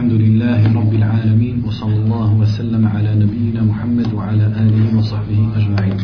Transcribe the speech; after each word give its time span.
الحمد 0.00 0.20
لله 0.20 0.62
رب 0.80 0.94
العالمين 0.94 1.62
وصلى 1.66 1.96
الله 1.96 2.34
وسلم 2.34 2.86
على 2.86 3.14
نبينا 3.14 3.62
محمد 3.62 4.12
وعلى 4.14 4.46
آله 4.46 4.98
وصحبه 4.98 5.40
أجمعين 5.56 5.98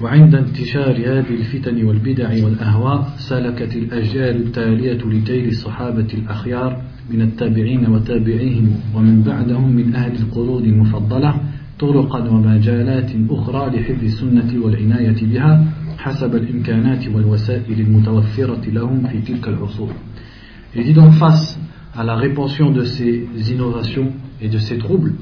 وعند 0.00 0.34
انتشار 0.34 0.96
هذه 0.96 1.34
الفتن 1.40 1.84
والبدع 1.84 2.28
والأهواء 2.44 3.00
سلكت 3.18 3.76
الأجيال 3.76 4.36
التالية 4.46 5.00
لجيل 5.12 5.48
الصحابة 5.48 6.08
الأخيار 6.14 6.82
من 7.10 7.20
التابعين 7.22 7.86
وتابعيهم 7.92 8.68
ومن 8.94 9.22
بعدهم 9.22 9.76
من 9.76 9.94
أهل 9.94 10.12
القرون 10.16 10.64
المفضلة 10.64 11.40
طرقا 11.78 12.20
ومجالات 12.28 13.10
أخرى 13.30 13.62
لحفظ 13.76 14.04
السنة 14.04 14.50
والعناية 14.64 15.20
بها 15.32 15.52
حسب 15.98 16.34
الإمكانات 16.34 17.08
والوسائل 17.08 17.80
المتوفرة 17.80 18.64
لهم 18.76 19.06
في 19.08 19.18
تلك 19.20 19.48
العصور. 19.48 19.92
Il 20.75 20.83
dit 20.83 20.93
donc 20.93 21.13
face 21.13 21.59
à 21.95 22.03
la 22.03 22.15
répansion 22.15 22.71
de 22.71 22.83
ces 22.83 23.27
innovations 23.51 24.11
et 24.41 24.47
de 24.47 24.57
ces 24.57 24.77
troubles, 24.77 25.13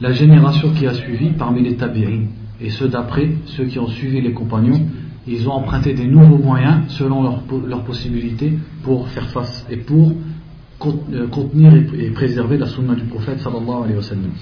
la 0.00 0.12
génération 0.12 0.72
qui 0.72 0.86
a 0.86 0.92
suivi 0.92 1.30
parmi 1.30 1.62
les 1.62 1.76
tabi'in 1.76 2.26
et 2.60 2.70
ceux 2.70 2.88
d'après, 2.88 3.30
ceux 3.46 3.64
qui 3.64 3.78
ont 3.78 3.88
suivi 3.88 4.20
les 4.20 4.32
compagnons, 4.32 4.86
ils 5.26 5.48
ont 5.48 5.52
emprunté 5.52 5.94
des 5.94 6.06
nouveaux 6.06 6.38
moyens 6.38 6.84
selon 6.88 7.22
leurs 7.22 7.42
leur 7.66 7.82
possibilités 7.84 8.52
pour 8.82 9.08
faire 9.08 9.28
face 9.30 9.66
et 9.70 9.76
pour 9.76 10.12
euh, 10.12 11.26
contenir 11.28 11.72
et 11.74 12.10
préserver 12.10 12.58
la 12.58 12.66
sunna 12.66 12.94
du 12.94 13.04
prophète 13.04 13.40
sallallahu 13.40 13.84
alayhi 13.84 13.96
wa 13.96 14.02
sallam. 14.02 14.32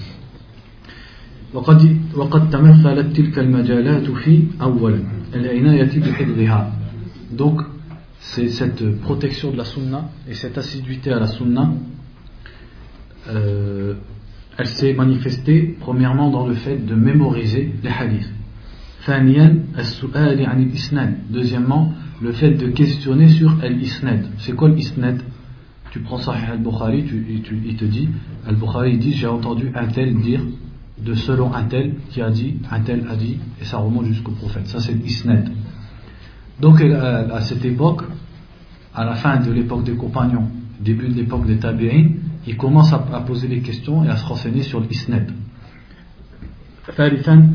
وقد 1.53 1.97
وقد 2.15 2.49
تمثلت 2.49 3.15
تلك 3.15 3.39
المجالات 3.39 4.11
في 4.11 4.43
أولا 4.61 4.99
العناية 5.35 5.99
بحفظها 5.99 6.73
donc 7.37 7.61
c'est 8.20 8.48
cette 8.48 9.00
protection 9.00 9.50
de 9.50 9.56
la 9.56 9.64
sunna 9.64 10.10
et 10.28 10.34
cette 10.34 10.56
assiduité 10.58 11.10
à 11.10 11.18
la 11.18 11.26
sunna, 11.26 11.72
euh, 13.28 13.94
elle 14.58 14.66
s'est 14.66 14.92
manifestée 14.92 15.76
premièrement 15.80 16.30
dans 16.30 16.46
le 16.46 16.54
fait 16.54 16.76
de 16.76 16.94
mémoriser 16.94 17.72
les 17.82 17.90
hadiths. 17.90 18.30
Deuxièmement, 21.30 21.92
le 22.20 22.32
fait 22.32 22.50
de 22.50 22.68
questionner 22.68 23.28
sur 23.28 23.56
Al-Isnad. 23.62 24.26
C'est 24.38 24.52
quoi 24.52 24.68
l'Isnad? 24.68 25.22
Tu 25.90 26.00
prends 26.00 26.18
Sahih 26.18 26.44
Al-Bukhari, 26.52 27.04
tu, 27.04 27.42
il 27.64 27.76
te 27.76 27.84
dit, 27.86 28.08
Al-Bukhari 28.46 28.98
dit 28.98 29.12
J'ai 29.12 29.26
entendu 29.26 29.72
un 29.74 29.86
tel 29.88 30.20
dire, 30.20 30.42
de 31.02 31.14
selon 31.14 31.54
un 31.54 31.64
tel 31.64 31.94
qui 32.10 32.20
a 32.20 32.30
dit, 32.30 32.56
un 32.70 32.80
tel 32.80 33.06
a 33.08 33.16
dit, 33.16 33.38
et 33.60 33.64
ça 33.64 33.78
remonte 33.78 34.04
jusqu'au 34.04 34.32
prophète. 34.32 34.66
Ça, 34.66 34.80
c'est 34.80 34.92
l'Isnad. 34.92 35.50
Donc 36.59 36.81
euh, 36.81 37.27
à 37.33 37.41
cette 37.41 37.65
époque, 37.65 38.03
à 38.93 39.03
la 39.03 39.15
fin 39.15 39.37
de 39.37 39.51
l'époque 39.51 39.83
des 39.83 39.95
compagnons, 39.95 40.47
début 40.79 41.09
de 41.09 41.13
l'époque 41.13 41.45
des 41.45 41.57
tabi'in, 41.57 42.09
il 42.47 42.57
commence 42.57 42.93
à, 42.93 42.99
poser 42.99 43.47
des 43.47 43.59
questions 43.59 44.03
et 44.03 44.09
à 44.09 44.15
se 44.15 44.25
renseigner 44.25 44.63
sur 44.63 44.79
l'isnad. 44.79 45.31
ثالثا 46.97 47.49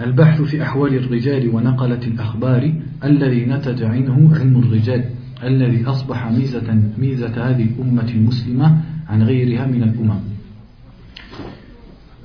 البحث 0.00 0.42
في 0.42 0.62
أحوال 0.62 0.94
الرجال 0.94 1.48
ونقلة 1.48 2.02
الأخبار 2.06 2.72
الذي 3.04 3.46
نتج 3.46 3.82
عنه 3.82 4.30
علم 4.34 4.58
الرجال 4.58 5.04
الذي 5.44 5.84
أصبح 5.84 6.30
ميزة 6.32 6.82
ميزة 6.98 7.50
هذه 7.50 7.62
الأمة 7.62 8.08
المسلمة 8.10 8.78
عن 9.08 9.22
غيرها 9.22 9.66
من 9.66 9.82
الأمم 9.82 10.20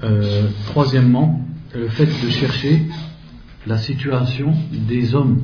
Euh, 0.04 0.50
troisièmement, 0.68 1.42
le 1.74 1.88
fait 1.88 2.06
de 2.06 2.30
chercher 2.30 2.84
la 3.67 3.79
situation 3.79 4.55
des 4.73 5.15
hommes, 5.15 5.43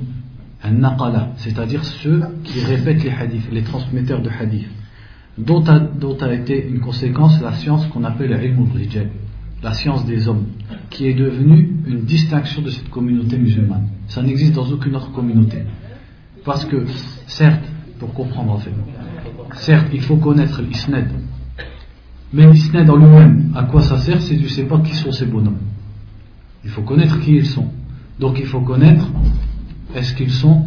c'est-à-dire 1.37 1.85
ceux 1.85 2.23
qui 2.45 2.61
répètent 2.61 3.05
les 3.05 3.11
hadiths, 3.11 3.51
les 3.53 3.63
transmetteurs 3.63 4.23
de 4.23 4.31
hadiths, 4.31 4.69
dont 5.39 5.63
a, 5.65 6.33
été 6.33 6.67
une 6.67 6.81
conséquence 6.81 7.41
la 7.41 7.53
science 7.53 7.87
qu'on 7.89 8.05
appelle 8.05 8.35
rijal 8.35 9.11
la 9.63 9.73
science 9.73 10.05
des 10.05 10.29
hommes, 10.29 10.47
qui 10.91 11.07
est 11.07 11.15
devenue 11.15 11.77
une 11.87 12.03
distinction 12.03 12.63
de 12.63 12.71
cette 12.71 12.91
communauté 12.91 13.39
musulmane. 13.39 13.89
Ça 14.07 14.23
n'existe 14.23 14.55
dans 14.55 14.71
aucune 14.71 14.95
autre 14.97 15.13
communauté. 15.13 15.59
Parce 16.45 16.65
que, 16.67 16.85
certes, 17.27 17.65
pour 17.99 18.13
comprendre 18.13 18.53
en 18.53 18.59
fait, 18.59 18.73
certes, 19.55 19.89
il 19.93 20.03
faut 20.03 20.17
connaître 20.17 20.61
l'isnad, 20.63 21.09
mais 22.33 22.47
l'isnad 22.47 22.87
dans 22.87 22.97
lui-même, 22.97 23.53
à 23.57 23.65
quoi 23.65 23.83
ça 23.83 23.99
sert 23.99 24.21
si 24.21 24.37
tu 24.37 24.45
ne 24.45 24.49
sais 24.49 24.65
pas 24.65 24.79
qui 24.81 24.95
sont 24.95 25.13
ces 25.13 25.27
bonhommes? 25.27 25.59
Il 26.65 26.71
faut 26.71 26.83
connaître 26.83 27.19
qui 27.21 27.37
ils 27.37 27.47
sont. 27.47 27.71
Donc 28.19 28.39
il 28.39 28.47
faut 28.47 28.61
connaître 28.61 29.07
est-ce 29.95 30.15
qu'ils 30.15 30.31
sont 30.31 30.67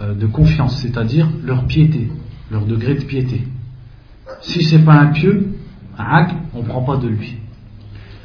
euh, 0.00 0.14
de 0.14 0.26
confiance, 0.26 0.76
c'est-à-dire 0.78 1.28
leur 1.44 1.66
piété, 1.66 2.10
leur 2.50 2.66
degré 2.66 2.94
de 2.94 3.04
piété. 3.04 3.42
Si 4.40 4.62
c'est 4.62 4.84
pas 4.84 4.94
un 4.94 5.06
pieux, 5.06 5.54
un 5.98 6.04
hack, 6.04 6.34
on 6.54 6.62
ne 6.62 6.66
prend 6.66 6.82
pas 6.82 6.96
de 6.96 7.08
lui. 7.08 7.36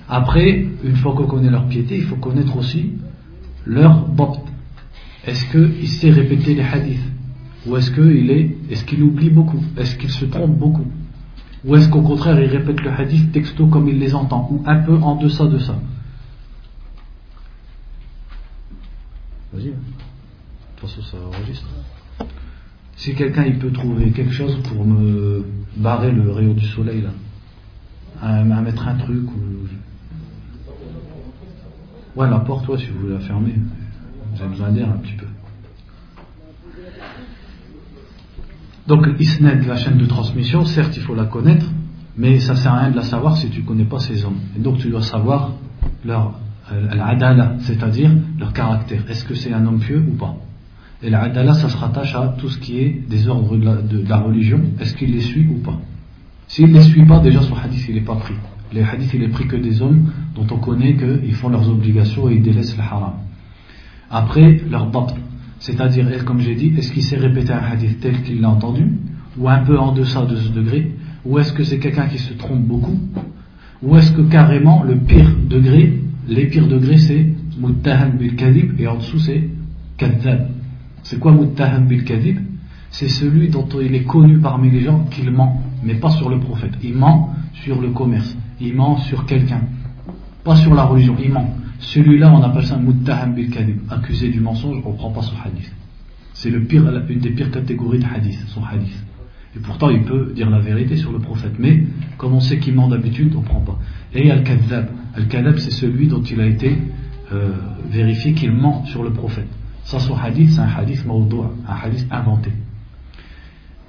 Après, 0.08 0.66
une 0.84 0.96
fois 0.96 1.14
qu'on 1.14 1.28
connaît 1.28 1.52
leur 1.52 1.68
piété, 1.68 1.98
il 1.98 2.04
faut 2.04 2.16
connaître 2.16 2.58
aussi 2.58 2.94
leur 3.66 4.08
bopt. 4.08 4.42
Est-ce 5.26 5.46
qu'il 5.52 5.88
sait 5.88 6.10
répéter 6.10 6.56
les 6.56 6.64
hadiths? 6.64 7.06
Ou 7.68 7.78
est-ce 7.78 7.92
qu'il 7.92 8.32
est, 8.32 8.58
est-ce 8.70 8.84
qu'il 8.86 9.04
oublie 9.04 9.30
beaucoup? 9.30 9.62
Est-ce 9.78 9.96
qu'il 9.98 10.10
se 10.10 10.26
trompe 10.26 10.58
beaucoup? 10.58 10.88
Ou 11.66 11.76
est-ce 11.76 11.90
qu'au 11.90 12.02
contraire, 12.02 12.40
il 12.42 12.50
répète 12.50 12.82
le 12.82 12.90
hadith 12.90 13.32
texto 13.32 13.68
comme 13.68 13.90
il 13.90 14.00
les 14.00 14.16
entend, 14.16 14.48
ou 14.52 14.64
un 14.66 14.78
peu 14.78 14.96
en 14.96 15.16
deçà 15.16 15.46
de 15.46 15.60
ça? 15.60 15.78
Vas-y. 19.54 19.70
Hein. 19.70 19.72
De 19.72 20.82
toute 20.82 20.90
façon, 20.90 21.02
ça 21.02 21.18
enregistre. 21.18 21.68
Si 22.96 23.16
quelqu'un 23.16 23.46
il 23.46 23.60
peut 23.60 23.72
trouver 23.72 24.12
quelque 24.12 24.34
chose 24.34 24.58
pour 24.64 24.86
me 24.86 25.46
barrer 25.78 26.12
le 26.12 26.32
rayon 26.32 26.54
du 26.54 26.66
soleil 26.66 27.02
là, 27.02 27.12
à, 28.22 28.44
mettre 28.44 28.88
un 28.88 28.96
truc 28.96 29.30
ou. 29.32 29.68
Ouais, 32.16 32.30
la 32.30 32.40
porte, 32.40 32.68
ouais, 32.68 32.78
si 32.78 32.88
vous 32.88 33.00
voulez 33.00 33.14
la 33.14 33.20
fermer, 33.20 33.54
avez 34.40 34.50
besoin 34.50 34.72
d'air 34.72 34.90
un 34.90 34.98
petit 34.98 35.14
peu. 35.14 35.26
Donc 38.88 39.08
l'isnad, 39.20 39.66
la 39.66 39.76
chaîne 39.76 39.98
de 39.98 40.06
transmission, 40.06 40.66
certes 40.66 40.98
il 40.98 41.04
faut 41.04 41.16
la 41.16 41.26
connaître, 41.26 41.68
mais 42.18 42.40
ça 42.40 42.56
sert 42.56 42.74
à 42.74 42.80
rien 42.80 42.90
de 42.92 42.96
la 42.96 43.04
savoir 43.04 43.38
si 43.38 43.50
tu 43.50 43.62
ne 43.62 43.66
connais 43.66 43.86
pas 43.86 44.00
ces 44.00 44.26
hommes. 44.26 44.40
Et 44.58 44.60
donc 44.60 44.80
tu 44.80 44.90
dois 44.90 45.04
savoir 45.04 45.52
leur 46.04 46.34
l'adala, 46.94 47.56
c'est-à-dire 47.60 48.12
leur 48.40 48.54
caractère. 48.54 49.04
Est-ce 49.10 49.26
que 49.26 49.36
c'est 49.36 49.54
un 49.54 49.66
homme 49.66 49.80
pieux 49.80 50.04
ou 50.08 50.16
pas 50.16 50.36
Et 51.04 51.10
l'adala, 51.10 51.54
ça 51.54 51.70
se 51.70 51.78
rattache 51.78 52.16
à 52.16 52.36
tout 52.38 52.50
ce 52.50 52.58
qui 52.60 52.80
est 52.80 53.02
des 53.10 53.28
ordres 53.28 53.58
de 53.58 54.08
la, 54.08 54.18
religion. 54.18 54.62
Est-ce 54.80 54.96
qu'il 54.96 55.12
les 55.12 55.22
suit 55.22 55.48
ou 55.48 55.60
pas 55.60 55.80
S'il 56.48 56.68
ne 56.68 56.74
les 56.74 56.82
suit 56.82 57.06
pas, 57.06 57.20
déjà 57.20 57.42
son 57.42 57.56
hadith 57.56 57.86
il 57.90 57.96
n'est 57.96 58.02
pas 58.02 58.16
pris. 58.16 58.36
Les 58.72 58.84
hadiths 58.84 59.14
il 59.14 59.24
est 59.24 59.30
pris 59.30 59.48
que 59.48 59.56
des 59.56 59.82
hommes 59.82 60.12
dont 60.36 60.46
on 60.52 60.58
connaît 60.58 60.96
qu'ils 60.96 61.34
font 61.34 61.50
leurs 61.50 61.70
obligations 61.70 62.30
et 62.30 62.36
ils 62.36 62.42
délaissent 62.42 62.78
le 62.78 62.84
haram. 62.84 63.14
Après, 64.12 64.62
leur 64.70 64.88
bab, 64.88 65.12
c'est-à-dire, 65.60 66.26
comme 66.26 66.40
j'ai 66.40 66.56
dit, 66.56 66.74
est-ce 66.78 66.92
qu'il 66.92 67.04
s'est 67.04 67.18
répété 67.18 67.52
un 67.52 67.58
hadith 67.60 68.00
tel 68.00 68.22
qu'il 68.24 68.42
l'a 68.42 68.50
entendu, 68.50 68.86
ou 69.38 69.50
un 69.50 69.60
peu 69.60 69.78
en 69.78 69.92
deçà 69.92 70.26
de 70.26 70.36
ce 70.36 70.50
degré, 70.50 70.92
ou 71.26 71.38
est-ce 71.38 71.54
que 71.54 71.64
c'est 71.64 71.80
quelqu'un 71.80 72.08
qui 72.08 72.18
se 72.18 72.34
trompe 72.34 72.62
beaucoup, 72.62 72.98
ou 73.84 73.96
est-ce 73.98 74.12
que 74.12 74.22
carrément 74.22 74.84
le 74.84 74.98
pire 74.98 75.32
degré, 75.50 76.02
les 76.30 76.46
pires 76.46 76.68
degrés 76.68 76.98
c'est 76.98 77.26
muttaham 77.60 78.18
bil 78.18 78.36
kadib 78.36 78.80
et 78.80 78.88
en 78.88 78.98
dessous 78.98 79.20
c'est 79.20 79.50
kadhab. 79.98 80.48
C'est 81.04 81.20
quoi 81.20 81.32
muttaham 81.32 81.88
bil 81.88 82.04
kadib 82.04 82.40
C'est 82.92 83.10
celui 83.10 83.50
dont 83.50 83.68
il 83.82 83.94
est 83.96 84.04
connu 84.04 84.38
parmi 84.38 84.70
les 84.70 84.82
gens 84.82 85.06
qu'il 85.12 85.30
ment, 85.32 85.62
mais 85.84 85.96
pas 85.96 86.12
sur 86.12 86.30
le 86.30 86.40
prophète. 86.40 86.74
Il 86.84 86.96
ment 86.96 87.34
sur 87.54 87.82
le 87.82 87.90
commerce, 87.90 88.38
il 88.62 88.76
ment 88.76 88.98
sur 88.98 89.26
quelqu'un, 89.26 89.62
pas 90.44 90.56
sur 90.56 90.74
la 90.74 90.84
religion, 90.84 91.16
il 91.22 91.32
ment. 91.32 91.56
Celui-là, 91.80 92.32
on 92.34 92.44
appelle 92.44 92.66
ça 92.66 92.78
muttaham 92.78 93.34
bil 93.34 93.50
kadib, 93.50 93.80
accusé 93.90 94.30
du 94.30 94.40
mensonge, 94.40 94.82
on 94.86 94.92
ne 94.92 94.98
prend 94.98 95.12
pas 95.12 95.22
son 95.22 95.36
hadith. 95.44 95.74
C'est 96.34 96.52
le 96.52 96.60
une 96.72 97.20
des 97.20 97.32
pires 97.32 97.52
catégories 97.52 98.00
de 98.00 98.06
hadith, 98.06 98.40
son 98.48 98.64
hadith. 98.64 99.04
Et 99.56 99.60
pourtant, 99.60 99.90
il 99.90 100.04
peut 100.04 100.32
dire 100.36 100.50
la 100.50 100.60
vérité 100.60 100.96
sur 100.96 101.12
le 101.12 101.20
prophète. 101.20 101.54
Mais, 101.58 101.84
comme 102.18 102.34
on 102.34 102.40
sait 102.40 102.60
qu'il 102.60 102.76
ment 102.76 102.88
d'habitude, 102.88 103.34
on 103.36 103.42
ne 103.42 103.46
prend 103.46 103.62
pas. 103.62 103.80
Et 104.14 104.30
al-kadhab. 104.30 104.90
Al-kadhab, 105.16 105.58
c'est 105.58 105.72
celui 105.72 106.08
dont 106.08 106.22
il 106.22 106.40
a 106.40 106.46
été 106.46 106.78
euh, 107.32 107.52
vérifié 107.90 108.34
qu'il 108.34 108.52
ment 108.52 108.86
sur 108.86 109.04
le 109.04 109.12
prophète. 109.12 109.48
Ça, 109.84 110.00
son 110.00 110.16
hadith, 110.16 110.52
c'est 110.52 110.62
un 110.62 110.68
hadith 110.68 111.06
mawdoua, 111.06 111.52
un 111.68 111.88
hadith 111.88 112.08
inventé. 112.12 112.52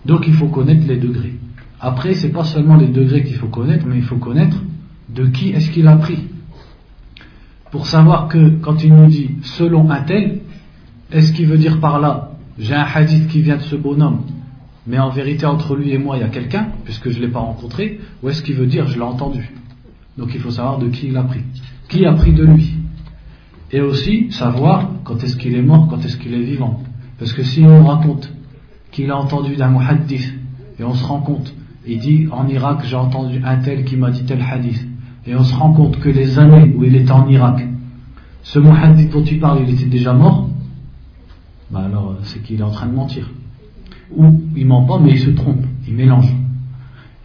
Donc, 0.06 0.26
il 0.26 0.34
faut 0.34 0.49
connaître 0.49 0.87
les 0.87 0.96
degrés. 0.96 1.34
Après, 1.81 2.14
c'est 2.14 2.31
pas 2.31 2.44
seulement 2.44 2.76
les 2.76 2.88
degrés 2.88 3.22
qu'il 3.22 3.37
faut 3.37 3.49
connaître, 3.49 3.87
mais 3.87 3.96
il 3.96 4.02
faut 4.02 4.17
connaître 4.17 4.56
de 5.08 5.26
qui 5.26 5.50
est-ce 5.50 5.70
qu'il 5.70 5.88
a 5.88 5.96
pris 5.96 6.28
pour 7.70 7.87
savoir 7.87 8.28
que 8.28 8.50
quand 8.61 8.82
il 8.82 8.94
nous 8.94 9.06
dit 9.06 9.31
selon 9.43 9.90
un 9.90 10.02
tel, 10.02 10.40
est-ce 11.12 11.32
qu'il 11.32 11.46
veut 11.46 11.58
dire 11.58 11.81
par 11.81 12.00
là, 12.00 12.32
j'ai 12.58 12.75
un 12.75 12.82
hadith 12.84 13.28
qui 13.28 13.40
vient 13.40 13.56
de 13.56 13.62
ce 13.62 13.76
bonhomme, 13.76 14.22
mais 14.87 14.99
en 14.99 15.11
vérité 15.11 15.46
entre 15.46 15.76
lui 15.76 15.90
et 15.93 15.99
moi 15.99 16.17
il 16.17 16.20
y 16.20 16.25
a 16.25 16.28
quelqu'un, 16.28 16.69
puisque 16.84 17.11
je 17.11 17.19
ne 17.19 17.26
l'ai 17.26 17.31
pas 17.31 17.40
rencontré, 17.40 18.00
ou 18.22 18.28
est-ce 18.28 18.43
qu'il 18.43 18.56
veut 18.56 18.67
dire 18.67 18.87
je 18.88 18.96
l'ai 18.96 19.02
entendu? 19.02 19.52
Donc 20.20 20.34
il 20.34 20.40
faut 20.40 20.50
savoir 20.50 20.78
de 20.78 20.88
qui 20.88 21.08
il 21.08 21.17
a 21.17 21.22
pris. 21.22 21.40
Qui 21.88 22.05
a 22.05 22.12
pris 22.12 22.32
de 22.34 22.44
lui 22.44 22.75
Et 23.72 23.81
aussi 23.81 24.31
savoir 24.31 24.90
quand 25.02 25.25
est-ce 25.25 25.37
qu'il 25.37 25.55
est 25.55 25.62
mort, 25.62 25.88
quand 25.88 26.05
est-ce 26.05 26.19
qu'il 26.19 26.34
est 26.34 26.43
vivant. 26.43 26.82
Parce 27.19 27.32
que 27.32 27.43
si 27.43 27.62
on 27.62 27.87
raconte 27.87 28.31
qu'il 28.93 29.11
a 29.11 29.17
entendu 29.17 29.56
d'un 29.56 29.70
muhaddith 29.70 30.31
et 30.78 30.84
on 30.84 30.93
se 30.93 31.05
rend 31.05 31.20
compte, 31.20 31.55
il 31.87 31.99
dit 31.99 32.28
en 32.31 32.46
Irak 32.49 32.82
j'ai 32.84 32.96
entendu 32.96 33.40
un 33.43 33.56
tel 33.61 33.84
qui 33.84 33.96
m'a 33.96 34.11
dit 34.11 34.25
tel 34.25 34.43
hadith, 34.43 34.87
et 35.26 35.34
on 35.34 35.43
se 35.43 35.55
rend 35.55 35.72
compte 35.72 35.99
que 36.00 36.11
les 36.11 36.38
années 36.38 36.75
où 36.76 36.84
il 36.84 36.94
était 36.96 37.12
en 37.12 37.26
Irak, 37.26 37.67
ce 38.43 38.58
muhaddith 38.58 39.11
dont 39.11 39.22
tu 39.22 39.37
parles, 39.37 39.61
il 39.67 39.72
était 39.72 39.87
déjà 39.87 40.12
mort, 40.12 40.50
bah 41.70 41.84
alors 41.87 42.17
c'est 42.25 42.43
qu'il 42.43 42.61
est 42.61 42.64
en 42.64 42.70
train 42.70 42.88
de 42.88 42.94
mentir. 42.94 43.31
Ou 44.14 44.38
il 44.55 44.67
ment 44.67 44.84
pas, 44.84 44.99
mais 44.99 45.12
il 45.12 45.20
se 45.20 45.31
trompe, 45.31 45.64
il 45.88 45.94
mélange, 45.94 46.31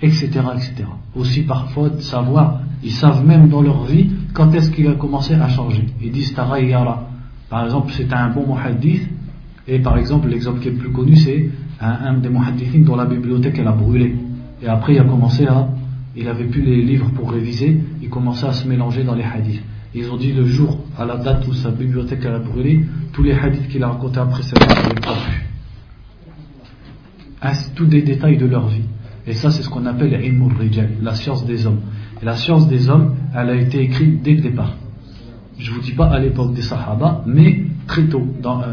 etc. 0.01 0.29
etc. 0.55 0.85
Aussi 1.15 1.43
parfois 1.43 1.99
savoir, 1.99 2.61
ils 2.83 2.91
savent 2.91 3.25
même 3.25 3.49
dans 3.49 3.61
leur 3.61 3.83
vie 3.85 4.09
quand 4.33 4.53
est-ce 4.53 4.69
qu'il 4.71 4.87
a 4.87 4.93
commencé 4.93 5.33
à 5.33 5.47
changer. 5.49 5.85
Ils 6.01 6.11
disent 6.11 6.33
Tara 6.33 6.59
Yara. 6.59 7.07
Par 7.49 7.65
exemple, 7.65 7.91
c'est 7.95 8.11
un 8.11 8.29
bon 8.29 8.45
muhaddith, 8.53 9.07
et 9.67 9.79
par 9.79 9.97
exemple, 9.97 10.27
l'exemple 10.27 10.59
qui 10.59 10.67
est 10.67 10.71
le 10.71 10.77
plus 10.77 10.91
connu, 10.91 11.15
c'est 11.15 11.49
un, 11.79 12.15
des 12.15 12.29
muhaddithines 12.29 12.83
dont 12.83 12.95
la 12.95 13.05
bibliothèque 13.05 13.57
elle 13.59 13.67
a 13.67 13.71
brûlé. 13.71 14.15
Et 14.61 14.67
après, 14.67 14.93
il 14.93 14.99
a 14.99 15.03
commencé 15.03 15.45
à. 15.47 15.67
Il 16.15 16.27
avait 16.27 16.45
plus 16.45 16.61
les 16.61 16.81
livres 16.81 17.09
pour 17.11 17.31
réviser, 17.31 17.77
il 18.01 18.09
commençait 18.09 18.45
à 18.45 18.53
se 18.53 18.65
mélanger 18.67 19.03
dans 19.03 19.15
les 19.15 19.23
hadiths. 19.23 19.61
Ils 19.93 20.09
ont 20.09 20.17
dit 20.17 20.31
le 20.31 20.45
jour, 20.45 20.79
à 20.97 21.05
la 21.05 21.17
date 21.17 21.45
où 21.47 21.53
sa 21.53 21.71
bibliothèque 21.71 22.25
a 22.25 22.39
brûlé, 22.39 22.85
tous 23.11 23.21
les 23.21 23.33
hadiths 23.33 23.67
qu'il 23.67 23.83
a 23.83 23.89
racontés 23.89 24.19
après 24.19 24.41
cette 24.43 24.59
date, 24.59 24.77
il 24.93 25.01
pas 27.41 27.51
Tous 27.75 27.85
des 27.85 28.01
détails 28.01 28.37
de 28.37 28.45
leur 28.45 28.67
vie. 28.67 28.83
Et 29.27 29.33
ça, 29.33 29.51
c'est 29.51 29.63
ce 29.63 29.69
qu'on 29.69 29.85
appelle 29.85 30.17
la 31.01 31.15
science 31.15 31.45
des 31.45 31.65
hommes. 31.65 31.81
La 32.25 32.35
science 32.35 32.67
des 32.67 32.89
hommes, 32.89 33.13
elle 33.35 33.51
a 33.51 33.55
été 33.55 33.81
écrite 33.81 34.23
dès 34.23 34.33
le 34.33 34.41
départ. 34.41 34.73
Je 35.59 35.69
ne 35.69 35.75
vous 35.75 35.81
dis 35.83 35.91
pas 35.91 36.07
à 36.07 36.19
l'époque 36.19 36.55
des 36.55 36.63
Sahaba, 36.63 37.23
mais 37.27 37.65
très 37.85 38.05
tôt, 38.05 38.27
dans, 38.41 38.63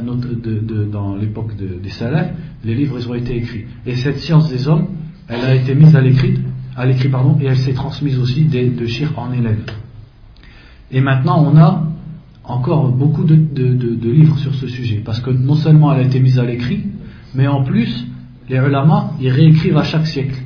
l'époque 1.20 1.52
des 1.56 1.90
Salafs, 1.90 2.30
les 2.64 2.74
livres 2.74 2.96
ils 2.98 3.06
ont 3.10 3.14
été 3.14 3.36
écrits. 3.36 3.66
Et 3.84 3.94
cette 3.94 4.20
science 4.20 4.48
des 4.48 4.68
hommes, 4.68 4.86
elle 5.28 5.44
a 5.44 5.54
été 5.54 5.74
mise 5.74 5.94
à 5.94 6.00
l'écrit, 6.00 6.38
à 6.74 6.86
l'écrit 6.86 7.10
pardon, 7.10 7.36
et 7.42 7.44
elle 7.44 7.58
s'est 7.58 7.74
transmise 7.74 8.18
aussi 8.18 8.46
de, 8.46 8.74
de 8.74 8.86
shir 8.86 9.12
en 9.18 9.30
élève. 9.34 9.66
Et 10.90 11.02
maintenant, 11.02 11.44
on 11.44 11.54
a 11.58 11.84
encore 12.44 12.88
beaucoup 12.88 13.24
de, 13.24 13.34
livres 14.10 14.38
sur 14.38 14.54
ce 14.54 14.66
sujet, 14.66 15.02
parce 15.04 15.20
que 15.20 15.28
non 15.28 15.56
seulement 15.56 15.92
elle 15.92 16.00
a 16.00 16.06
été 16.06 16.20
mise 16.20 16.38
à 16.38 16.44
l'écrit, 16.44 16.84
mais 17.34 17.48
en 17.48 17.64
plus, 17.64 18.06
les 18.48 18.56
ulama, 18.56 19.10
ils 19.20 19.28
réécrivent 19.28 19.76
à 19.76 19.84
chaque 19.84 20.06
siècle. 20.06 20.38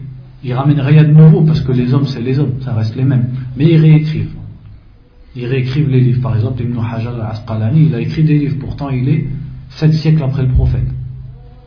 Ils 0.44 0.52
ramènent 0.52 0.80
rien 0.80 1.04
de 1.04 1.12
nouveau, 1.12 1.42
parce 1.42 1.60
que 1.60 1.72
les 1.72 1.92
hommes, 1.92 2.06
c'est 2.06 2.20
les 2.20 2.38
hommes, 2.38 2.54
ça 2.60 2.74
reste 2.74 2.96
les 2.96 3.04
mêmes. 3.04 3.28
Mais 3.56 3.72
ils 3.72 3.80
réécrivent. 3.80 4.34
Ils 5.34 5.46
réécrivent 5.46 5.88
les 5.88 6.00
livres. 6.00 6.22
Par 6.22 6.34
exemple, 6.34 6.62
Ibn 6.62 6.78
Hajar 6.78 7.14
al-Asqalani, 7.14 7.86
il 7.86 7.94
a 7.94 8.00
écrit 8.00 8.24
des 8.24 8.38
livres, 8.38 8.56
pourtant 8.58 8.90
il 8.90 9.08
est 9.08 9.26
sept 9.70 9.92
siècles 9.92 10.22
après 10.22 10.42
le 10.42 10.48
prophète. 10.48 10.86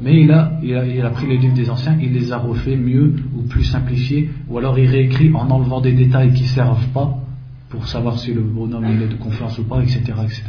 Mais 0.02 0.22
il 0.22 0.32
a, 0.32 0.54
il, 0.64 0.76
a, 0.76 0.86
il 0.86 1.02
a 1.02 1.10
pris 1.10 1.28
les 1.28 1.38
livres 1.38 1.54
des 1.54 1.70
anciens, 1.70 1.98
il 2.02 2.14
les 2.14 2.32
a 2.32 2.38
refaits 2.38 2.80
mieux 2.80 3.16
ou 3.36 3.42
plus 3.44 3.66
simplifiés, 3.66 4.30
ou 4.48 4.58
alors 4.58 4.80
il 4.80 4.88
réécrit 4.88 5.32
en 5.34 5.50
enlevant 5.50 5.82
des 5.82 5.92
détails 5.92 6.32
qui 6.34 6.44
ne 6.44 6.48
servent 6.48 6.88
pas 6.94 7.20
pour 7.70 7.88
savoir 7.88 8.18
si 8.18 8.34
le 8.34 8.42
bonhomme 8.42 8.86
il 8.90 9.02
est 9.04 9.08
de 9.08 9.16
confiance 9.16 9.58
ou 9.60 9.64
pas, 9.64 9.82
etc. 9.82 10.02
etc. 10.24 10.44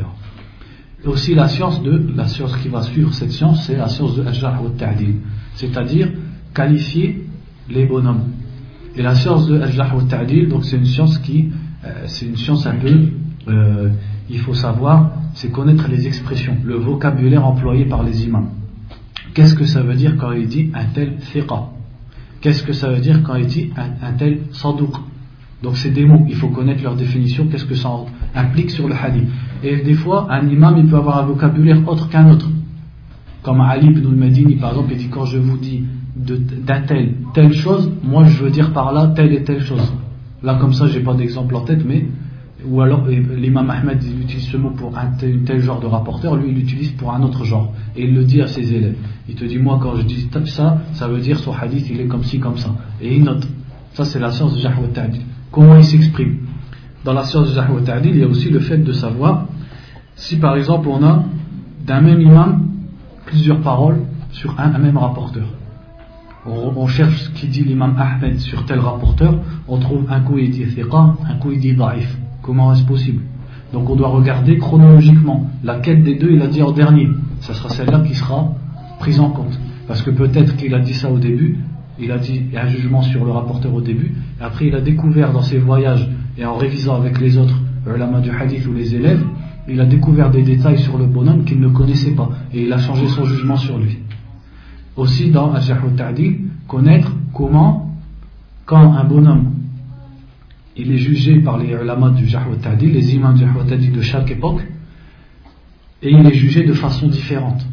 Et 1.05 1.09
aussi 1.09 1.35
la 1.35 1.49
science 1.49 1.83
de 1.83 2.13
la 2.15 2.27
science 2.27 2.57
qui 2.59 2.69
va 2.69 2.83
suivre 2.83 3.13
cette 3.13 3.33
science, 3.33 3.65
c'est 3.67 3.77
la 3.77 3.89
science 3.89 4.17
de 4.17 4.23
Ajah 4.23 4.61
wa 4.63 4.71
Ta'dil, 4.77 5.17
c'est-à-dire 5.55 6.11
qualifier 6.55 7.25
les 7.71 7.87
bonhommes. 7.87 8.25
Et 8.97 9.03
la 9.03 9.15
science 9.15 9.47
de 9.47 9.61
Ajah 9.61 9.95
wa 9.95 10.25
donc 10.49 10.65
c'est 10.65 10.77
une 10.77 10.85
science 10.85 11.19
qui, 11.19 11.51
euh, 11.85 12.03
c'est 12.07 12.27
une 12.27 12.37
science 12.37 12.67
un 12.67 12.77
peu, 12.77 13.09
euh, 13.49 13.89
il 14.29 14.39
faut 14.41 14.55
savoir, 14.55 15.13
c'est 15.35 15.51
connaître 15.51 15.89
les 15.89 16.07
expressions, 16.07 16.57
le 16.65 16.77
vocabulaire 16.77 17.47
employé 17.47 17.85
par 17.85 18.03
les 18.03 18.25
imams. 18.25 18.51
Qu'est-ce 19.35 19.55
que 19.55 19.65
ça 19.65 19.83
veut 19.83 19.95
dire 19.95 20.17
quand 20.17 20.33
il 20.33 20.49
dit 20.49 20.71
un 20.75 20.85
tel 20.93 21.15
fiqa 21.21 21.69
Qu'est-ce 22.41 22.63
que 22.63 22.73
ça 22.73 22.91
veut 22.91 23.01
dire 23.01 23.23
quand 23.23 23.37
il 23.37 23.47
dit 23.47 23.71
un, 23.77 24.07
un 24.07 24.13
tel 24.13 24.41
sadouk 24.53 24.97
donc 25.63 25.77
c'est 25.77 25.91
des 25.91 26.07
mots, 26.07 26.25
il 26.29 26.37
faut 26.37 26.49
connaître 26.49 26.83
leur 26.83 26.97
définition, 26.97 27.47
qu'est-ce 27.47 27.67
que 27.67 27.75
ça 27.75 27.91
implique 28.35 28.71
sur 28.71 28.89
le 28.89 28.95
hadith. 28.95 29.29
Et 29.63 29.77
des 29.83 29.95
fois, 29.95 30.27
un 30.31 30.49
imam, 30.49 30.77
il 30.79 30.87
peut 30.87 30.97
avoir 30.97 31.19
un 31.19 31.27
vocabulaire 31.27 31.87
autre 31.87 32.09
qu'un 32.09 32.31
autre. 32.31 32.49
Comme 33.43 33.61
Ali 33.61 33.89
ibn 33.89 34.07
al-Madini, 34.07 34.57
par 34.57 34.71
exemple, 34.71 34.93
il 34.93 34.99
dit 34.99 35.09
quand 35.09 35.27
je 35.27 35.39
vous 35.39 35.59
dis 35.59 35.85
d'un 36.25 36.81
tel, 36.83 37.15
telle 37.35 37.53
chose, 37.53 37.91
moi 38.03 38.25
je 38.25 38.45
veux 38.45 38.51
dire 38.51 38.73
par 38.73 38.93
là 38.93 39.09
telle 39.09 39.33
et 39.33 39.43
telle 39.43 39.63
chose. 39.63 39.93
Là, 40.43 40.55
comme 40.55 40.73
ça, 40.73 40.87
j'ai 40.87 41.01
pas 41.01 41.15
d'exemple 41.15 41.55
en 41.55 41.63
tête, 41.63 41.85
mais. 41.85 42.07
Ou 42.67 42.83
alors, 42.83 43.07
l'imam 43.07 43.71
Ahmed, 43.71 44.03
il 44.05 44.21
utilise 44.21 44.47
ce 44.49 44.57
mot 44.59 44.71
pour 44.71 44.97
un 44.97 45.13
tel, 45.19 45.61
genre 45.61 45.81
de 45.81 45.87
rapporteur, 45.87 46.37
lui, 46.37 46.51
il 46.51 46.55
l'utilise 46.55 46.91
pour 46.93 47.13
un 47.13 47.23
autre 47.23 47.45
genre. 47.45 47.73
Et 47.97 48.05
il 48.05 48.15
le 48.15 48.25
dit 48.25 48.43
à 48.43 48.49
ses 48.49 48.75
élèves. 48.75 48.97
Il 49.29 49.35
te 49.35 49.47
dit, 49.47 49.59
moi, 49.59 49.79
quand 49.83 49.97
je 49.97 50.03
dis 50.03 50.29
ça, 50.47 50.79
ça 50.93 51.09
veut 51.09 51.21
dire 51.21 51.39
son 51.39 51.53
hadith, 51.53 51.89
il 51.91 52.01
est 52.01 52.07
comme 52.07 52.23
ci, 52.23 52.39
comme 52.39 52.59
ça. 52.59 52.75
Et 53.01 53.17
il 53.17 53.25
note. 53.25 53.49
Ça, 53.95 54.05
c'est 54.05 54.19
la 54.19 54.31
science 54.31 54.55
de 54.55 54.61
Jahwa 54.61 54.89
Ta'dil 54.93 55.23
comment 55.51 55.77
il 55.77 55.85
s'exprime? 55.85 56.39
Dans 57.05 57.13
la 57.13 57.25
science 57.25 57.55
de 57.55 57.61
wa 57.61 57.81
Ta'dil, 57.81 58.15
il 58.15 58.21
y 58.21 58.25
a 58.25 58.29
aussi 58.29 58.51
le 58.51 58.61
fait 58.61 58.79
de 58.79 58.93
savoir 58.93 59.47
si 60.17 60.37
par 60.37 60.57
exemple 60.57 60.89
on 60.89 61.03
a 61.03 61.25
d'un 61.87 62.01
même 62.01 62.21
imam 62.21 62.69
plusieurs 63.27 63.61
paroles 63.61 64.03
sur 64.33 64.59
un, 64.61 64.79
même 64.79 64.99
rapporteur. 64.99 65.47
On, 66.47 66.87
cherche 66.87 67.25
ce 67.25 67.31
qui 67.31 67.49
dit 67.49 67.63
l'imam 67.65 67.95
Ahmed 67.99 68.39
sur 68.39 68.65
tel 68.65 68.79
rapporteur, 68.79 69.39
on 69.69 69.79
trouve 69.79 70.11
un 70.11 70.21
coup 70.21 70.39
il 70.39 70.51
dit 70.51 70.65
thiqa, 70.67 71.17
un 71.29 71.35
coup 71.35 71.53
il 71.53 71.61
dit 71.61 71.75
da'if. 71.75 72.19
Comment 72.41 72.73
est-ce 72.73 72.85
possible? 72.85 73.23
Donc 73.73 73.91
on 73.91 73.95
doit 73.95 74.09
regarder 74.09 74.57
chronologiquement 74.57 75.47
laquelle 75.63 76.03
des 76.03 76.15
deux 76.15 76.31
il 76.33 76.41
a 76.41 76.47
dit 76.47 76.63
en 76.63 76.73
dernier. 76.73 77.09
Ce 77.41 77.53
sera 77.53 77.69
celle-là 77.69 78.01
qui 78.01 78.15
sera 78.15 78.55
prise 78.99 79.21
en 79.21 79.31
compte. 79.31 79.59
Parce 79.87 80.03
que 80.03 80.11
peut-être 80.11 80.57
qu'il 80.57 80.75
a 80.75 80.81
dit 80.81 80.95
ça 80.95 81.11
au 81.11 81.19
début, 81.19 81.59
il 81.99 82.11
a 82.11 82.19
dit 82.19 82.45
un 82.57 82.69
jugement 82.69 83.03
sur 83.03 83.25
le 83.25 83.33
rapporteur 83.33 83.75
au 83.75 83.83
début, 83.83 84.15
et 84.41 84.43
après 84.43 84.69
il 84.69 84.75
a 84.75 84.81
découvert 84.81 85.33
dans 85.33 85.43
ses 85.43 85.59
voyages 85.59 86.09
et 86.39 86.45
en 86.47 86.57
révisant 86.57 86.97
avec 86.97 87.21
les 87.21 87.37
autres 87.37 87.57
ulama 87.87 88.21
du 88.21 88.31
hadith 88.31 88.67
ou 88.67 88.73
les 88.73 88.95
élèves, 88.95 89.23
il 89.69 89.81
a 89.81 89.85
découvert 89.85 90.31
des 90.31 90.43
détails 90.43 90.79
sur 90.79 90.97
le 90.97 91.07
bonhomme 91.07 91.45
qu'il 91.45 91.61
ne 91.61 91.69
connaissait 91.69 92.13
pas, 92.13 92.31
et 92.53 92.63
il 92.63 92.73
a 92.73 92.79
changé 92.79 93.07
son 93.09 93.25
jugement 93.25 93.57
sur 93.57 93.79
lui. 93.79 93.99
Aussi 94.97 95.31
dans 95.31 95.53
al 95.53 95.63
Ta'dil, 95.97 96.41
connaître 96.67 97.13
comment, 97.33 97.95
quand 98.67 98.93
un 98.93 99.05
bonhomme 99.05 99.55
il 100.77 100.93
est 100.93 100.99
jugé 100.99 101.41
par 101.41 101.59
les 101.59 101.69
ulama 101.73 102.11
du 102.11 102.27
Jarh 102.27 102.57
Ta'dil, 102.63 102.93
les 102.93 103.15
imams 103.15 103.35
du 103.35 103.41
Jarh 103.41 103.67
Ta'dil 103.67 103.93
de 103.93 104.01
chaque 104.01 104.31
époque, 104.31 104.67
et 106.03 106.11
il 106.11 106.27
est 106.27 106.35
jugé 106.35 106.65
de 106.65 106.73
façon 106.73 107.09
différente. 107.09 107.67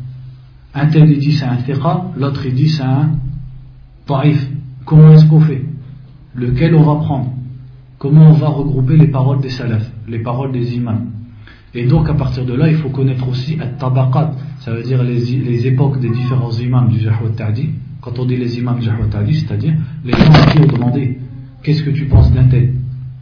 Un 0.73 0.87
tel 0.87 1.09
il 1.09 1.19
dit 1.19 1.31
c'est 1.31 1.45
un 1.45 1.57
thiqa, 1.57 2.11
l'autre 2.17 2.45
il 2.45 2.53
dit 2.53 2.69
c'est 2.69 2.83
un 2.83 3.11
Taïf, 4.05 4.49
comment 4.85 5.11
est-ce 5.13 5.25
qu'on 5.25 5.39
fait? 5.39 5.63
Lequel 6.35 6.75
on 6.75 6.83
va 6.83 6.95
prendre? 6.95 7.33
Comment 7.97 8.29
on 8.29 8.33
va 8.33 8.47
regrouper 8.47 8.97
les 8.97 9.07
paroles 9.07 9.41
des 9.41 9.49
salafs, 9.49 9.91
les 10.07 10.19
paroles 10.19 10.51
des 10.51 10.75
imams? 10.75 11.11
Et 11.77 11.85
donc 11.85 12.09
à 12.09 12.15
partir 12.15 12.43
de 12.43 12.55
là, 12.55 12.67
il 12.69 12.77
faut 12.77 12.89
connaître 12.89 13.29
aussi 13.29 13.55
at-tabaqat, 13.61 14.31
ça 14.61 14.73
veut 14.73 14.81
dire 14.81 15.03
les, 15.03 15.67
époques 15.67 15.99
des 15.99 16.09
différents 16.09 16.51
imams 16.51 16.89
du 16.89 16.99
Jahwa 16.99 17.29
Ta'di. 17.37 17.69
Quand 18.01 18.17
on 18.17 18.25
dit 18.25 18.35
les 18.35 18.57
imams 18.57 18.79
du 18.79 18.85
Jahwa 18.85 19.05
Ta'di, 19.11 19.35
c'est-à-dire 19.35 19.75
les 20.03 20.11
gens 20.11 20.31
qui 20.51 20.57
on 20.59 20.65
demandait 20.65 21.19
qu'est-ce 21.61 21.83
que 21.83 21.91
tu 21.91 22.05
penses 22.05 22.33
d'un 22.33 22.45
tel? 22.45 22.73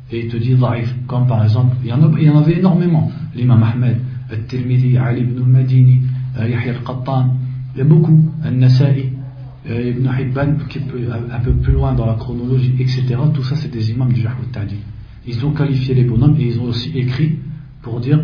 Et 0.10 0.22
il 0.22 0.28
te 0.30 0.38
dit 0.38 0.56
daif, 0.56 0.96
comme 1.06 1.28
par 1.28 1.44
exemple, 1.44 1.76
il 1.84 1.90
y 1.90 1.92
en, 1.92 2.00
il 2.18 2.24
y 2.24 2.30
en 2.30 2.38
avait 2.38 2.60
énormément. 2.60 3.12
L'imam 3.36 3.62
Ahmed, 3.62 3.98
Al-Tirmidhi, 4.32 4.98
Ali 4.98 5.24
ibn 5.24 5.42
al-Madini, 5.42 6.00
euh, 6.40 6.48
Yahya 6.48 6.76
al-Qattan, 6.76 7.36
il 7.74 7.80
y 7.80 7.82
a 7.82 7.84
beaucoup, 7.84 8.32
Al-Nasa'i, 8.42 9.10
euh, 9.70 9.90
Ibn 9.90 10.10
Hibban, 10.18 10.54
qui 10.70 10.78
est 10.78 10.84
un 11.30 11.40
peu 11.40 11.52
plus 11.52 11.74
loin 11.74 11.94
dans 11.94 12.06
la 12.06 12.14
chronologie, 12.14 12.74
etc. 12.80 13.18
Tout 13.34 13.44
ça, 13.44 13.58
c'est 13.58 13.70
des 13.72 13.92
imams 13.92 14.14
du 14.14 14.22
Jahwa 14.22 14.46
Ta'dil. 14.54 14.78
Ils 15.28 15.46
ont 15.46 15.52
qualifié 15.52 15.94
les 15.94 16.06
bonhommes 16.06 16.38
et 16.40 16.46
ils 16.46 16.60
ont 16.62 16.66
aussi 16.66 16.98
écrit 16.98 17.40
pour 17.82 18.00
dire 18.00 18.20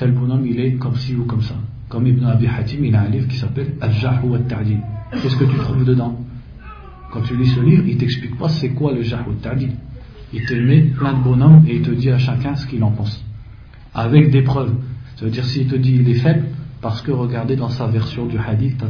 tel 0.00 0.12
bonhomme 0.12 0.46
il 0.46 0.58
est 0.58 0.72
comme 0.76 0.96
ci 0.96 1.14
ou 1.14 1.24
comme 1.24 1.42
ça. 1.42 1.54
Comme 1.90 2.06
Ibn 2.06 2.24
Abi 2.24 2.46
Hatim, 2.46 2.82
il 2.86 2.94
a 2.94 3.02
un 3.02 3.08
livre 3.10 3.28
qui 3.28 3.36
s'appelle 3.36 3.74
Al-Jahwa 3.82 4.38
Ta'dil. 4.48 4.80
Qu'est-ce 5.12 5.36
que 5.36 5.44
tu 5.44 5.56
trouves 5.58 5.84
dedans? 5.84 6.18
Quand 7.12 7.20
tu 7.20 7.36
lis 7.36 7.48
ce 7.48 7.60
livre, 7.60 7.84
il 7.86 7.98
t'explique 7.98 8.38
pas 8.38 8.48
c'est 8.48 8.70
quoi 8.70 8.94
le 8.94 9.02
Jahwa 9.02 9.34
Ta'dil. 9.42 9.72
Il 10.32 10.46
te 10.46 10.54
met 10.54 10.80
plein 10.84 11.12
de 11.12 11.22
bonhommes 11.22 11.64
et 11.68 11.76
il 11.76 11.82
te 11.82 11.90
dit 11.90 12.08
à 12.08 12.16
chacun 12.16 12.56
ce 12.56 12.66
qu'il 12.66 12.82
en 12.82 12.92
pense. 12.92 13.22
Avec 13.92 14.30
des 14.30 14.40
preuves. 14.40 14.72
Ça 15.16 15.26
veut 15.26 15.30
dire 15.30 15.44
s'il 15.44 15.66
te 15.66 15.76
dit 15.76 15.96
il 15.96 16.08
est 16.08 16.14
faible, 16.14 16.46
parce 16.80 17.02
que 17.02 17.10
regardez 17.10 17.56
dans 17.56 17.68
sa 17.68 17.86
version 17.86 18.24
du 18.24 18.38
hadith, 18.38 18.82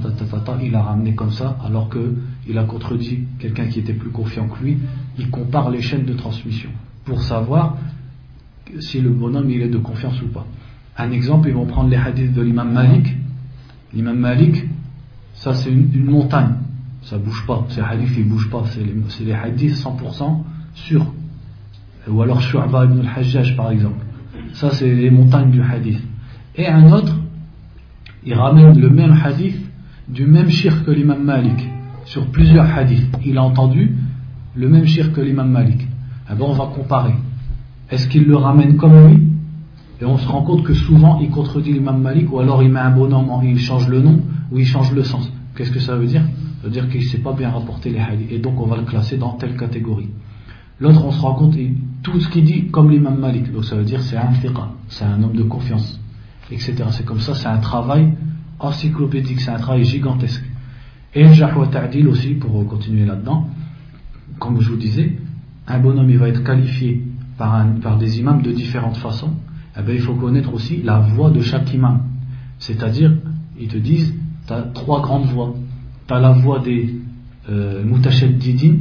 il 0.63 0.75
a 0.77 0.83
ramené 0.83 1.17
comme 1.17 1.33
ça, 1.33 1.59
alors 1.65 1.91
qu'il 1.91 2.57
a 2.57 2.63
contredit 2.63 3.25
quelqu'un 3.41 3.67
qui 3.67 3.81
était 3.81 3.95
plus 3.95 4.11
confiant 4.11 4.47
que 4.47 4.63
lui. 4.63 4.79
Il 5.19 5.29
compare 5.31 5.71
les 5.71 5.83
chaînes 5.83 6.05
de 6.05 6.15
transmission 6.15 6.71
pour 7.05 7.21
savoir 7.21 7.79
si 8.79 9.01
le 9.01 9.11
bonhomme 9.11 9.51
il 9.51 9.63
est 9.63 9.69
de 9.69 9.79
confiance 9.79 10.23
ou 10.23 10.29
pas. 10.29 10.47
Un 11.01 11.13
exemple, 11.13 11.49
ils 11.49 11.55
vont 11.55 11.65
prendre 11.65 11.89
les 11.89 11.97
hadiths 11.97 12.35
de 12.35 12.43
l'imam 12.43 12.73
Malik. 12.73 13.17
L'imam 13.95 14.19
Malik, 14.19 14.65
ça 15.33 15.55
c'est 15.55 15.71
une, 15.71 16.05
montagne, 16.05 16.57
ça 17.03 17.17
bouge 17.17 17.45
pas. 17.47 17.65
Ces 17.71 17.81
hadiths 17.81 18.17
ils 18.19 18.29
bougent 18.29 18.51
pas, 18.51 18.65
c'est 18.67 19.25
les, 19.25 19.33
hadiths 19.33 19.77
100% 19.77 20.43
sûrs. 20.75 21.07
Ou 22.07 22.21
alors 22.21 22.43
Shu'ba 22.43 22.85
ibn 22.85 23.01
al-Hajjaj 23.01 23.57
par 23.57 23.71
exemple. 23.71 24.05
Ça 24.53 24.71
c'est 24.73 24.95
les 24.95 25.11
montagnes 25.11 25.51
du 25.51 25.63
hadith. 25.63 26.03
Et 26.57 26.67
un 26.67 26.93
autre, 26.93 27.17
il 28.23 28.35
ramène 28.35 28.79
le 28.79 28.91
même 28.91 29.19
hadith 29.25 29.59
du 30.07 30.27
même 30.27 30.51
shir 30.51 30.85
que 30.85 30.91
l'imam 30.91 31.23
Malik. 31.23 31.67
sur 32.05 32.27
plusieurs 32.27 32.67
hadiths, 32.77 33.09
il 33.25 33.39
a 33.39 33.43
entendu 33.43 33.97
le 34.55 34.69
même 34.69 34.85
shirk 34.85 35.13
que 35.13 35.21
l'imam 35.23 35.51
Malik. 35.51 35.87
Eh 36.31 36.35
ben, 36.35 36.45
on 36.45 36.53
va 36.53 36.67
comparer. 36.67 37.15
Est-ce 37.91 38.07
qu'il 38.07 38.25
le 38.25 38.37
ramène 38.37 38.77
comme 38.77 39.09
lui? 39.09 39.30
Et 40.01 40.05
on 40.05 40.17
se 40.17 40.27
rend 40.27 40.43
compte 40.43 40.63
que 40.65 40.73
souvent 40.73 41.19
il 41.21 41.31
contredit 41.31 41.73
l'imam 41.73 42.01
Malik, 42.01 42.33
ou 42.33 42.39
alors 42.39 42.63
il 42.63 42.71
met 42.71 42.81
un 42.81 42.91
bonhomme, 42.91 43.31
il 43.45 43.59
change 43.59 43.89
le 43.89 44.01
nom, 44.01 44.21
ou 44.51 44.59
il 44.59 44.67
change 44.67 44.93
le 44.93 45.03
sens. 45.03 45.31
Qu'est-ce 45.55 45.71
que 45.71 45.81
ça 45.81 45.97
veut 45.97 46.07
dire? 46.07 46.23
Ça 46.23 46.65
veut 46.65 46.71
dire 46.71 46.89
qu'il 46.89 47.01
ne 47.01 47.07
sait 47.07 47.19
pas 47.19 47.33
bien 47.33 47.51
rapporter 47.51 47.91
les 47.91 47.99
hadiths, 47.99 48.33
et 48.33 48.39
donc 48.39 48.59
on 48.61 48.67
va 48.67 48.77
le 48.77 48.85
classer 48.85 49.17
dans 49.19 49.33
telle 49.33 49.57
catégorie. 49.57 50.09
L'autre, 50.79 51.05
on 51.05 51.13
se 51.13 51.21
rend 51.21 51.35
compte, 51.35 51.55
tout 52.03 52.19
ce 52.19 52.29
qu'il 52.31 52.45
dit 52.45 52.69
comme 52.69 52.91
l'imam 52.91 53.19
Malik, 53.19 53.53
donc 53.53 53.65
ça 53.67 53.77
veut 53.77 53.85
dire 53.85 54.01
c'est 54.01 54.17
un 54.17 54.31
c'est 54.89 55.05
un 55.05 55.23
homme 55.23 55.37
de 55.37 55.43
confiance, 55.43 56.01
etc. 56.51 56.85
C'est 56.91 57.05
comme 57.05 57.21
ça, 57.21 57.35
c'est 57.35 57.49
un 57.49 57.59
travail 57.59 58.15
encyclopédique, 58.59 59.41
c'est 59.41 59.51
un 59.51 59.59
travail 59.59 59.85
gigantesque. 59.85 60.45
Et 61.15 61.33
Jahwa 61.35 61.67
Ta'dil 61.67 62.09
aussi, 62.09 62.35
pour 62.35 62.67
continuer 62.67 63.05
là-dedans, 63.05 63.49
comme 64.39 64.61
je 64.61 64.71
vous 64.71 64.77
disais, 64.77 65.19
un 65.67 65.79
bonhomme 65.79 66.09
il 66.09 66.19
va 66.19 66.29
être 66.29 66.43
qualifié 66.43 67.05
par, 67.37 67.67
par 67.83 67.99
des 67.99 68.19
imams 68.19 68.43
de 68.43 68.53
différentes 68.53 68.97
façons. 68.97 69.33
Eh 69.79 69.83
bien, 69.83 69.95
il 69.95 70.01
faut 70.01 70.15
connaître 70.15 70.53
aussi 70.53 70.83
la 70.83 70.99
voix 70.99 71.31
de 71.31 71.41
chaque 71.41 71.73
imam. 71.73 72.03
C'est-à-dire, 72.59 73.13
ils 73.59 73.69
te 73.69 73.77
disent, 73.77 74.15
tu 74.47 74.53
as 74.53 74.63
trois 74.63 75.01
grandes 75.01 75.27
voix. 75.27 75.55
Tu 76.07 76.15
as 76.15 76.21
la 76.21 76.33
voix 76.33 76.59
des 76.59 76.95
euh, 77.49 77.83
Didin, 78.39 78.77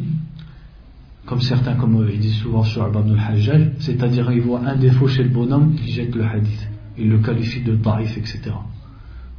comme 1.25 1.41
certains, 1.41 1.75
comme 1.75 2.01
euh, 2.01 2.11
ils 2.11 2.19
disent 2.19 2.37
souvent 2.37 2.63
sur 2.63 2.87
Ibn 2.87 3.11
al-Hajjaj, 3.11 3.73
c'est-à-dire 3.79 4.31
ils 4.31 4.41
voient 4.41 4.61
un 4.65 4.75
défaut 4.75 5.07
chez 5.07 5.23
le 5.23 5.29
bonhomme, 5.29 5.75
ils 5.85 5.93
jettent 5.93 6.15
le 6.15 6.25
hadith. 6.25 6.67
Ils 6.97 7.09
le 7.09 7.19
qualifient 7.19 7.61
de 7.61 7.75
taif, 7.75 8.17
etc. 8.17 8.51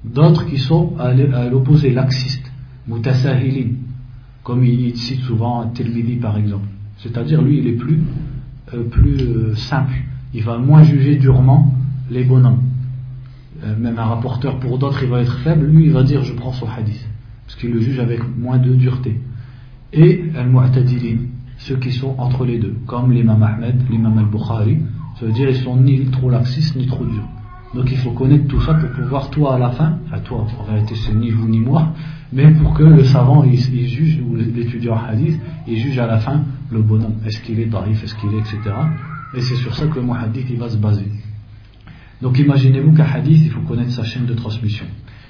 D'autres 0.05 0.47
qui 0.47 0.59
sont 0.59 0.97
à 0.99 1.13
l'opposé, 1.49 1.93
laxistes, 1.93 2.51
mutasahilin, 2.87 3.73
comme 4.43 4.65
il 4.65 4.97
cite 4.97 5.21
souvent 5.23 5.67
Tirmidhi 5.69 6.17
par 6.17 6.39
exemple. 6.39 6.69
C'est-à-dire 6.99 7.43
lui 7.43 7.59
il 7.59 7.67
est 7.67 7.77
plus, 7.77 8.01
euh, 8.73 8.85
plus 8.85 9.21
euh, 9.21 9.55
simple, 9.55 10.00
il 10.33 10.43
va 10.43 10.59
moins 10.59 10.83
juger 10.83 11.17
durement 11.17 11.75
les 12.11 12.25
bonhommes. 12.25 12.61
Euh, 13.65 13.77
même 13.77 13.99
un 13.99 14.05
rapporteur 14.05 14.59
pour 14.59 14.79
d'autres 14.79 15.03
il 15.03 15.11
va 15.11 15.21
être 15.21 15.39
faible, 15.39 15.67
lui 15.67 15.87
il 15.87 15.93
va 15.93 16.03
dire 16.03 16.23
je 16.23 16.33
prends 16.33 16.53
son 16.53 16.67
hadith, 16.69 17.07
parce 17.47 17.59
qu'il 17.59 17.71
le 17.71 17.81
juge 17.81 17.99
avec 17.99 18.21
moins 18.39 18.59
de 18.59 18.75
dureté. 18.75 19.21
Et 19.93 20.25
al-mu'tadilin, 20.37 21.19
ceux 21.59 21.77
qui 21.77 21.93
sont 21.93 22.15
entre 22.19 22.45
les 22.45 22.59
deux, 22.59 22.77
comme 22.87 23.13
l'imam 23.13 23.43
Ahmed, 23.43 23.83
l'imam 23.91 24.17
al-Bukhari, 24.19 24.79
ça 25.19 25.27
veut 25.27 25.33
dire 25.33 25.51
ils 25.51 25.57
sont 25.57 25.77
ni 25.77 26.07
trop 26.07 26.31
laxistes 26.31 26.77
ni 26.77 26.87
trop 26.87 27.05
durs. 27.05 27.29
Donc 27.75 27.91
il 27.91 27.99
faut 27.99 28.13
connaître 28.13 28.49
tout 28.49 28.61
ça 28.61 28.75
pour 28.75 28.91
pouvoir, 28.91 29.31
toi 29.31 29.55
à 29.55 29.59
la 29.59 29.71
fin, 29.71 29.99
enfin 30.07 30.21
toi, 30.21 30.47
en 30.59 30.65
réalité 30.65 30.95
c'est 30.95 31.15
ni 31.15 31.31
vous 31.31 31.49
ni 31.49 31.61
moi, 31.61 31.93
mais 32.33 32.51
pour 32.53 32.75
que 32.75 32.83
le 32.83 33.05
savant 33.05 33.45
il, 33.45 33.59
juge, 33.59 34.21
ou 34.27 34.37
l'étudiant 34.37 34.97
hadith, 34.97 35.39
il 35.67 35.79
juge 35.79 35.99
à 35.99 36.07
la 36.07 36.19
fin 36.19 36.43
le 36.71 36.81
bonhomme, 36.81 37.17
est-ce 37.27 37.41
qu'il 37.41 37.61
est 37.61 37.67
darif, 37.67 38.03
est-ce 38.03 38.15
qu'il 38.15 38.33
est, 38.35 38.39
etc. 38.39 38.59
Et 39.35 39.41
c'est 39.41 39.57
sur 39.57 39.75
ça 39.75 39.87
que 39.87 39.97
le 39.97 40.03
muhaddith 40.03 40.47
il 40.51 40.59
va 40.59 40.69
se 40.69 40.77
baser. 40.77 41.09
Donc 42.21 42.39
imaginez-vous 42.39 42.93
qu'un 42.93 43.05
hadith, 43.05 43.41
il 43.45 43.51
faut 43.51 43.63
connaître 43.63 43.93
sa 43.93 44.05
chaîne 44.05 44.27
de 44.27 44.35
transmission. 44.35 44.85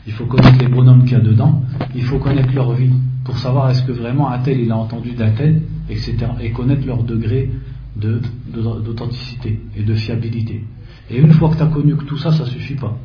Il 0.06 0.12
faut 0.12 0.26
connaître 0.26 0.58
les 0.58 0.68
bonhommes 0.68 1.04
qu'il 1.04 1.12
y 1.12 1.20
a 1.20 1.20
dedans, 1.20 1.62
il 1.94 2.02
faut 2.02 2.18
connaître 2.18 2.52
leur 2.54 2.72
vie, 2.72 2.92
pour 3.24 3.38
savoir 3.38 3.70
est-ce 3.70 3.82
que 3.82 3.92
vraiment 3.92 4.30
un 4.30 4.38
tel 4.38 4.58
il 4.58 4.72
a 4.72 4.76
entendu 4.76 5.12
d'un 5.12 5.30
tel, 5.30 5.62
etc. 5.88 6.16
Et 6.40 6.50
connaître 6.52 6.86
leur 6.86 7.04
degré 7.04 7.50
d'authenticité 7.96 9.60
et 9.76 9.82
de 9.82 9.94
fiabilité. 9.94 10.64
Et 11.10 11.18
une 11.18 11.32
fois 11.32 11.50
que 11.50 11.56
tu 11.56 11.62
as 11.62 11.66
connu 11.66 11.96
que 11.96 12.04
tout 12.04 12.16
ça, 12.16 12.32
ça 12.32 12.46
suffit 12.46 12.76
pas. 12.76 12.96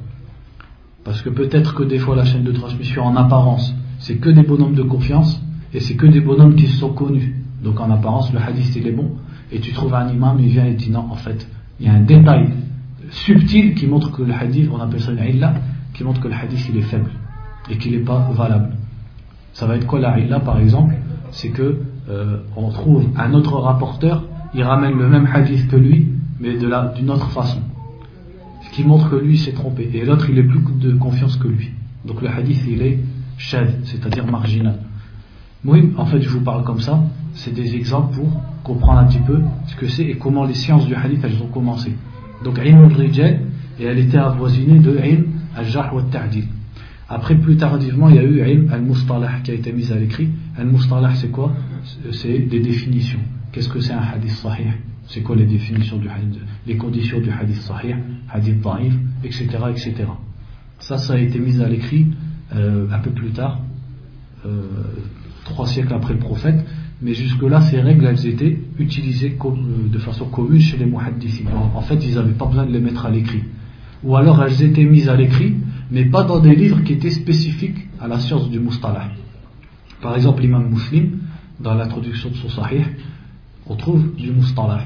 Parce 1.03 1.21
que 1.21 1.29
peut-être 1.29 1.75
que 1.75 1.83
des 1.83 1.99
fois 1.99 2.15
la 2.15 2.25
chaîne 2.25 2.43
de 2.43 2.51
transmission 2.51 3.03
en 3.03 3.15
apparence, 3.15 3.75
c'est 3.99 4.15
que 4.17 4.29
des 4.29 4.43
bonhommes 4.43 4.75
de 4.75 4.83
confiance 4.83 5.41
et 5.73 5.79
c'est 5.79 5.95
que 5.95 6.07
des 6.07 6.21
bonhommes 6.21 6.55
qui 6.55 6.67
se 6.67 6.77
sont 6.77 6.93
connus. 6.93 7.35
Donc 7.61 7.79
en 7.79 7.91
apparence, 7.91 8.31
le 8.31 8.39
hadith 8.39 8.75
il 8.75 8.87
est 8.87 8.91
bon. 8.91 9.11
Et 9.51 9.59
tu 9.59 9.71
trouves 9.73 9.93
un 9.93 10.09
imam, 10.09 10.37
il 10.39 10.49
vient 10.49 10.65
et 10.65 10.73
dit 10.73 10.89
non, 10.89 11.07
en 11.11 11.15
fait, 11.15 11.47
il 11.79 11.85
y 11.85 11.89
a 11.89 11.93
un 11.93 12.01
détail 12.01 12.53
subtil 13.09 13.75
qui 13.75 13.87
montre 13.87 14.11
que 14.11 14.23
le 14.23 14.33
hadith, 14.33 14.69
on 14.71 14.79
appelle 14.79 15.01
ça 15.01 15.11
une 15.11 15.23
illa, 15.23 15.53
qui 15.93 16.03
montre 16.03 16.21
que 16.21 16.27
le 16.27 16.33
hadith 16.33 16.67
il 16.69 16.77
est 16.77 16.83
faible 16.83 17.11
et 17.69 17.77
qu'il 17.77 17.91
n'est 17.91 18.03
pas 18.03 18.29
valable. 18.33 18.69
Ça 19.53 19.65
va 19.67 19.75
être 19.75 19.87
quoi 19.87 19.99
la 19.99 20.39
par 20.39 20.59
exemple? 20.59 20.95
C'est 21.31 21.49
que 21.49 21.81
euh, 22.09 22.37
on 22.55 22.69
trouve 22.69 23.07
un 23.15 23.33
autre 23.33 23.57
rapporteur, 23.57 24.23
il 24.53 24.63
ramène 24.63 24.97
le 24.97 25.07
même 25.07 25.27
hadith 25.31 25.67
que 25.67 25.75
lui, 25.75 26.09
mais 26.39 26.57
d'une 26.57 27.09
autre 27.09 27.29
façon 27.29 27.61
qui 28.75 28.83
montre 28.83 29.09
que 29.09 29.15
lui 29.15 29.37
s'est 29.37 29.53
trompé. 29.53 29.89
Et 29.93 30.03
l'autre, 30.03 30.29
il 30.29 30.37
est 30.37 30.43
plus 30.43 30.59
de 30.81 30.91
confiance 30.97 31.37
que 31.37 31.47
lui. 31.47 31.71
Donc 32.03 32.21
le 32.21 32.27
hadith, 32.27 32.61
il 32.67 32.81
est 32.81 32.99
shad, 33.37 33.73
c'est-à-dire 33.85 34.25
marginal. 34.27 34.79
Oui, 35.65 35.91
en 35.97 36.05
fait, 36.05 36.21
je 36.21 36.29
vous 36.29 36.41
parle 36.41 36.63
comme 36.63 36.79
ça. 36.79 37.03
C'est 37.33 37.53
des 37.53 37.75
exemples 37.75 38.15
pour 38.15 38.41
comprendre 38.63 38.99
un 38.99 39.05
petit 39.05 39.19
peu 39.19 39.39
ce 39.67 39.75
que 39.75 39.87
c'est 39.87 40.03
et 40.03 40.15
comment 40.15 40.45
les 40.45 40.53
sciences 40.53 40.85
du 40.85 40.95
hadith, 40.95 41.21
elles 41.23 41.41
ont 41.41 41.47
commencé. 41.47 41.93
Donc, 42.43 42.59
ilm 42.63 42.83
al-rijal, 42.83 43.41
et 43.79 43.83
elle 43.83 43.99
était 43.99 44.17
avoisinée 44.17 44.79
de 44.79 44.97
ilm 44.97 45.25
al-jarh 45.55 45.93
wa 45.93 46.03
ta'dil. 46.03 46.45
Après, 47.09 47.35
plus 47.35 47.57
tardivement, 47.57 48.09
il 48.09 48.15
y 48.15 48.19
a 48.19 48.23
eu 48.23 48.47
ilm 48.47 48.71
al-mustalah 48.71 49.39
qui 49.43 49.51
a 49.51 49.53
été 49.55 49.71
mis 49.73 49.91
à 49.91 49.95
l'écrit. 49.95 50.29
Al-mustalah, 50.57 51.15
c'est 51.15 51.29
quoi? 51.29 51.51
C'est 52.11 52.39
des 52.39 52.59
définitions. 52.59 53.19
Qu'est-ce 53.51 53.69
que 53.69 53.79
c'est 53.79 53.93
un 53.93 54.01
hadith 54.01 54.31
sahih? 54.31 54.67
C'est 55.07 55.21
quoi 55.21 55.35
les 55.35 55.45
définitions 55.45 55.97
du 55.97 56.09
hadith, 56.09 56.39
les 56.65 56.77
conditions 56.77 57.19
du 57.19 57.29
hadith 57.29 57.61
sahih, 57.61 57.95
hadith 58.33 58.59
da'if, 58.61 58.93
etc., 59.23 59.47
etc. 59.69 59.93
Ça, 60.79 60.97
ça 60.97 61.13
a 61.13 61.17
été 61.17 61.39
mis 61.39 61.61
à 61.61 61.69
l'écrit 61.69 62.07
euh, 62.55 62.87
un 62.91 62.99
peu 62.99 63.11
plus 63.11 63.29
tard, 63.29 63.59
euh, 64.45 64.63
trois 65.45 65.65
siècles 65.65 65.93
après 65.93 66.13
le 66.13 66.19
prophète, 66.19 66.65
mais 67.01 67.13
jusque-là, 67.13 67.61
ces 67.61 67.79
règles, 67.79 68.05
elles 68.05 68.25
étaient 68.25 68.57
utilisées 68.77 69.37
euh, 69.43 69.87
de 69.89 69.99
façon 69.99 70.25
commune 70.25 70.59
chez 70.59 70.77
les 70.77 70.85
muhaddithis. 70.85 71.45
En 71.73 71.81
fait, 71.81 72.03
ils 72.03 72.15
n'avaient 72.15 72.33
pas 72.33 72.45
besoin 72.45 72.65
de 72.65 72.71
les 72.71 72.79
mettre 72.79 73.05
à 73.05 73.09
l'écrit. 73.09 73.43
Ou 74.03 74.15
alors, 74.15 74.43
elles 74.43 74.61
étaient 74.63 74.85
mises 74.85 75.09
à 75.09 75.15
l'écrit, 75.15 75.55
mais 75.91 76.05
pas 76.05 76.23
dans 76.23 76.39
des 76.39 76.55
livres 76.55 76.83
qui 76.83 76.93
étaient 76.93 77.11
spécifiques 77.11 77.87
à 77.99 78.07
la 78.07 78.19
science 78.19 78.49
du 78.49 78.59
mustalah. 78.59 79.09
Par 80.01 80.15
exemple, 80.15 80.41
l'imam 80.41 80.69
muslim, 80.69 81.19
dans 81.59 81.73
l'introduction 81.73 82.29
de 82.29 82.35
son 82.35 82.49
sahih, 82.49 82.83
on 83.67 83.75
trouve 83.75 84.15
du 84.15 84.31
mustalah. 84.31 84.81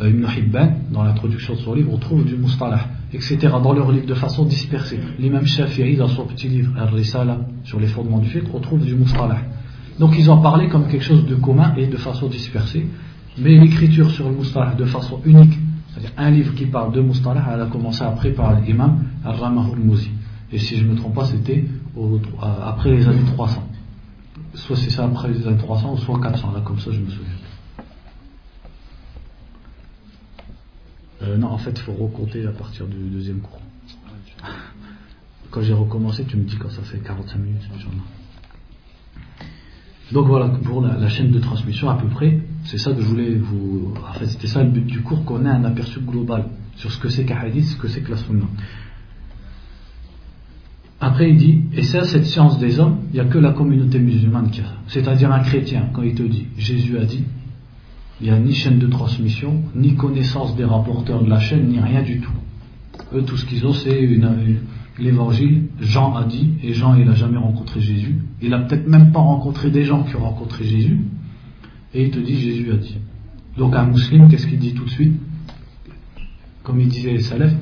Euh, 0.00 0.10
Ibn 0.10 0.26
Hibban, 0.36 0.72
dans 0.92 1.02
l'introduction 1.02 1.54
de 1.54 1.58
son 1.58 1.74
livre, 1.74 1.92
on 1.92 1.98
trouve 1.98 2.24
du 2.24 2.36
mustalah, 2.36 2.88
etc. 3.12 3.36
dans 3.62 3.72
leur 3.72 3.90
livre 3.90 4.06
de 4.06 4.14
façon 4.14 4.44
dispersée. 4.44 5.00
L'imam 5.18 5.44
Shafi'i, 5.44 5.96
dans 5.96 6.08
son 6.08 6.24
petit 6.26 6.48
livre 6.48 6.72
Al-Risala, 6.78 7.40
sur 7.64 7.80
les 7.80 7.88
fondements 7.88 8.18
du 8.18 8.28
fiqh, 8.28 8.44
on 8.52 8.60
trouve 8.60 8.84
du 8.84 8.94
mustalah. 8.94 9.40
Donc 9.98 10.14
ils 10.16 10.30
ont 10.30 10.40
parlé 10.40 10.68
comme 10.68 10.86
quelque 10.88 11.04
chose 11.04 11.26
de 11.26 11.34
commun 11.34 11.74
et 11.76 11.86
de 11.86 11.96
façon 11.96 12.28
dispersée. 12.28 12.86
Mais 13.36 13.56
l'écriture 13.58 14.10
sur 14.10 14.28
le 14.28 14.36
mustalah 14.36 14.74
de 14.74 14.84
façon 14.84 15.20
unique, 15.24 15.58
c'est-à-dire 15.90 16.12
un 16.16 16.30
livre 16.30 16.54
qui 16.54 16.66
parle 16.66 16.92
de 16.92 17.00
mustalah, 17.00 17.44
elle 17.52 17.60
a 17.60 17.66
commencé 17.66 18.02
après 18.02 18.30
par 18.30 18.60
l'imam 18.60 19.04
Al-Ramahul 19.24 19.78
Mouzi. 19.78 20.10
Et 20.52 20.58
si 20.58 20.76
je 20.76 20.84
ne 20.84 20.92
me 20.92 20.96
trompe 20.96 21.14
pas, 21.14 21.26
c'était 21.26 21.64
après 22.40 22.90
les 22.90 23.06
années 23.06 23.24
300. 23.34 23.62
Soit 24.54 24.76
c'est 24.76 24.90
ça 24.90 25.04
après 25.04 25.28
les 25.28 25.46
années 25.46 25.58
300, 25.58 25.96
soit 25.98 26.20
400, 26.20 26.52
là 26.52 26.60
comme 26.64 26.78
ça 26.78 26.90
je 26.90 27.00
me 27.00 27.10
souviens. 27.10 27.32
Euh, 31.22 31.36
non, 31.36 31.48
en 31.48 31.58
fait, 31.58 31.70
il 31.70 31.80
faut 31.80 31.92
recompter 31.92 32.46
à 32.46 32.52
partir 32.52 32.86
du 32.86 32.96
deuxième 32.96 33.40
cours. 33.40 33.60
Quand 35.50 35.62
j'ai 35.62 35.72
recommencé, 35.72 36.24
tu 36.24 36.36
me 36.36 36.44
dis 36.44 36.56
quand 36.56 36.70
ça 36.70 36.82
fait 36.82 36.98
45 36.98 37.38
minutes. 37.38 37.62
Donc 40.12 40.26
voilà, 40.26 40.48
pour 40.48 40.80
la, 40.80 41.08
chaîne 41.08 41.30
de 41.30 41.38
transmission 41.38 41.90
à 41.90 41.96
peu 41.96 42.08
près, 42.08 42.40
c'est 42.64 42.78
ça 42.78 42.92
que 42.92 43.02
je 43.02 43.06
voulais 43.06 43.34
vous... 43.34 43.92
En 44.08 44.12
fait, 44.14 44.26
c'était 44.26 44.46
ça 44.46 44.62
le 44.62 44.70
but 44.70 44.86
du 44.86 45.02
cours, 45.02 45.24
qu'on 45.24 45.44
ait 45.44 45.50
un 45.50 45.64
aperçu 45.64 46.00
global 46.00 46.46
sur 46.76 46.90
ce 46.90 46.98
que 46.98 47.08
c'est 47.08 47.24
qu'un 47.24 47.36
hadith, 47.36 47.64
ce 47.64 47.76
que 47.76 47.88
c'est 47.88 48.00
que 48.00 48.12
la. 48.12 48.18
Après, 51.00 51.30
il 51.30 51.36
dit, 51.36 51.60
et 51.74 51.82
ça, 51.82 52.04
cette 52.04 52.24
science 52.24 52.58
des 52.58 52.80
hommes, 52.80 53.00
il 53.12 53.14
n'y 53.14 53.20
a 53.20 53.24
que 53.24 53.38
la 53.38 53.52
communauté 53.52 53.98
musulmane 53.98 54.50
qui 54.50 54.62
a 54.62 54.64
C'est-à-dire 54.88 55.30
un 55.30 55.40
chrétien, 55.40 55.90
quand 55.92 56.02
il 56.02 56.14
te 56.14 56.22
dit, 56.22 56.46
Jésus 56.56 56.98
a 56.98 57.04
dit, 57.04 57.24
il 58.20 58.24
n'y 58.24 58.32
a 58.32 58.38
ni 58.38 58.52
chaîne 58.52 58.78
de 58.78 58.86
transmission, 58.86 59.62
ni 59.74 59.94
connaissance 59.94 60.56
des 60.56 60.64
rapporteurs 60.64 61.22
de 61.22 61.30
la 61.30 61.38
chaîne, 61.38 61.68
ni 61.68 61.78
rien 61.78 62.02
du 62.02 62.20
tout. 62.20 62.32
Eux, 63.14 63.22
tout 63.22 63.36
ce 63.36 63.44
qu'ils 63.44 63.64
ont, 63.66 63.72
c'est 63.72 64.08
l'évangile. 64.98 65.68
Jean 65.80 66.14
a 66.14 66.24
dit, 66.24 66.54
et 66.62 66.72
Jean, 66.72 66.94
il 66.96 67.06
n'a 67.06 67.14
jamais 67.14 67.38
rencontré 67.38 67.80
Jésus. 67.80 68.16
Il 68.40 68.50
n'a 68.50 68.58
peut-être 68.60 68.86
même 68.86 69.12
pas 69.12 69.20
rencontré 69.20 69.70
des 69.70 69.84
gens 69.84 70.02
qui 70.02 70.16
ont 70.16 70.24
rencontré 70.24 70.64
Jésus. 70.64 70.98
Et 71.94 72.04
il 72.04 72.10
te 72.10 72.18
dit, 72.18 72.38
Jésus 72.38 72.70
a 72.72 72.76
dit. 72.76 72.96
Donc 73.56 73.74
un 73.74 73.86
musulman, 73.86 74.28
qu'est-ce 74.28 74.46
qu'il 74.46 74.58
dit 74.58 74.74
tout 74.74 74.84
de 74.84 74.90
suite? 74.90 75.14
Comme 76.62 76.80
il 76.80 76.88
disait 76.88 77.12
les 77.12 77.20
salafs, 77.20 77.54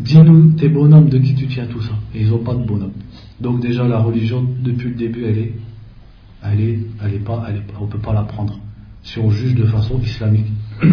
Dis-nous 0.00 0.52
tes 0.52 0.68
bonhommes 0.68 1.08
de 1.08 1.18
qui 1.18 1.34
tu 1.34 1.46
tiens 1.46 1.66
tout 1.66 1.82
ça. 1.82 1.92
Et 2.14 2.22
ils 2.22 2.30
n'ont 2.30 2.38
pas 2.38 2.54
de 2.54 2.64
bonhomme. 2.64 2.92
Donc 3.40 3.60
déjà 3.60 3.86
la 3.86 3.98
religion, 3.98 4.46
depuis 4.62 4.88
le 4.88 4.94
début, 4.94 5.24
elle 5.24 5.38
est 5.38 5.52
elle 6.44 6.60
est, 6.60 7.24
pas, 7.24 7.46
on 7.78 7.84
ne 7.84 7.90
peut 7.90 7.98
pas 7.98 8.12
la 8.12 8.22
prendre 8.22 8.58
si 9.02 9.18
on 9.18 9.30
juge 9.30 9.54
de 9.54 9.64
façon 9.64 10.00
islamique. 10.00 10.46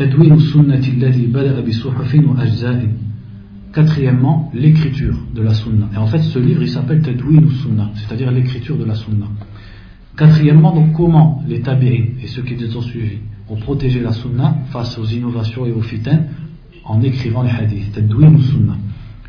رابعا 0.00 0.10
تدوين 0.10 0.32
السنة 0.32 0.74
التي 0.74 1.26
بدأ 1.26 1.60
بصحف 1.60 2.14
وأجزاء 2.14 2.88
Quatrièmement, 3.74 4.52
l'écriture 4.54 5.18
de 5.34 5.42
la 5.42 5.52
sunna. 5.52 5.88
Et 5.92 5.96
en 5.96 6.06
fait, 6.06 6.20
ce 6.20 6.38
livre, 6.38 6.62
il 6.62 6.68
s'appelle 6.68 7.02
Tadwin 7.02 7.44
ou 7.44 7.50
Sunna, 7.50 7.90
c'est-à-dire 7.96 8.30
l'écriture 8.30 8.76
de 8.78 8.84
la 8.84 8.94
sunna. 8.94 9.26
Quatrièmement, 10.16 10.72
donc 10.72 10.92
comment 10.92 11.42
les 11.48 11.60
tabi'in 11.60 12.04
et 12.22 12.28
ceux 12.28 12.42
qui 12.42 12.54
les 12.54 12.76
ont 12.76 12.82
suivis 12.82 13.18
ont 13.48 13.56
protégé 13.56 13.98
la 13.98 14.12
sunna 14.12 14.58
face 14.70 14.96
aux 14.96 15.04
innovations 15.06 15.66
et 15.66 15.72
aux 15.72 15.80
fitins 15.80 16.20
en 16.84 17.02
écrivant 17.02 17.42
les 17.42 17.50
hadiths, 17.50 17.90
Tadwin 17.92 18.36
ou 18.36 18.42
Sunna, 18.42 18.76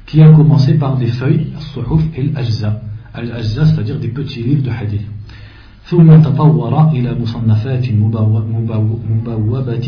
qui 0.05 0.21
a 0.21 0.31
commencé 0.31 0.75
par 0.75 0.95
des 0.97 1.07
feuilles, 1.07 1.47
al-suhuf 1.55 2.03
et 2.15 2.29
al-ajza. 2.29 2.81
Al-ajza, 3.15 3.65
c'est-à-dire 3.65 3.99
des 3.99 4.09
petits 4.09 4.43
livres 4.43 4.61
de 4.61 4.69
hadith. 4.69 5.07
ثم 5.85 6.21
تطور 6.21 6.91
إلى 6.91 7.15
مصنفات 7.21 7.85
مبوبة 7.91 9.87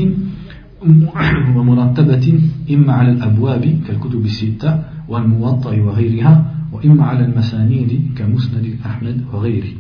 ومرتبة 1.56 2.26
إما 2.72 2.94
على 2.94 3.12
الأبواب 3.12 3.82
كالكتب 3.88 4.26
الستة 4.26 4.84
والموطأ 5.08 5.72
وغيرها 5.72 6.54
وإما 6.74 7.04
على 7.04 7.26
المسانيد 7.26 8.12
كمسند 8.18 8.76
أحمد 8.86 9.22
وغيره 9.34 9.74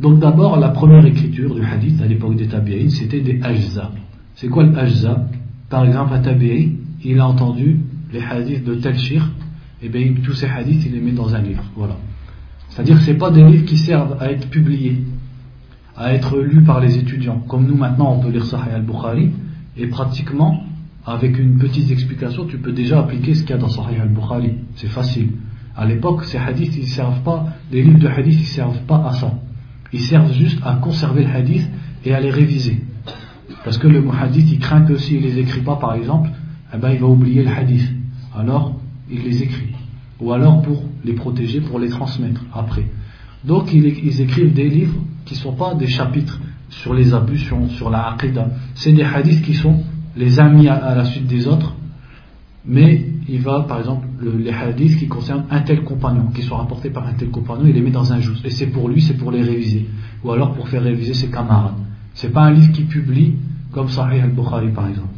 Donc 0.00 0.18
d'abord, 0.18 0.56
la 0.58 0.70
première 0.70 1.04
écriture 1.04 1.54
du 1.54 1.62
hadith 1.62 2.00
à 2.00 2.06
l'époque 2.06 2.34
des 2.34 2.46
tabi'in, 2.46 2.88
c'était 2.88 3.20
des 3.20 3.38
ajza. 3.42 3.90
C'est 4.34 4.48
quoi 4.48 4.64
le 4.64 4.74
ajza 4.78 5.26
Par 5.68 5.84
exemple, 5.84 6.14
un 6.14 6.20
tabi'i, 6.20 6.78
il 7.04 7.18
a 7.20 7.26
entendu 7.26 7.80
les 8.10 8.22
hadiths 8.22 8.64
de 8.64 8.76
tel 8.76 8.98
shir, 8.98 9.28
et 9.82 9.90
bien 9.90 10.14
tous 10.24 10.32
ces 10.32 10.46
hadiths, 10.46 10.86
il 10.86 10.92
les 10.92 11.00
met 11.00 11.12
dans 11.12 11.34
un 11.34 11.42
livre. 11.42 11.64
Voilà. 11.76 11.96
C'est-à-dire 12.70 12.96
que 12.96 13.02
ce 13.02 13.12
pas 13.12 13.30
des 13.30 13.44
livres 13.44 13.66
qui 13.66 13.76
servent 13.76 14.16
à 14.20 14.30
être 14.30 14.48
publiés, 14.48 15.04
à 15.98 16.14
être 16.14 16.38
lus 16.38 16.62
par 16.62 16.80
les 16.80 16.96
étudiants. 16.96 17.42
Comme 17.46 17.66
nous 17.66 17.76
maintenant, 17.76 18.14
on 18.16 18.20
peut 18.20 18.30
lire 18.30 18.46
Sahih 18.46 18.72
al-Bukhari, 18.74 19.30
et 19.77 19.87
pratiquement, 19.87 20.63
avec 21.05 21.37
une 21.37 21.57
petite 21.57 21.91
explication, 21.91 22.45
tu 22.45 22.57
peux 22.57 22.71
déjà 22.71 22.99
appliquer 22.99 23.35
ce 23.35 23.41
qu'il 23.41 23.51
y 23.51 23.53
a 23.53 23.57
dans 23.57 23.69
Sahih 23.69 23.99
al-Bukhari. 24.01 24.53
C'est 24.75 24.87
facile. 24.87 25.31
À 25.75 25.85
l'époque, 25.85 26.23
ces 26.25 26.37
hadiths, 26.37 26.75
ils 26.77 26.87
servent 26.87 27.21
pas, 27.21 27.47
les 27.71 27.83
livres 27.83 27.99
de 27.99 28.07
hadiths, 28.07 28.39
ils 28.39 28.45
servent 28.45 28.81
pas 28.87 29.05
à 29.05 29.13
ça. 29.13 29.33
Ils 29.93 30.01
servent 30.01 30.33
juste 30.33 30.59
à 30.63 30.75
conserver 30.75 31.23
le 31.23 31.29
hadith 31.29 31.69
et 32.05 32.13
à 32.13 32.19
les 32.19 32.31
réviser. 32.31 32.81
Parce 33.63 33.77
que 33.77 33.87
le 33.87 34.03
hadith, 34.09 34.51
il 34.51 34.59
craint 34.59 34.81
que 34.81 34.95
s'il 34.95 35.21
les 35.21 35.37
écrit 35.37 35.61
pas, 35.61 35.75
par 35.75 35.93
exemple, 35.95 36.29
eh 36.73 36.77
ben, 36.77 36.91
il 36.91 36.99
va 36.99 37.07
oublier 37.07 37.43
le 37.43 37.49
hadith. 37.49 37.87
Alors, 38.35 38.79
il 39.09 39.23
les 39.23 39.43
écrit. 39.43 39.73
Ou 40.21 40.31
alors 40.31 40.61
pour 40.61 40.83
les 41.03 41.13
protéger, 41.13 41.61
pour 41.61 41.79
les 41.79 41.89
transmettre 41.89 42.41
après. 42.53 42.85
Donc, 43.43 43.73
ils, 43.73 44.21
écrivent 44.21 44.53
des 44.53 44.69
livres 44.69 44.97
qui 45.25 45.35
ne 45.35 45.39
sont 45.39 45.53
pas 45.53 45.75
des 45.75 45.87
chapitres 45.87 46.39
sur 46.81 46.93
les 46.93 47.13
abus, 47.13 47.39
sur, 47.39 47.89
la 47.89 48.09
aqidah. 48.09 48.47
C'est 48.75 48.91
des 48.91 49.03
hadiths 49.03 49.41
qui 49.41 49.53
sont 49.53 49.83
les 50.15 50.39
amis 50.39 50.67
à, 50.67 50.95
la 50.95 51.05
suite 51.05 51.27
des 51.27 51.47
autres, 51.47 51.75
mais 52.65 53.05
il 53.27 53.41
va, 53.41 53.61
par 53.61 53.79
exemple, 53.79 54.07
les 54.21 54.51
hadiths 54.51 54.97
qui 54.97 55.07
concernent 55.07 55.45
un 55.49 55.61
tel 55.61 55.83
compagnon, 55.83 56.27
qui 56.33 56.41
sont 56.41 56.55
rapportés 56.55 56.89
par 56.89 57.07
un 57.07 57.13
tel 57.13 57.29
compagnon, 57.29 57.63
il 57.67 57.73
les 57.73 57.81
met 57.81 57.91
dans 57.91 58.11
un 58.11 58.19
jour. 58.19 58.35
Et 58.43 58.49
c'est 58.49 58.67
pour 58.67 58.89
lui, 58.89 59.01
c'est 59.01 59.17
pour 59.17 59.31
les 59.31 59.41
réviser. 59.41 59.87
Ou 60.23 60.31
alors 60.31 60.53
pour 60.53 60.67
faire 60.67 60.83
réviser 60.83 61.13
ses 61.13 61.29
camarades. 61.29 61.75
C'est 62.13 62.31
pas 62.31 62.43
un 62.43 62.51
livre 62.51 62.71
qui 62.71 62.83
publie 62.83 63.35
comme 63.71 63.89
Sahih 63.89 64.21
al-Bukhari, 64.21 64.71
par 64.71 64.87
exemple. 64.87 65.09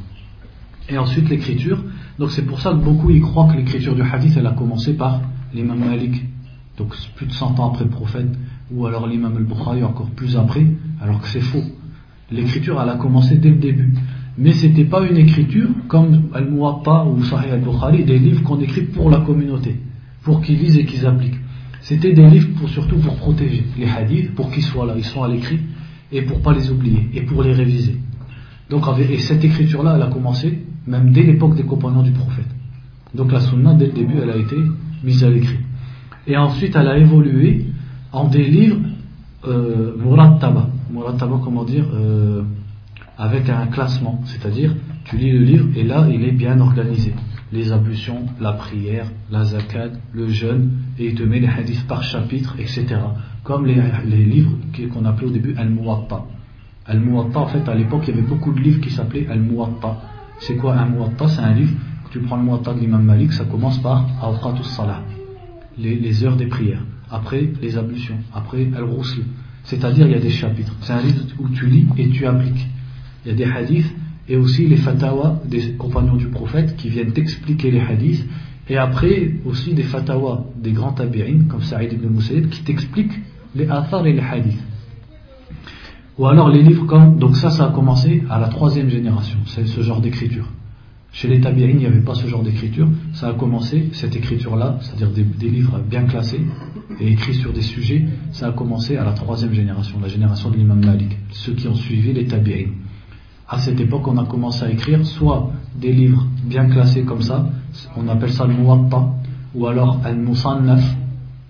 Et 0.90 0.98
ensuite, 0.98 1.30
l'écriture. 1.30 1.84
Donc 2.18 2.32
c'est 2.32 2.46
pour 2.46 2.60
ça 2.60 2.72
que 2.72 2.78
beaucoup 2.78 3.10
y 3.12 3.20
croient 3.20 3.48
que 3.52 3.58
l'écriture 3.58 3.94
du 3.94 4.02
hadith, 4.02 4.36
elle 4.38 4.48
a 4.48 4.52
commencé 4.52 4.94
par 4.94 5.22
l'imam 5.54 5.80
Malik. 5.80 6.24
Donc 6.78 6.96
plus 7.16 7.26
de 7.26 7.32
100 7.32 7.60
ans 7.60 7.72
après 7.72 7.84
le 7.84 7.90
prophète. 7.90 8.28
Ou 8.72 8.86
alors 8.86 9.08
l'imam 9.08 9.36
al-Bukhari 9.38 9.84
encore 9.84 10.10
plus 10.12 10.38
après. 10.38 10.66
Alors 11.02 11.22
que 11.22 11.28
c'est 11.28 11.42
faux. 11.42 11.64
L'écriture, 12.32 12.82
elle 12.82 12.90
a 12.90 12.96
commencé 12.96 13.38
dès 13.38 13.50
le 13.50 13.58
début 13.58 13.94
mais 14.38 14.54
ce 14.54 14.68
n'était 14.68 14.86
pas 14.86 15.06
une 15.08 15.18
écriture 15.18 15.70
comme 15.88 16.30
Al-Muwatta 16.34 17.06
ou 17.06 17.24
Sahih 17.24 17.52
al-Bukhari, 17.52 18.06
des 18.06 18.20
livres 18.20 18.44
qu'on 18.44 18.60
écrit 18.60 18.84
pour 18.84 19.10
la 19.10 19.20
communauté, 19.22 19.76
pour 20.22 20.42
qu'ils 20.42 20.60
lisent 20.60 20.78
et 20.78 20.86
qu'ils 20.86 21.06
appliquent. 21.06 21.40
C'était 21.82 22.14
des 22.14 22.28
livres 22.28 22.50
pour, 22.60 22.70
surtout 22.70 22.98
pour 22.98 23.16
protéger 23.16 23.66
les 23.78 23.88
hadiths, 23.88 24.36
pour 24.36 24.52
qu'ils 24.52 24.64
soient 24.64 24.86
là, 24.86 24.94
ils 24.96 25.04
sont 25.04 25.24
à 25.24 25.28
l'écrit, 25.28 25.60
et 26.12 26.22
pour 26.22 26.42
pas 26.42 26.54
les 26.54 26.70
oublier, 26.70 27.10
et 27.14 27.22
pour 27.22 27.42
les 27.42 27.54
réviser. 27.54 27.98
Donc, 28.70 28.84
et 29.10 29.18
cette 29.20 29.44
écriture-là, 29.44 29.94
elle 29.96 30.04
a 30.04 30.08
commencé 30.08 30.60
même 30.86 31.12
dès 31.12 31.24
l'époque 31.24 31.56
des 31.56 31.64
compagnons 31.64 32.04
du 32.04 32.12
prophète. 32.12 32.48
Donc 33.16 33.32
la 33.32 33.40
sunna, 33.40 33.74
dès 33.74 33.88
le 33.88 33.94
début, 33.94 34.18
elle 34.22 34.30
a 34.30 34.38
été 34.38 34.56
mise 35.04 35.24
à 35.24 35.30
l'écrit. 35.30 35.60
Et 36.28 36.38
ensuite, 36.38 36.76
elle 36.76 36.88
a 36.88 36.98
évolué 36.98 37.66
en 38.12 38.28
des 38.28 38.46
livres 38.46 38.80
euh, 39.46 39.96
murattaba. 39.98 40.70
Murattaba, 40.92 41.40
comment 41.44 41.64
dire 41.64 41.86
euh, 41.94 42.44
avec 43.18 43.50
un 43.50 43.68
classement, 43.68 44.22
c'est-à-dire 44.26 44.76
tu 45.06 45.18
lis 45.18 45.32
le 45.32 45.40
livre 45.40 45.68
et 45.76 45.84
là 45.84 46.08
il 46.12 46.24
est 46.24 46.32
bien 46.32 46.60
organisé. 46.60 47.14
Les 47.52 47.72
ablutions, 47.72 48.26
la 48.42 48.54
prière, 48.54 49.10
la 49.32 49.46
zakat, 49.46 49.92
le 50.12 50.28
jeûne, 50.28 50.72
et 51.00 51.08
il 51.08 51.16
te 51.16 51.24
met 51.24 51.40
les 51.40 51.48
hadiths 51.48 51.88
par 51.88 52.04
chapitre, 52.04 52.56
etc. 52.60 52.98
Comme 53.44 53.66
les, 53.66 53.76
livres 54.26 54.52
qu'on 54.94 55.06
appelait 55.06 55.28
au 55.28 55.32
début 55.32 55.56
Al-Muwatta. 55.56 56.26
Al-Muwatta, 56.86 57.40
en 57.40 57.48
fait, 57.48 57.70
à 57.70 57.76
l'époque, 57.76 58.04
il 58.08 58.16
y 58.16 58.18
avait 58.18 58.28
beaucoup 58.28 58.52
de 58.52 58.60
livres 58.60 58.82
qui 58.82 58.90
s'appelaient 58.90 59.28
Al-Muwatta. 59.30 59.98
C'est 60.40 60.58
quoi 60.58 60.76
un 60.76 60.88
Muwatta? 60.88 61.30
C'est 61.30 61.42
un 61.42 61.54
livre, 61.54 61.74
tu 62.12 62.20
prends 62.20 62.36
le 62.36 62.44
Muwatta 62.44 62.74
de 62.74 62.80
l'imam 62.80 63.04
Malik, 63.04 63.32
ça 63.32 63.46
commence 63.46 63.82
par 63.82 64.06
Awqatus 64.22 64.68
Salah, 64.68 65.04
les, 65.78 65.96
les, 65.96 66.24
heures 66.26 66.36
des 66.36 66.48
prières. 66.48 66.84
Après, 67.12 67.50
les 67.62 67.78
ablutions. 67.78 68.18
Après, 68.34 68.68
Al-Rusl. 68.76 69.24
C'est-à-dire, 69.64 70.08
il 70.08 70.14
y 70.14 70.16
a 70.16 70.20
des 70.20 70.30
chapitres. 70.30 70.74
C'est 70.82 70.94
un 70.94 71.02
livre 71.02 71.26
où 71.40 71.50
tu 71.50 71.68
lis 71.68 71.88
et 71.98 72.10
tu 72.10 72.26
appliques 72.26 72.68
il 73.28 73.32
y 73.32 73.34
a 73.34 73.46
des 73.46 73.52
hadiths 73.52 73.94
et 74.30 74.38
aussi 74.38 74.68
les 74.68 74.78
fatawas 74.78 75.42
des 75.46 75.74
compagnons 75.74 76.16
du 76.16 76.28
prophète 76.28 76.78
qui 76.78 76.88
viennent 76.90 77.12
expliquer 77.16 77.72
les 77.72 77.82
hadiths 77.82 78.26
et 78.70 78.78
après 78.78 79.34
aussi 79.46 79.74
des 79.74 79.84
fatawas 79.84 80.46
des 80.56 80.72
grands 80.72 80.94
tabi'in 80.94 81.44
comme 81.50 81.62
Saïd 81.62 81.92
ibn 81.94 82.08
Musayyib 82.08 82.50
qui 82.50 82.64
t'expliquent 82.64 83.20
les 83.54 83.68
athar 83.68 84.06
et 84.06 84.14
les 84.14 84.22
hadiths 84.22 84.64
ou 86.18 86.26
alors 86.26 86.50
les 86.50 86.64
livres 86.64 86.86
comme 86.86 87.20
donc 87.20 87.36
ça 87.36 87.50
ça 87.50 87.66
a 87.66 87.72
commencé 87.72 88.24
à 88.30 88.40
la 88.40 88.48
troisième 88.48 88.90
génération 88.90 89.40
c'est 89.46 89.68
ce 89.68 89.82
genre 89.82 90.00
d'écriture 90.00 90.46
chez 91.18 91.28
les 91.28 91.42
tabi'in 91.42 91.70
il 91.70 91.78
n'y 91.78 91.86
avait 91.86 92.06
pas 92.10 92.14
ce 92.14 92.28
genre 92.28 92.44
d'écriture 92.44 92.88
ça 93.14 93.30
a 93.30 93.34
commencé 93.34 93.90
cette 93.94 94.16
écriture 94.16 94.56
là 94.56 94.78
c'est 94.82 94.94
à 94.94 95.08
dire 95.08 95.10
des, 95.12 95.50
livres 95.50 95.80
bien 95.80 96.04
classés 96.04 96.42
et 97.00 97.12
écrits 97.12 97.34
sur 97.34 97.52
des 97.54 97.62
sujets 97.62 98.06
ça 98.32 98.48
a 98.50 98.52
commencé 98.52 98.98
à 98.98 99.04
la 99.04 99.14
troisième 99.14 99.54
génération 99.54 100.00
la 100.00 100.08
génération 100.08 100.52
de 100.52 100.58
l'imam 100.58 100.84
Malik 100.86 101.18
ceux 101.32 101.54
qui 101.54 101.68
ont 101.68 101.76
suivi 101.76 102.14
les 102.14 102.26
tabi'in 102.26 102.68
à 103.50 103.60
cette 103.60 103.80
époque, 103.80 104.06
on 104.08 104.18
a 104.18 104.26
commencé 104.26 104.66
à 104.66 104.70
écrire 104.70 105.06
soit 105.06 105.52
des 105.80 105.94
livres 105.94 106.26
bien 106.44 106.66
classés 106.66 107.04
comme 107.04 107.22
ça, 107.22 107.48
on 107.96 108.08
appelle 108.10 108.32
ça 108.32 108.46
le 108.46 108.54
Muwatta, 108.54 109.08
ou 109.56 109.68
alors 109.68 110.02
Al-Musannaf, 110.04 110.84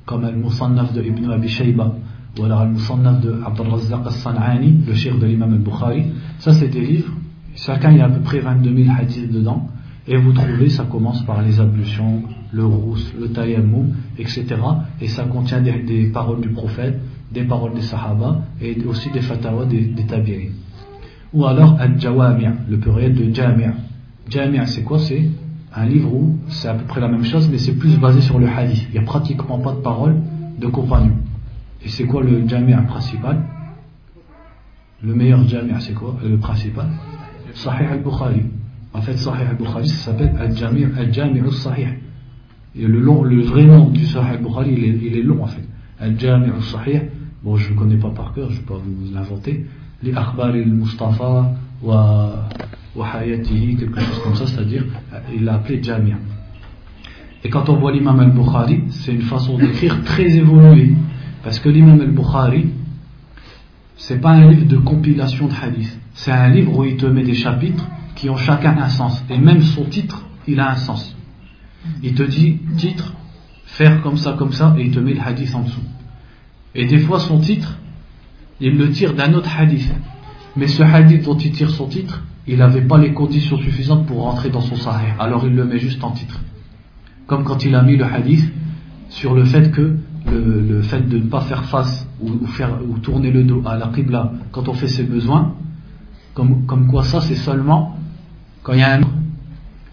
comme 0.06 0.23
Al-Musannaf 0.23 0.93
de 0.93 1.01
Ibn 1.01 1.32
Abi 1.32 1.47
Shayba, 1.47 1.95
ou 2.38 2.43
alors 2.43 2.60
Al-Musannaf 2.62 3.21
de 3.21 3.41
Abdul 3.43 3.67
Razzaq 3.69 4.01
al-San'ani, 4.06 4.84
le 4.86 4.93
shir 4.93 5.17
de 5.17 5.25
l'imam 5.25 5.53
al-Bukhari. 5.53 6.06
Ça, 6.38 6.53
c'est 6.53 6.67
des 6.67 6.82
livres, 6.82 7.12
chacun 7.58 7.91
il 7.91 7.98
y 7.98 8.02
a 8.02 8.06
à 8.06 8.10
peu 8.10 8.22
près 8.22 8.39
22 8.39 8.84
000 8.84 8.96
hadiths 8.98 9.32
dedans, 9.32 9.67
et 10.08 10.15
vous 10.15 10.32
trouvez, 10.32 10.70
ça 10.70 10.86
commence 10.86 11.22
par 11.24 11.41
les 11.41 11.60
ablutions, 11.60 12.24
le 12.54 12.63
rousse, 12.65 13.13
le 13.20 13.28
tayammum, 13.30 13.93
etc. 14.17 14.46
Et 15.02 15.08
ça 15.08 15.26
contient 15.26 15.60
des, 15.60 16.06
paroles 16.13 16.39
du 16.39 16.50
prophète, 16.50 16.98
des 17.34 17.43
paroles 17.43 17.74
des 17.74 17.82
sahaba, 17.82 18.43
et 18.62 18.78
aussi 18.86 19.12
des 19.12 19.20
fatawas 19.20 19.65
des, 19.65 19.82
des 19.82 20.06
ou 21.34 21.46
alors 21.46 21.76
Al-Jawami', 21.80 22.48
le 22.70 22.78
pluriel 22.78 23.13
de 23.13 23.34
Jami'. 23.34 23.74
Jami' 24.30 24.65
c'est 24.65 24.84
quoi? 24.84 25.00
C'est 25.00 25.30
un 25.76 25.86
livre 25.86 26.13
où 26.13 26.38
c'est 26.48 26.70
à 26.70 26.74
peu 26.74 26.86
près 26.86 27.02
la 27.02 27.10
même 27.10 27.26
chose, 27.26 27.50
mais 27.52 27.58
c'est 27.58 27.74
plus 27.74 27.98
basé 28.00 28.22
sur 28.22 28.39
le 28.39 28.48
hadith. 28.48 28.88
Il 28.89 28.93
n'y 28.93 29.00
a 29.00 29.02
pratiquement 29.06 29.60
pas 29.60 29.74
de 29.74 29.80
paroles 29.80 30.15
de 30.58 30.67
compagnons. 30.67 31.17
Et 31.84 31.89
c'est 31.89 32.06
quoi 32.06 32.24
le 32.24 32.48
Jami' 32.48 32.74
principal? 32.88 33.43
Le 35.04 35.13
meilleur 35.13 35.46
Jami' 35.48 35.74
c'est 35.80 35.93
quoi? 35.93 36.15
Le 36.24 36.38
principal? 36.38 36.88
Sahih 37.54 37.88
al-Bukhari. 37.92 38.44
En 38.94 39.02
fait, 39.02 39.18
Sahih 39.18 39.48
al-Bukhari, 39.50 39.88
ça 39.88 40.12
s'appelle 40.12 40.34
Al-Jami' 40.40 40.86
al 40.86 41.52
sahih 41.52 41.88
Et 42.76 42.86
le, 42.86 43.00
long, 43.00 43.24
le 43.24 43.42
vrai 43.42 43.66
nom 43.66 43.90
du 43.90 44.06
Sahih 44.06 44.36
al-Bukhari, 44.38 44.74
il 44.74 45.04
il 45.04 45.18
est 45.18 45.24
long 45.24 45.44
en 45.44 45.48
fait. 45.48 45.64
Al-Jami' 46.00 46.50
al-Sahih. 46.50 47.02
Bon, 47.44 47.56
je 47.56 47.66
ne 47.66 47.74
le 47.74 47.80
connais 47.80 47.98
pas 47.98 48.10
par 48.10 48.34
cœur, 48.34 48.50
je 48.50 48.56
ne 48.56 48.60
vais 48.62 48.66
pas 48.66 48.76
vous 48.76 49.14
l'inventer 49.14 49.66
les 50.04 50.14
akhbar 50.14 50.48
al-Mustafa 50.48 51.54
wa, 51.82 52.50
hayatihi, 52.96 53.76
quelque 53.78 54.00
chose 54.00 54.20
comme 54.24 54.36
ça, 54.36 54.46
c'est-à-dire 54.48 54.86
il 55.34 55.44
l'a 55.44 55.56
appelé 55.56 55.82
Jamia. 55.82 56.16
Et 57.44 57.50
quand 57.50 57.70
on 57.70 57.76
voit 57.78 57.92
l'imam 57.92 58.20
al-Bukhari, 58.20 58.84
c'est 58.90 59.14
une 59.14 59.22
façon 59.22 59.58
d'écrire 59.58 60.04
très 60.04 60.36
évoluée. 60.36 60.94
Parce 61.44 61.60
que 61.60 61.70
l'imam 61.70 62.00
al-Bukhari, 62.02 62.70
c'est 63.96 64.20
pas 64.20 64.32
un 64.32 64.52
livre 64.52 64.68
de 64.68 64.78
compilation 64.78 65.48
de 65.48 65.54
hadith. 65.54 66.00
C'est 66.17 66.32
un 66.32 66.49
livre 66.49 66.75
où 66.75 66.84
il 66.84 66.97
te 66.97 67.06
met 67.06 67.21
des 67.21 67.36
chapitres 67.36 67.88
qui 68.15 68.27
ont 68.27 68.38
chacun 68.38 68.75
un 68.80 68.89
sens. 68.89 69.23
Et 69.30 69.38
même 69.38 69.62
son 69.62 69.86
titre, 69.86 70.25
il 70.47 70.60
a 70.60 70.71
un 70.71 70.75
sens. 70.75 71.15
Il 72.01 72.15
te 72.15 72.23
dit, 72.23 72.60
titre, 72.75 73.13
faire 73.65 74.01
comme 74.01 74.17
ça, 74.17 74.34
comme 74.34 74.51
ça, 74.51 74.75
et 74.80 74.82
il 74.82 74.91
te 74.91 74.99
met 74.99 75.13
le 75.13 75.21
hadith 75.21 75.53
en 75.53 75.62
dessous. 75.62 75.84
Et 76.73 76.88
des 76.88 76.97
fois, 76.97 77.19
son 77.19 77.39
titre, 77.39 77.77
il 78.60 78.77
le 78.77 78.89
tire 78.89 79.13
d'un 79.13 79.34
autre 79.36 79.49
hadith. 79.60 79.93
Mais 80.56 80.65
ce 80.65 80.82
hadith 80.82 81.23
dont 81.23 81.38
il 81.38 81.51
tire 81.51 81.69
son 81.69 81.86
titre, 81.86 82.23
il 82.47 82.58
n'avait 82.58 82.82
pas 82.82 82.97
les 82.97 83.13
conditions 83.13 83.60
suffisantes 83.60 84.08
pour 84.08 84.23
rentrer 84.23 84.49
dans 84.49 84.62
son 84.62 84.75
sahih. 84.75 85.13
Alors 85.19 85.45
il 85.45 85.53
le 85.53 85.65
met 85.65 85.77
juste 85.77 86.03
en 86.03 86.12
titre. 86.12 86.41
Comme 87.27 87.43
quand 87.43 87.63
il 87.63 87.75
a 87.75 87.84
mis 87.84 87.95
le 87.95 88.06
hadith 88.06 88.51
sur 89.10 89.36
le 89.36 89.45
fait 89.45 89.71
que 89.71 89.97
le, 90.25 90.82
fait 90.82 91.08
de 91.08 91.19
ne 91.19 91.27
pas 91.27 91.41
faire 91.41 91.65
face 91.65 92.08
ou, 92.21 92.47
faire, 92.47 92.80
ou 92.88 92.97
tourner 92.97 93.30
le 93.32 93.43
dos 93.43 93.62
à 93.65 93.77
la 93.77 93.88
qibla 93.89 94.34
quand 94.51 94.67
on 94.67 94.73
fait 94.73 94.88
ses 94.88 95.03
besoins, 95.03 95.56
comme, 96.45 96.88
quoi 96.88 97.04
ça 97.04 97.21
c'est 97.21 97.36
seulement 97.36 97.95
quand 98.63 98.73
il 98.73 98.80
y 98.80 98.84
a 98.84 98.95
un 98.95 99.02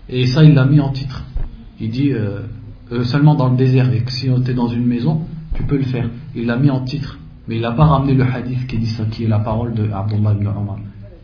et 0.09 0.27
ça 0.27 0.45
il 0.45 0.55
l'a 0.55 0.67
mis 0.67 0.81
en 0.81 0.91
titre. 0.91 1.25
Il 1.81 1.91
dit 1.91 2.13
euh, 2.13 2.41
euh, 2.93 3.05
seulement 3.05 3.35
dans 3.35 3.49
le 3.49 3.57
désert 3.57 3.93
et 3.93 4.01
que 4.01 4.13
si 4.13 4.29
on 4.29 4.39
était 4.41 4.55
dans 4.55 4.69
une 4.69 4.85
maison, 4.85 5.23
tu 5.55 5.63
peux 5.63 5.79
le 5.79 5.85
faire. 5.85 6.11
Il 6.37 6.47
l'a 6.47 6.57
mis 6.57 6.71
en 6.71 6.81
titre, 6.81 7.19
mais 7.49 7.57
il 7.57 7.63
n'a 7.63 7.73
pas 7.73 7.87
ramené 7.87 8.15
le 8.15 8.25
hadith 8.25 8.67
qui 8.67 8.79
dit 8.79 8.87
ça, 8.87 9.05
qui 9.11 9.25
est 9.25 9.29
la 9.29 9.39
parole 9.39 9.75
de 9.75 9.91
Abdullah 9.91 10.35
ibn 10.35 10.47
Omar. 10.47 10.77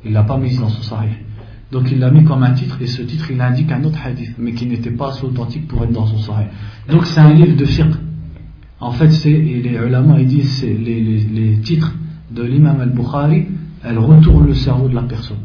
Il 0.04 0.12
l'a 0.12 0.22
pas 0.22 0.38
mis 0.38 0.56
dans 0.56 0.68
son 0.68 0.82
sahih. 0.82 1.10
Donc 1.70 1.90
il 1.92 1.98
l'a 1.98 2.10
mis 2.10 2.24
comme 2.24 2.42
un 2.42 2.52
titre 2.52 2.78
et 2.80 2.86
ce 2.86 3.02
titre 3.02 3.30
il 3.30 3.40
indique 3.40 3.70
un 3.70 3.84
autre 3.84 3.98
hadith 4.04 4.34
mais 4.38 4.52
qui 4.52 4.66
n'était 4.66 4.90
pas 4.90 5.10
assez 5.10 5.24
authentique 5.24 5.68
pour 5.68 5.84
être 5.84 5.92
dans 5.92 6.06
son 6.06 6.18
sahih. 6.18 6.46
Donc 6.88 7.06
c'est 7.06 7.20
un 7.20 7.34
livre 7.34 7.56
de 7.56 7.64
fiqh. 7.64 7.94
En 8.80 8.92
fait, 8.92 9.10
c'est, 9.10 9.30
les 9.30 9.74
ulama 9.74 10.18
ils 10.18 10.26
disent 10.26 10.60
c'est 10.60 10.72
les, 10.72 11.02
les, 11.02 11.60
titres 11.60 11.94
de 12.30 12.42
l'imam 12.42 12.80
al-Bukhari, 12.80 13.46
elles 13.82 13.98
retournent 13.98 14.46
le 14.46 14.54
cerveau 14.54 14.88
de 14.88 14.94
la 14.94 15.02
personne. 15.02 15.38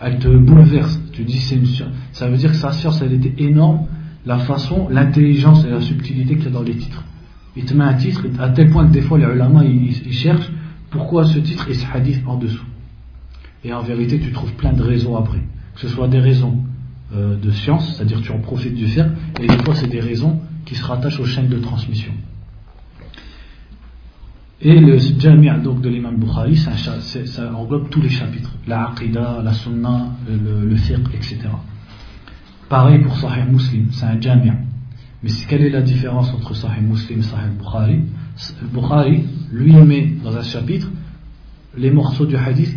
Elles 0.00 0.18
te 0.18 0.28
bouleversent. 0.28 1.00
Tu 1.12 1.24
dis 1.24 1.38
c'est 1.38 1.56
une 1.56 1.66
Ça 2.12 2.28
veut 2.28 2.36
dire 2.36 2.50
que 2.50 2.56
sa 2.56 2.72
science 2.72 3.02
elle 3.02 3.12
était 3.12 3.42
énorme, 3.42 3.86
la 4.26 4.38
façon, 4.38 4.88
l'intelligence 4.88 5.64
et 5.64 5.70
la 5.70 5.80
subtilité 5.80 6.36
qu'il 6.36 6.44
y 6.44 6.48
a 6.48 6.50
dans 6.50 6.62
les 6.62 6.76
titres. 6.76 7.04
Il 7.56 7.64
te 7.64 7.74
met 7.74 7.84
un 7.84 7.94
titre 7.94 8.24
à 8.38 8.48
tel 8.50 8.70
point 8.70 8.86
que 8.86 8.92
des 8.92 9.02
fois 9.02 9.18
les 9.18 9.24
ulama 9.24 9.64
ils, 9.64 10.06
ils 10.06 10.12
cherchent 10.12 10.50
pourquoi 10.90 11.24
ce 11.24 11.38
titre 11.38 11.68
et 11.68 11.74
ce 11.74 11.86
hadith 11.92 12.22
en 12.26 12.36
dessous. 12.36 12.64
Et 13.64 13.72
en 13.72 13.82
vérité, 13.82 14.18
tu 14.18 14.32
trouves 14.32 14.52
plein 14.54 14.72
de 14.72 14.82
raisons 14.82 15.16
après. 15.16 15.40
Que 15.74 15.80
ce 15.80 15.88
soit 15.88 16.08
des 16.08 16.20
raisons 16.20 16.58
euh, 17.14 17.36
de 17.36 17.50
science, 17.50 17.96
c'est-à-dire 17.96 18.20
tu 18.22 18.32
en 18.32 18.38
profites 18.38 18.74
du 18.74 18.86
faire, 18.86 19.10
et 19.40 19.46
des 19.46 19.58
fois 19.64 19.74
c'est 19.74 19.88
des 19.88 20.00
raisons 20.00 20.40
qui 20.64 20.74
se 20.74 20.84
rattachent 20.84 21.20
aux 21.20 21.26
chaînes 21.26 21.48
de 21.48 21.58
transmission. 21.58 22.12
Et 24.62 24.78
le 24.78 24.98
Jami'a 24.98 25.56
donc 25.56 25.80
de 25.80 25.88
l'imam 25.88 26.16
Bukhari, 26.16 26.54
ça, 26.56 26.72
englobe 27.54 27.88
tous 27.88 28.02
les 28.02 28.10
chapitres, 28.10 28.54
la 28.66 28.90
Aqidah, 28.90 29.40
la 29.42 29.54
Sunna, 29.54 30.10
le, 30.28 30.66
le 30.66 30.74
etc. 30.74 31.38
Pareil 32.68 32.98
pour 32.98 33.16
Sahih 33.16 33.50
Muslim, 33.50 33.86
c'est 33.90 34.04
un 34.04 34.20
Jami'a. 34.20 34.54
Mais 35.22 35.30
quelle 35.48 35.62
est 35.62 35.70
la 35.70 35.80
différence 35.80 36.32
entre 36.34 36.54
Sahih 36.54 36.82
Muslim 36.82 37.20
et 37.20 37.22
Sahih 37.22 37.50
Bukhari? 37.58 38.00
Le 38.60 38.68
Bukhari, 38.68 39.24
lui, 39.50 39.72
met 39.72 40.12
dans 40.22 40.36
un 40.36 40.42
chapitre 40.42 40.90
les 41.78 41.90
morceaux 41.90 42.26
du 42.26 42.36
hadith 42.36 42.76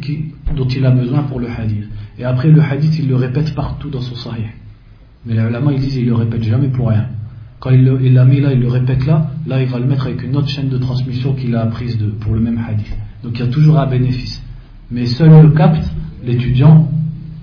dont 0.56 0.68
il 0.68 0.86
a 0.86 0.92
besoin 0.92 1.24
pour 1.24 1.42
le 1.42 1.50
hadith. 1.50 1.90
Et 2.18 2.24
après, 2.24 2.50
le 2.50 2.62
hadith, 2.62 2.98
il 2.98 3.10
le 3.10 3.16
répète 3.18 3.54
partout 3.56 3.90
dans 3.90 4.02
son 4.02 4.16
sahih. 4.16 4.46
Mais 5.26 5.34
les 5.34 5.42
ulama, 5.42 5.74
ils 5.74 5.82
disent, 5.82 5.98
il 5.98 6.06
le 6.06 6.16
répète 6.16 6.44
jamais 6.44 6.70
pour 6.70 6.90
rien. 6.90 7.10
Quand 7.60 7.70
il 7.72 8.14
l'a 8.14 8.26
mis 8.26 8.42
là, 8.42 8.54
il 8.54 8.60
le 8.60 8.68
répète 8.68 9.06
là, 9.06 9.32
là, 9.48 9.62
il 9.62 9.70
va 9.70 9.80
le 9.80 9.86
mettre 9.86 10.08
avec 10.08 10.22
une 10.24 10.36
autre 10.36 10.50
chaîne 10.50 10.70
de 10.70 10.78
transmission 10.78 11.34
qu'il 11.34 11.56
a 11.56 11.62
apprise 11.62 11.98
pour 12.20 12.34
le 12.34 12.42
même 12.42 12.58
hadith. 12.58 12.94
Donc 13.24 13.34
il 13.36 13.40
y 13.40 13.44
a 13.44 13.48
toujours 13.48 13.80
un 13.80 13.88
bénéfice. 13.88 14.44
Mais 14.92 15.06
seul 15.06 15.30
le 15.42 15.50
capte 15.52 15.90
l'étudiant 16.26 16.92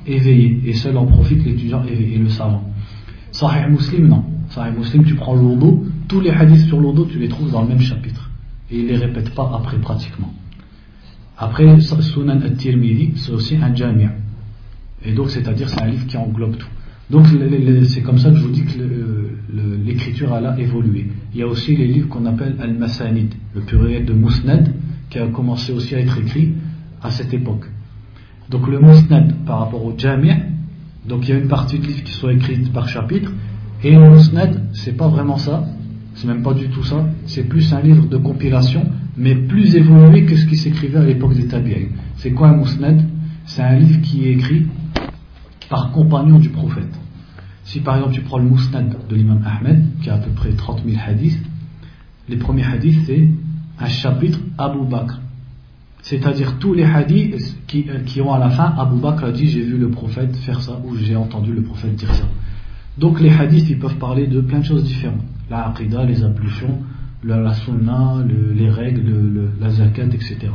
éveillé. 0.06 0.60
Et 0.66 0.74
seul 0.74 0.96
en 0.96 1.06
profite 1.06 1.44
l'étudiant 1.44 1.82
éveillé, 1.84 2.18
le 2.18 2.28
savant. 2.28 2.64
Sahih 3.32 3.70
Muslim, 3.70 4.08
non. 4.08 4.24
Sahih 4.50 4.72
Muslim, 4.76 5.04
tu 5.04 5.14
prends 5.14 5.34
l'ourdo, 5.34 5.86
tous 6.08 6.20
les 6.20 6.30
hadiths 6.30 6.66
sur 6.66 6.80
l'ourdo, 6.80 7.06
tu 7.06 7.18
les 7.18 7.28
trouves 7.28 7.50
dans 7.50 7.62
le 7.62 7.68
même 7.68 7.80
chapitre. 7.80 8.30
Et 8.70 8.78
il 8.80 8.86
les 8.88 8.96
répète 8.96 9.34
pas 9.34 9.50
après 9.54 9.78
pratiquement. 9.78 10.32
Après, 11.38 11.80
Sunan 11.80 12.42
al-Tirmidhi, 12.42 13.12
c'est 13.16 13.32
aussi 13.32 13.56
un 13.56 13.74
jami'. 13.74 14.08
Et 15.04 15.12
donc, 15.12 15.30
c'est-à-dire, 15.30 15.70
c'est 15.70 15.80
un 15.80 15.86
livre 15.86 16.06
qui 16.06 16.18
englobe 16.18 16.56
tout. 16.58 16.68
Donc, 17.10 17.26
c'est 17.84 18.02
comme 18.02 18.18
ça 18.18 18.30
que 18.30 18.36
je 18.36 18.42
vous 18.42 18.50
dis 18.50 18.64
que 18.64 19.30
l'écriture 19.84 20.32
a 20.32 20.58
évolué. 20.58 21.08
Il 21.34 21.40
y 21.40 21.42
a 21.42 21.46
aussi 21.46 21.76
les 21.76 21.86
livres 21.86 22.08
qu'on 22.08 22.26
appelle 22.26 22.56
al-Masanid, 22.60 23.34
le 23.54 23.60
pluriel 23.62 24.04
de 24.04 24.12
Musnad, 24.12 24.72
qui 25.08 25.18
a 25.18 25.26
commencé 25.28 25.72
aussi 25.72 25.94
à 25.94 26.00
être 26.00 26.18
écrit 26.18 26.52
à 27.02 27.10
cette 27.10 27.32
époque. 27.34 27.64
Donc, 28.50 28.68
le 28.68 28.80
Musnad 28.80 29.44
par 29.44 29.60
rapport 29.60 29.84
au 29.84 29.94
Jami', 29.96 30.30
donc 31.08 31.26
il 31.28 31.30
y 31.30 31.34
a 31.34 31.38
une 31.38 31.48
partie 31.48 31.78
de 31.78 31.86
livres 31.86 32.04
qui 32.04 32.12
sont 32.12 32.28
écrites 32.28 32.72
par 32.72 32.88
chapitre, 32.88 33.32
et 33.82 33.92
le 33.92 34.10
Musnad, 34.10 34.68
c'est 34.72 34.96
pas 34.96 35.08
vraiment 35.08 35.38
ça, 35.38 35.64
c'est 36.14 36.26
même 36.26 36.42
pas 36.42 36.54
du 36.54 36.68
tout 36.68 36.84
ça, 36.84 37.06
c'est 37.26 37.44
plus 37.44 37.72
un 37.72 37.80
livre 37.80 38.06
de 38.06 38.16
compilation 38.16 38.84
mais 39.16 39.34
plus 39.34 39.76
évolué 39.76 40.24
que 40.24 40.36
ce 40.36 40.46
qui 40.46 40.56
s'écrivait 40.56 40.98
à 40.98 41.04
l'époque 41.04 41.34
des 41.34 41.46
Tabi'in. 41.46 41.88
C'est 42.16 42.32
quoi 42.32 42.48
un 42.48 42.56
Mousnad 42.56 43.04
C'est 43.44 43.62
un 43.62 43.76
livre 43.76 44.00
qui 44.02 44.26
est 44.26 44.32
écrit 44.32 44.66
par 45.68 45.92
compagnon 45.92 46.38
du 46.38 46.48
prophète. 46.48 46.99
Si 47.70 47.78
par 47.78 47.94
exemple 47.94 48.14
tu 48.14 48.22
prends 48.22 48.38
le 48.38 48.48
Mousnad 48.48 48.96
de 49.08 49.14
l'imam 49.14 49.40
Ahmed, 49.46 49.84
qui 50.02 50.10
a 50.10 50.14
à 50.14 50.18
peu 50.18 50.32
près 50.32 50.50
30 50.50 50.82
000 50.84 51.00
hadiths, 51.06 51.40
les 52.28 52.36
premiers 52.36 52.64
hadiths 52.64 52.98
c'est 53.06 53.28
un 53.78 53.86
chapitre 53.86 54.40
Abu 54.58 54.84
Bakr. 54.90 55.20
C'est-à-dire 56.02 56.58
tous 56.58 56.74
les 56.74 56.82
hadiths 56.82 57.56
qui, 57.68 57.86
qui, 58.06 58.20
ont 58.22 58.32
à 58.32 58.40
la 58.40 58.50
fin 58.50 58.74
Abu 58.76 58.98
Bakr 59.00 59.26
a 59.26 59.30
dit 59.30 59.46
j'ai 59.46 59.62
vu 59.62 59.78
le 59.78 59.88
prophète 59.88 60.34
faire 60.38 60.60
ça 60.60 60.80
ou 60.84 60.96
j'ai 60.96 61.14
entendu 61.14 61.52
le 61.52 61.62
prophète 61.62 61.94
dire 61.94 62.12
ça. 62.12 62.24
Donc 62.98 63.20
les 63.20 63.30
hadiths 63.30 63.70
ils 63.70 63.78
peuvent 63.78 63.98
parler 63.98 64.26
de 64.26 64.40
plein 64.40 64.58
de 64.58 64.64
choses 64.64 64.82
différentes. 64.82 65.22
La 65.48 65.68
aqidah, 65.68 66.04
les 66.04 66.24
ablutions, 66.24 66.76
la, 67.22 67.36
la 67.36 67.54
sunna, 67.54 68.16
les 68.52 68.68
règles, 68.68 69.52
la 69.60 69.70
zakat, 69.70 70.06
etc. 70.06 70.48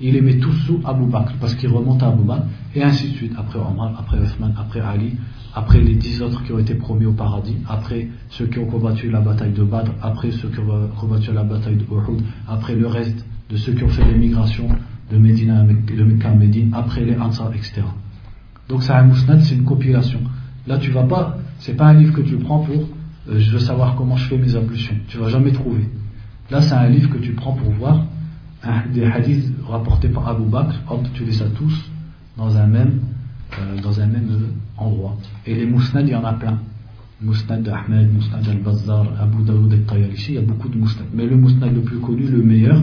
Il 0.00 0.12
les 0.12 0.20
met 0.20 0.38
tous 0.38 0.52
sous 0.66 0.80
Abu 0.84 1.06
Bakr 1.06 1.34
parce 1.40 1.54
qu'il 1.54 1.70
remonte 1.70 2.02
à 2.02 2.08
Abu 2.08 2.22
Bakr 2.22 2.44
et 2.74 2.82
ainsi 2.82 3.08
de 3.08 3.14
suite. 3.14 3.32
Après 3.36 3.58
Omar, 3.58 3.94
après 3.98 4.18
Othman, 4.18 4.54
après 4.58 4.80
Ali, 4.80 5.16
après 5.54 5.80
les 5.80 5.94
dix 5.94 6.20
autres 6.20 6.42
qui 6.44 6.52
ont 6.52 6.58
été 6.58 6.74
promis 6.74 7.06
au 7.06 7.12
paradis, 7.12 7.56
après 7.68 8.08
ceux 8.28 8.46
qui 8.46 8.58
ont 8.58 8.66
combattu 8.66 9.10
la 9.10 9.20
bataille 9.20 9.52
de 9.52 9.64
Badr, 9.64 9.92
après 10.02 10.30
ceux 10.32 10.48
qui 10.48 10.58
ont 10.60 10.88
combattu 11.00 11.32
la 11.32 11.44
bataille 11.44 11.76
de 11.76 11.84
Uhud, 11.84 12.22
après 12.46 12.74
le 12.74 12.86
reste 12.86 13.24
de 13.50 13.56
ceux 13.56 13.72
qui 13.72 13.84
ont 13.84 13.88
fait 13.88 14.04
l'émigration 14.04 14.68
de 15.10 15.16
de 15.16 16.04
Mecca 16.04 16.30
à 16.30 16.34
Médine, 16.34 16.70
après 16.74 17.04
les 17.04 17.16
Ansar, 17.16 17.52
etc. 17.54 17.82
Donc 18.68 18.82
un 18.90 19.02
mousnad, 19.04 19.40
c'est 19.40 19.54
une 19.54 19.64
compilation. 19.64 20.20
Là 20.66 20.78
tu 20.78 20.90
vas 20.90 21.04
pas, 21.04 21.38
c'est 21.58 21.74
pas 21.74 21.86
un 21.86 21.94
livre 21.94 22.12
que 22.12 22.22
tu 22.22 22.36
prends 22.36 22.58
pour 22.58 22.88
euh, 23.28 23.38
je 23.38 23.50
veux 23.50 23.58
savoir 23.58 23.96
comment 23.96 24.16
je 24.16 24.28
fais 24.28 24.38
mes 24.38 24.54
ablutions. 24.54 24.96
Tu 25.08 25.18
vas 25.18 25.28
jamais 25.28 25.52
trouver. 25.52 25.88
Là, 26.50 26.60
c'est 26.60 26.74
un 26.74 26.88
livre 26.88 27.10
que 27.10 27.18
tu 27.18 27.32
prends 27.32 27.52
pour 27.52 27.70
voir 27.72 28.04
des 28.92 29.04
hadiths 29.04 29.52
rapportés 29.70 30.08
par 30.08 30.28
Abu 30.28 30.44
Bakr. 30.44 30.74
Hop, 30.88 31.06
tu 31.14 31.24
les 31.24 31.42
as 31.42 31.48
tous 31.50 31.90
dans 32.36 32.56
un 32.56 32.66
même, 32.66 33.00
euh, 33.58 33.80
dans 33.80 34.00
un 34.00 34.06
même 34.06 34.28
euh, 34.30 34.82
endroit. 34.82 35.16
Et 35.46 35.54
les 35.54 35.66
mousnad, 35.66 36.06
il 36.06 36.12
y 36.12 36.14
en 36.14 36.24
a 36.24 36.32
plein. 36.32 36.58
Mousnad 37.22 37.66
Ahmed, 37.66 38.12
Mousnad 38.12 38.46
al-Bazzar, 38.46 39.06
Abu 39.18 39.42
Daoud 39.42 39.72
et 39.72 39.80
Tayalishi, 39.80 40.32
il 40.32 40.34
y 40.34 40.38
a 40.38 40.42
beaucoup 40.42 40.68
de 40.68 40.76
mousnad. 40.76 41.06
Mais 41.14 41.26
le 41.26 41.36
mousnad 41.36 41.74
le 41.74 41.80
plus 41.80 41.98
connu, 41.98 42.26
le 42.26 42.42
meilleur, 42.42 42.82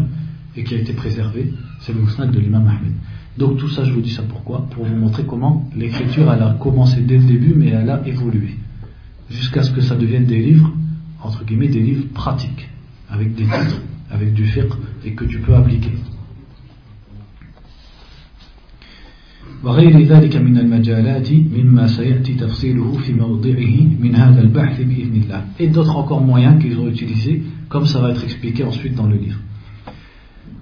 et 0.55 0.63
qui 0.63 0.73
a 0.73 0.77
été 0.79 0.93
préservé, 0.93 1.53
c'est 1.81 1.93
le 1.93 2.01
mousnad 2.01 2.31
de 2.31 2.39
l'imam 2.39 2.67
Ahmed. 2.67 2.93
Donc 3.37 3.57
tout 3.57 3.69
ça, 3.69 3.83
je 3.83 3.91
vous 3.91 4.01
dis 4.01 4.09
ça 4.11 4.23
pourquoi? 4.23 4.67
Pour 4.71 4.85
vous 4.85 4.95
montrer 4.95 5.23
comment 5.25 5.69
l'écriture, 5.75 6.31
elle 6.33 6.41
a 6.41 6.55
commencé 6.59 7.01
dès 7.01 7.17
le 7.17 7.25
début, 7.25 7.53
mais 7.55 7.69
elle 7.69 7.89
a 7.89 8.07
évolué 8.07 8.57
jusqu'à 9.29 9.63
ce 9.63 9.71
que 9.71 9.81
ça 9.81 9.95
devienne 9.95 10.25
des 10.25 10.41
livres, 10.41 10.71
entre 11.21 11.43
guillemets, 11.45 11.67
des 11.67 11.81
livres 11.81 12.05
pratiques, 12.13 12.69
avec 13.09 13.35
des 13.35 13.43
titres, 13.43 13.81
avec 14.11 14.33
du 14.33 14.45
fiqh, 14.45 14.73
et 15.05 15.13
que 15.13 15.25
tu 15.25 15.39
peux 15.39 15.55
appliquer. 15.55 15.93
وغير 19.64 20.02
ذلك 20.02 20.36
من 20.36 20.58
المجالات 20.58 21.32
مما 21.32 21.86
سيأتي 21.86 22.34
تفصيله 22.34 22.92
في 22.92 23.12
موضعه 23.12 23.76
من 24.00 24.14
هذا 24.14 24.40
البحث 24.40 24.80
بإذن 24.80 25.22
الله 25.22 25.44
et 25.58 25.66
d'autres 25.66 25.96
encore 25.96 26.20
moyens 26.20 26.62
qu'ils 26.62 26.78
ont 26.78 26.88
utilisés 26.88 27.42
comme 27.68 27.86
ça 27.86 28.00
va 28.00 28.10
être 28.10 28.24
expliqué 28.24 28.64
ensuite 28.64 28.94
dans 28.94 29.06
le 29.06 29.16
livre 29.16 29.38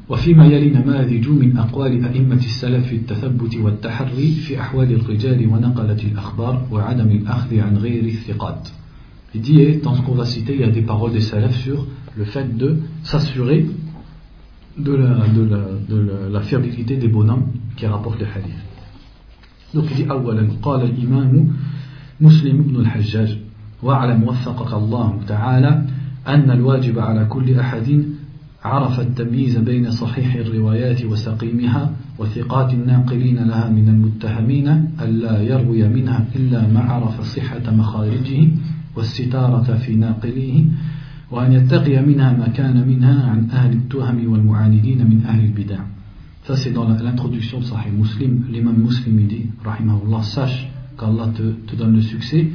وفيما 0.08 0.46
يلي 0.46 0.70
نماذج 0.70 1.28
من 1.28 1.56
أقوال 1.56 2.04
أئمة 2.04 2.36
السلف 2.36 2.86
في 2.86 2.96
التثبت 2.96 3.56
والتحري 3.56 4.32
في 4.32 4.60
أحوال 4.60 4.92
الرجال 4.94 5.46
ونقلة 5.46 6.02
الأخبار 6.12 6.66
وعدم 6.70 7.10
الأخذ 7.10 7.58
عن 7.58 7.76
غير 7.76 8.04
الثقات. 8.04 8.68
Il 9.34 9.40
dit, 9.40 9.76
dans 9.82 9.94
ce 9.94 10.02
qu'on 10.02 10.14
va 10.14 10.24
citer, 10.24 10.54
il 10.54 10.60
y 10.60 10.64
a 10.64 10.70
des 10.70 10.82
paroles 10.82 11.12
des 11.12 11.20
salafs 11.20 11.56
sur 11.56 11.86
le 12.16 12.24
fait 12.24 12.56
de 12.56 12.78
s'assurer 13.02 13.66
de 14.78 14.92
la, 14.92 15.26
de, 15.28 15.42
la, 15.42 15.58
de 15.88 15.96
la, 15.96 16.28
la 16.30 16.40
fiabilité 16.40 16.96
des 16.96 17.08
bonhommes 17.08 17.48
qui 17.76 17.86
rapportent 17.86 18.20
les 18.20 18.26
hadiths. 18.26 18.69
Dit, 19.73 20.09
أولا. 20.09 20.47
قال 20.61 20.81
الإمام 20.81 21.47
مسلم 22.21 22.61
بن 22.61 22.75
الحجاج 22.75 23.37
واعلم 23.83 24.23
وفقك 24.23 24.73
الله 24.73 25.19
تعالى 25.27 25.85
أن 26.27 26.51
الواجب 26.51 26.99
على 26.99 27.25
كل 27.25 27.59
أحد 27.59 28.03
عرف 28.63 28.99
التمييز 28.99 29.57
بين 29.57 29.91
صحيح 29.91 30.35
الروايات 30.35 31.05
وسقيمها 31.05 31.91
وثقات 32.19 32.73
الناقلين 32.73 33.35
لها 33.35 33.69
من 33.69 33.87
المتهمين 33.89 34.67
ألا 35.01 35.41
يروي 35.41 35.87
منها 35.87 36.25
إلا 36.35 36.67
ما 36.67 36.79
عرف 36.79 37.21
صحة 37.21 37.71
مخارجه 37.71 38.47
والستارة 38.95 39.77
في 39.77 39.95
ناقليه 39.95 40.63
وأن 41.31 41.53
يتقي 41.53 42.05
منها 42.05 42.33
ما 42.33 42.47
كان 42.47 42.87
منها 42.87 43.29
عن 43.29 43.49
أهل 43.49 43.71
التهم 43.71 44.31
والمعاندين 44.31 44.97
من 45.09 45.25
أهل 45.25 45.45
البدع. 45.45 45.79
Ça, 46.43 46.55
c'est 46.55 46.71
dans 46.71 46.87
l'introduction 46.87 47.59
de 47.59 47.65
Sahih 47.65 47.91
Muslim. 47.91 48.45
L'imam 48.49 48.75
Muslim 48.75 49.27
dit, 49.27 49.45
Rahimahullah, 49.63 50.23
sache 50.23 50.67
qu'Allah 50.97 51.29
te, 51.35 51.75
donne 51.75 51.93
le 51.93 52.01
succès, 52.01 52.47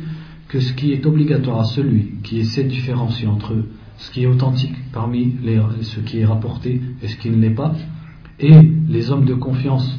que 0.48 0.58
ce 0.58 0.72
qui 0.72 0.92
est 0.92 1.06
obligatoire 1.06 1.60
à 1.60 1.64
celui 1.64 2.14
qui 2.24 2.38
essaie 2.38 2.64
de 2.64 2.68
différencier 2.68 3.28
entre 3.28 3.54
ce 3.98 4.10
qui 4.10 4.24
est 4.24 4.26
authentique 4.26 4.74
parmi 4.92 5.36
ce 5.82 6.00
qui 6.00 6.18
est 6.18 6.24
rapporté 6.24 6.80
et 7.00 7.06
ce 7.06 7.16
qui 7.16 7.30
ne 7.30 7.36
l'est 7.36 7.50
pas, 7.54 7.74
et 8.40 8.60
les 8.88 9.10
hommes 9.10 9.24
de 9.24 9.34
confiance 9.34 9.98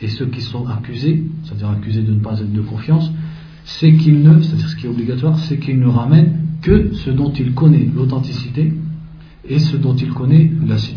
et 0.00 0.08
ceux 0.08 0.26
qui 0.26 0.40
sont 0.40 0.66
accusés, 0.68 1.24
c'est-à-dire 1.42 1.70
accusés 1.70 2.02
de 2.02 2.12
ne 2.12 2.20
pas 2.20 2.40
être 2.40 2.52
de 2.52 2.62
confiance, 2.62 3.10
c'est 3.64 3.94
qu'il 3.94 4.22
ne, 4.22 4.40
c'est-à-dire 4.40 4.68
ce 4.68 4.76
qui 4.76 4.86
est 4.86 4.90
obligatoire, 4.90 5.38
c'est 5.40 5.58
qu'il 5.58 5.80
ne 5.80 5.86
ramène 5.86 6.32
que 6.62 6.92
ce 6.92 7.10
dont 7.10 7.32
il 7.32 7.54
connaît 7.54 7.88
l'authenticité 7.92 8.72
et 9.48 9.58
ce 9.58 9.76
dont 9.76 9.94
il 9.96 10.10
connaît 10.12 10.50
la 10.66 10.78
situation, 10.78 10.93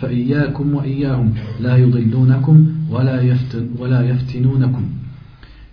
فإياكم 0.00 0.74
وإياهم 0.74 1.32
لا 1.60 1.76
يضلونكم 1.76 2.66
ولا, 2.90 3.22
يفتن 3.22 3.66
ولا 3.78 4.00
يفتنونكم 4.02 4.82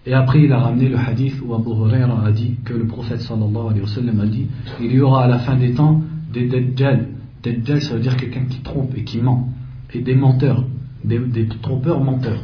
Et 0.05 0.13
après, 0.13 0.41
il 0.43 0.51
a 0.53 0.59
ramené 0.59 0.87
le 0.87 0.97
hadith 0.97 1.35
où 1.45 1.53
Abu 1.53 1.69
Huraira 1.69 2.25
a 2.25 2.31
dit 2.31 2.55
que 2.63 2.73
le 2.73 2.85
prophète 2.85 3.21
sallallahu 3.21 3.67
alayhi 3.69 3.81
wa 3.81 3.87
sallam 3.87 4.19
a 4.21 4.25
dit 4.25 4.47
il 4.81 4.93
y 4.93 5.01
aura 5.01 5.25
à 5.25 5.27
la 5.27 5.39
fin 5.39 5.55
des 5.55 5.73
temps 5.73 6.01
des 6.33 6.47
dajjal. 6.47 7.07
Dajjal, 7.43 7.81
ça 7.81 7.95
veut 7.95 7.99
dire 7.99 8.15
quelqu'un 8.15 8.45
qui 8.49 8.61
trompe 8.61 8.93
et 8.95 9.03
qui 9.03 9.19
ment. 9.19 9.49
Et 9.93 10.01
des 10.01 10.15
menteurs, 10.15 10.63
des, 11.03 11.19
des 11.19 11.47
trompeurs 11.61 12.01
menteurs, 12.03 12.41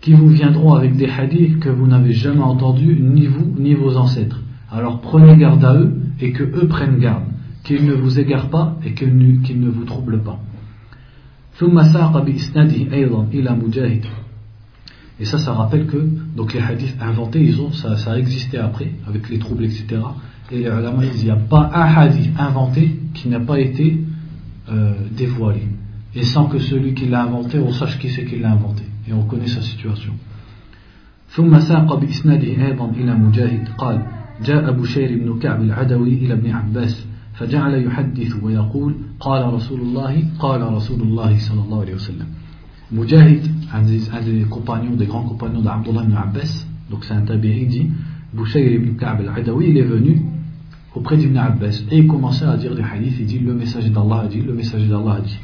qui 0.00 0.14
vous 0.14 0.28
viendront 0.28 0.72
avec 0.74 0.96
des 0.96 1.08
hadiths 1.08 1.58
que 1.60 1.68
vous 1.68 1.86
n'avez 1.86 2.12
jamais 2.12 2.40
entendus, 2.40 2.98
ni 3.00 3.26
vous, 3.26 3.54
ni 3.58 3.74
vos 3.74 3.96
ancêtres. 3.96 4.40
Alors 4.70 5.00
prenez 5.00 5.36
garde 5.36 5.64
à 5.64 5.74
eux 5.74 5.94
et 6.20 6.32
que 6.32 6.44
eux 6.44 6.66
prennent 6.68 6.98
garde, 6.98 7.24
qu'ils 7.64 7.84
ne 7.84 7.92
vous 7.92 8.18
égarent 8.18 8.48
pas 8.48 8.78
et 8.84 8.94
qu'ils 8.94 9.16
ne 9.16 9.68
vous 9.68 9.84
troublent 9.84 10.22
pas. 10.22 10.40
et 15.20 15.26
ça, 15.26 15.36
ça 15.36 15.52
rappelle 15.52 15.86
que 15.86 15.98
donc 16.34 16.54
les 16.54 16.60
hadiths 16.60 16.96
inventés, 16.98 17.44
ils 17.44 17.60
ont, 17.60 17.72
ça, 17.72 17.96
ça 17.98 18.12
a 18.12 18.18
existé 18.18 18.56
après, 18.56 18.92
avec 19.06 19.28
les 19.28 19.38
troubles, 19.38 19.64
etc. 19.64 19.86
Et 20.50 20.60
les 20.60 20.64
ulama, 20.64 21.04
il 21.04 21.22
n'y 21.22 21.30
a 21.30 21.36
pas 21.36 21.70
un 21.74 21.94
hadith 21.94 22.30
inventé 22.38 22.98
qui 23.12 23.28
n'a 23.28 23.40
pas 23.40 23.60
été 23.60 24.00
euh, 24.70 24.94
dévoilé. 25.14 25.68
Et 26.14 26.22
sans 26.22 26.46
que 26.46 26.58
celui 26.58 26.94
qui 26.94 27.06
l'a 27.06 27.24
inventé, 27.24 27.58
on 27.58 27.70
sache 27.70 27.98
qui 27.98 28.08
c'est 28.08 28.24
qui 28.24 28.38
l'a 28.38 28.52
inventé. 28.52 28.84
Et 29.06 29.12
on 29.12 29.24
connaît 29.24 29.48
sa 29.48 29.62
situation. 29.62 30.14
ثم 31.30 31.58
ساق 31.60 31.94
بإسناده 31.94 32.66
أيضا 32.66 32.90
إلى 32.90 33.14
مجاهد 33.14 33.68
قال 33.78 34.02
جاء 34.44 34.72
بشير 34.72 35.18
بن 35.18 35.38
كعب 35.38 35.62
العدوي 35.62 36.14
إلى 36.14 36.32
ابن 36.32 36.50
عباس 36.50 37.06
فجعل 37.35 37.83
يحدث 37.83 38.43
ويقول 38.43 38.95
قال 39.19 39.53
رسول 39.53 39.81
الله 39.81 40.23
قال 40.39 40.61
رسول 40.61 41.01
الله 41.01 41.37
صلى 41.37 41.61
الله 41.61 41.79
عليه 41.81 41.95
وسلم 41.95 42.27
Mujahid, 42.91 43.41
un 43.73 43.81
des, 43.81 44.09
un 44.11 44.21
des, 44.21 44.43
compagnons, 44.43 44.95
des 44.95 45.07
grands 45.07 45.23
compagnons 45.23 45.61
d'Abdullah 45.61 46.03
ibn 46.03 46.13
Abbas, 46.13 46.67
donc 46.91 47.03
c'est 47.03 47.15
un 47.15 47.21
tabi'i, 47.21 47.65
dit 47.65 47.89
Bouchayr 48.31 48.73
ibn 48.73 48.95
Ka'b 48.95 49.21
al-Adawi, 49.21 49.69
il 49.69 49.77
est 49.77 49.83
venu 49.83 50.21
auprès 50.93 51.17
d'Ibn 51.17 51.37
Abbas 51.37 51.83
et 51.91 51.97
il 51.97 52.07
commençait 52.07 52.45
à 52.45 52.57
dire 52.57 52.75
des 52.75 52.83
hadiths. 52.83 53.15
Il 53.19 53.25
dit 53.25 53.39
Le 53.39 53.53
messager 53.53 53.89
d'Allah 53.89 54.21
a 54.25 54.27
dit, 54.27 54.41
le 54.41 54.53
messager 54.53 54.87
d'Allah 54.87 55.17
a 55.17 55.21
dit. 55.21 55.39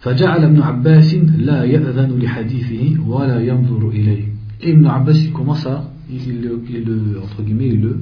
فجعل 0.00 0.44
ابن 0.44 0.62
عباس 0.62 1.14
لا 1.38 1.64
يأذن 1.64 2.18
لحديثه 2.18 3.02
ولا 3.08 3.40
ينظر 3.40 3.88
إليه. 3.88 4.24
Et 4.60 4.70
Ibn 4.70 4.86
Abbas 4.86 5.14
il 5.14 5.32
commence 5.32 5.66
à, 5.66 5.90
il, 6.08 6.20
il 6.28 6.84
le, 6.84 7.20
entre 7.20 7.42
guillemets, 7.42 7.68
il 7.68 7.80
le 7.80 8.00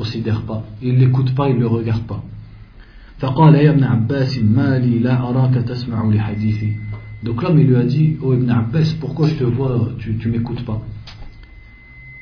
considère 0.00 0.40
pas, 0.50 0.60
il 0.82 0.94
l'écoute 1.00 1.34
pas, 1.38 1.46
il 1.52 1.58
le 1.64 1.66
regarde 1.66 2.06
pas. 2.12 2.22
فقال 3.18 3.54
يا 3.54 3.70
ابن 3.70 3.84
عباس 3.84 4.38
ما 4.38 4.78
لي 4.78 4.98
لا 4.98 5.28
أراك 5.28 5.54
تسمع 5.54 6.10
لحديثي 6.14 6.72
donc 7.24 7.42
l'homme 7.42 7.58
il 7.58 7.66
lui 7.66 7.76
a 7.76 7.82
dit 7.82 8.16
Oh 8.22 8.32
Ibn 8.32 8.48
Abbas, 8.48 8.94
pourquoi 9.00 9.26
je 9.26 9.34
te 9.34 9.42
vois, 9.44 9.90
tu, 9.98 10.16
tu 10.18 10.28
m'écoutes 10.28 10.64
pas 10.64 10.80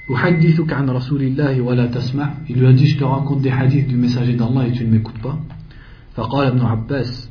Il 0.08 0.16
lui 2.56 2.66
a 2.66 2.72
dit 2.72 2.86
Je 2.86 2.98
te 2.98 3.04
raconte 3.04 3.42
des 3.42 3.50
hadiths 3.50 3.88
du 3.88 3.96
messager 3.96 4.34
d'Allah 4.34 4.66
et 4.68 4.72
tu 4.72 4.86
ne 4.86 4.90
m'écoutes 4.92 5.20
pas. 5.20 5.38
فقال 6.16 6.46
ابن 6.46 6.60
عباس 6.60 7.30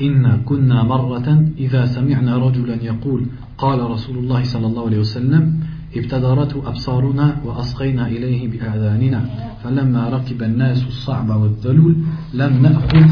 إنا 0.00 0.42
كنا 0.44 0.82
مرة 0.82 1.48
إذا 1.58 1.86
سمعنا 1.86 2.36
رجلا 2.36 2.82
يقول 2.82 3.26
قال 3.58 3.90
رسول 3.90 4.18
الله 4.18 4.42
صلى 4.42 4.66
الله 4.66 4.86
عليه 4.86 4.98
وسلم 4.98 5.60
ابتدرت 5.95 6.55
أبصارنا 6.65 7.37
وأصغينا 7.45 8.07
إليه 8.07 8.47
بأذاننا 8.47 9.21
فلما 9.63 10.09
ركب 10.09 10.43
الناس 10.43 10.83
الصعب 10.87 11.29
والذلول 11.29 11.95
لم 12.33 12.61
نأخذ 12.61 13.07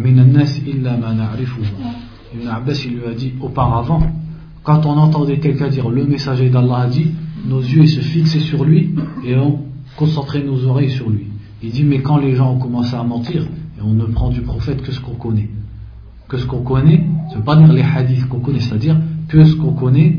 من 0.00 0.18
الناس 0.18 0.58
إلا 0.66 0.96
ما 1.00 1.12
نعرفه 1.12 1.62
Ibn 2.34 2.48
Abbas 2.48 2.84
il 2.84 2.96
lui 2.96 3.06
a 3.06 3.14
dit 3.14 3.32
auparavant, 3.40 4.02
quand 4.64 4.86
on 4.86 4.96
entendait 4.96 5.38
quelqu'un 5.38 5.68
dire 5.68 5.88
le 5.88 6.04
messager 6.04 6.50
d'Allah 6.50 6.78
a 6.78 6.86
dit, 6.88 7.12
nos 7.46 7.60
yeux 7.60 7.86
se 7.86 8.00
fixaient 8.00 8.40
sur 8.40 8.64
lui 8.64 8.92
et 9.24 9.36
on 9.36 9.60
concentrait 9.96 10.42
nos 10.42 10.64
oreilles 10.64 10.90
sur 10.90 11.08
lui. 11.10 11.28
Il 11.62 11.70
dit 11.70 11.84
mais 11.84 12.00
quand 12.02 12.16
les 12.16 12.34
gens 12.34 12.54
ont 12.54 12.58
commencé 12.58 12.96
à 12.96 13.04
mentir, 13.04 13.42
et 13.78 13.82
on 13.82 13.92
ne 13.92 14.04
prend 14.06 14.30
du 14.30 14.40
prophète 14.40 14.82
que 14.82 14.90
ce 14.90 15.00
qu'on 15.00 15.14
connaît. 15.14 15.48
Que 16.28 16.38
ce 16.38 16.46
qu'on 16.46 16.62
connaît, 16.62 17.04
ce 17.28 17.34
ne 17.34 17.38
veut 17.38 17.44
pas 17.44 17.54
dire 17.54 17.72
les 17.72 17.82
hadiths 17.82 18.26
qu'on 18.28 18.40
connaît, 18.40 18.58
c'est-à-dire 18.60 18.96
que 19.28 19.44
ce 19.44 19.54
qu'on 19.54 19.72
connaît 19.72 20.18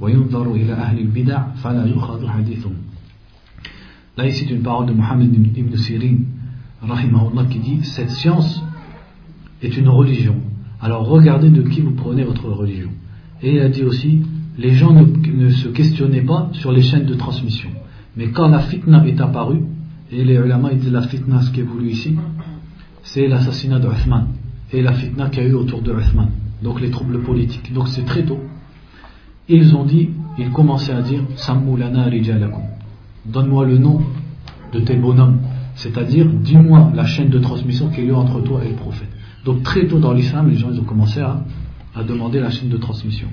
وينظر 0.00 0.52
إلى 0.52 0.72
أهل 0.72 0.98
البدع 0.98 1.46
فلا 1.62 1.86
يؤخذ 1.86 2.28
حديثهم 2.28 2.74
Là 4.16 4.28
ici 4.28 4.44
c'est 4.44 4.54
une 4.54 4.62
parole 4.62 4.86
de 4.86 4.92
Mohammed 4.92 5.34
ibn 5.56 5.76
Sirin 5.76 6.18
rahimahullah 6.82 7.46
qui 7.46 7.58
dit 7.58 7.78
cette 7.82 8.10
science 8.10 8.62
est 9.62 9.76
une 9.76 9.88
religion 9.88 10.36
alors 10.80 11.06
regardez 11.06 11.50
de 11.50 11.62
qui 11.62 11.80
vous 11.80 11.92
prenez 11.92 12.24
votre 12.24 12.48
religion 12.48 12.90
Et 13.44 13.56
il 13.56 13.60
a 13.60 13.68
dit 13.68 13.82
aussi, 13.82 14.22
les 14.56 14.72
gens 14.72 14.92
ne, 14.92 15.50
se 15.50 15.68
questionnaient 15.68 16.22
pas 16.22 16.48
sur 16.52 16.72
les 16.72 16.80
chaînes 16.80 17.04
de 17.04 17.14
transmission. 17.14 17.68
Mais 18.16 18.28
quand 18.28 18.48
la 18.48 18.60
fitna 18.60 19.06
est 19.06 19.20
apparue, 19.20 19.60
et 20.10 20.24
les 20.24 20.34
ulama 20.34 20.72
disent 20.72 20.92
la 20.92 21.02
fitna, 21.02 21.42
ce 21.42 21.50
qui 21.50 21.60
est 21.60 21.64
voulu 21.64 21.90
ici, 21.90 22.16
c'est 23.02 23.26
l'assassinat 23.28 23.80
de 23.80 23.88
Uthman. 23.88 24.28
Et 24.72 24.80
la 24.80 24.94
fitna 24.94 25.28
qu'il 25.28 25.42
y 25.42 25.46
a 25.46 25.48
eu 25.50 25.54
autour 25.54 25.82
de 25.82 25.92
Uthman. 25.92 26.28
Donc 26.62 26.80
les 26.80 26.90
troubles 26.90 27.20
politiques. 27.20 27.72
Donc 27.74 27.88
c'est 27.88 28.04
très 28.04 28.24
tôt. 28.24 28.40
Ils 29.49 29.75
ont 29.75 29.83
dit, 29.83 30.11
ils 30.37 30.51
commençaient 30.51 30.93
à 30.93 31.01
dire, 31.01 31.23
Sammoulana 31.35 32.03
rijalakum. 32.03 32.63
Donne-moi 33.25 33.65
le 33.65 33.77
nom 33.77 34.01
de 34.71 34.79
tes 34.79 34.95
bonhommes. 34.95 35.39
C'est-à-dire, 35.75 36.27
dis-moi 36.27 36.91
la 36.93 37.05
chaîne 37.05 37.29
de 37.29 37.39
transmission 37.39 37.89
qu'il 37.89 38.05
y 38.05 38.11
a 38.11 38.15
entre 38.15 38.41
toi 38.41 38.63
et 38.63 38.69
le 38.69 38.75
prophète. 38.75 39.09
Donc 39.45 39.63
très 39.63 39.87
tôt 39.87 39.99
dans 39.99 40.13
l'islam, 40.13 40.49
les 40.49 40.57
gens 40.57 40.69
ils 40.71 40.79
ont 40.79 40.83
commencé 40.83 41.19
à 41.19 41.41
a 41.95 42.03
demandé 42.03 42.39
la 42.39 42.49
chaîne 42.49 42.69
de 42.69 42.77
transmission. 42.77 43.27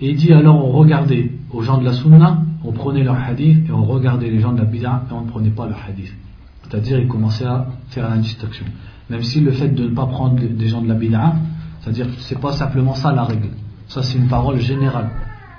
Et 0.00 0.10
il 0.10 0.16
dit 0.16 0.32
alors 0.32 0.64
on 0.64 0.72
regardait 0.72 1.32
aux 1.52 1.62
gens 1.62 1.78
de 1.78 1.84
la 1.84 1.92
sunna, 1.92 2.42
on 2.64 2.72
prenait 2.72 3.02
leur 3.02 3.16
hadith 3.16 3.68
et 3.68 3.72
on 3.72 3.84
regardait 3.84 4.30
les 4.30 4.40
gens 4.40 4.52
de 4.52 4.58
la 4.58 4.64
bid'a 4.64 5.04
et 5.10 5.12
on 5.12 5.22
ne 5.22 5.28
prenait 5.28 5.50
pas 5.50 5.66
leur 5.66 5.80
hadith. 5.86 6.14
C'est-à-dire 6.62 6.98
il 6.98 7.08
commençait 7.08 7.46
à 7.46 7.66
faire 7.88 8.08
la 8.08 8.16
distinction. 8.16 8.64
Même 9.08 9.22
si 9.22 9.40
le 9.40 9.50
fait 9.50 9.68
de 9.68 9.84
ne 9.88 9.94
pas 9.94 10.06
prendre 10.06 10.36
des 10.36 10.68
gens 10.68 10.82
de 10.82 10.88
la 10.88 10.94
bid'a, 10.94 11.34
c'est-à-dire 11.80 12.06
c'est 12.18 12.40
pas 12.40 12.52
simplement 12.52 12.94
ça 12.94 13.12
la 13.12 13.24
règle. 13.24 13.48
Ça 13.88 14.02
c'est 14.02 14.18
une 14.18 14.28
parole 14.28 14.60
générale. 14.60 15.10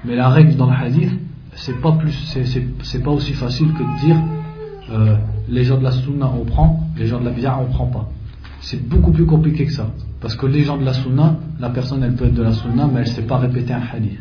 Mais 0.06 0.16
la 0.16 0.30
règle 0.30 0.56
dans 0.56 0.70
le 0.70 0.76
hadith, 0.76 1.12
c'est 1.54 1.80
pas 1.80 1.92
plus, 1.92 2.14
c'est 2.84 3.04
pas 3.04 3.12
aussi 3.12 3.34
facile 3.34 3.72
que 3.74 3.84
de 3.84 4.06
dire 4.06 4.18
euh, 4.92 5.16
les 5.48 5.64
gens 5.64 5.78
de 5.78 5.84
la 5.84 5.92
sunna 5.92 6.32
on 6.40 6.46
prend, 6.46 6.88
les 6.98 7.08
gens 7.08 7.20
de 7.20 7.26
la 7.26 7.32
bid'a 7.32 7.58
on 7.60 7.72
prend 7.72 7.88
pas. 7.88 8.10
C'est 8.62 8.88
beaucoup 8.88 9.12
plus 9.12 9.26
compliqué 9.26 9.66
que 9.66 9.72
ça. 9.72 9.92
Parce 10.20 10.36
que 10.36 10.46
les 10.46 10.64
gens 10.64 10.78
de 10.78 10.86
la 10.86 10.94
sunna, 10.94 11.38
la 11.60 11.70
personne 11.70 12.04
elle 12.04 12.16
peut 12.16 12.26
être 12.26 12.34
de 12.34 12.44
la 12.44 12.52
sunna, 12.52 12.88
mais 12.88 13.02
elle 13.02 13.08
ne 13.08 13.14
sait 13.14 13.24
pas 13.24 13.38
répéter 13.38 13.74
un 13.74 13.82
hadith. 13.94 14.20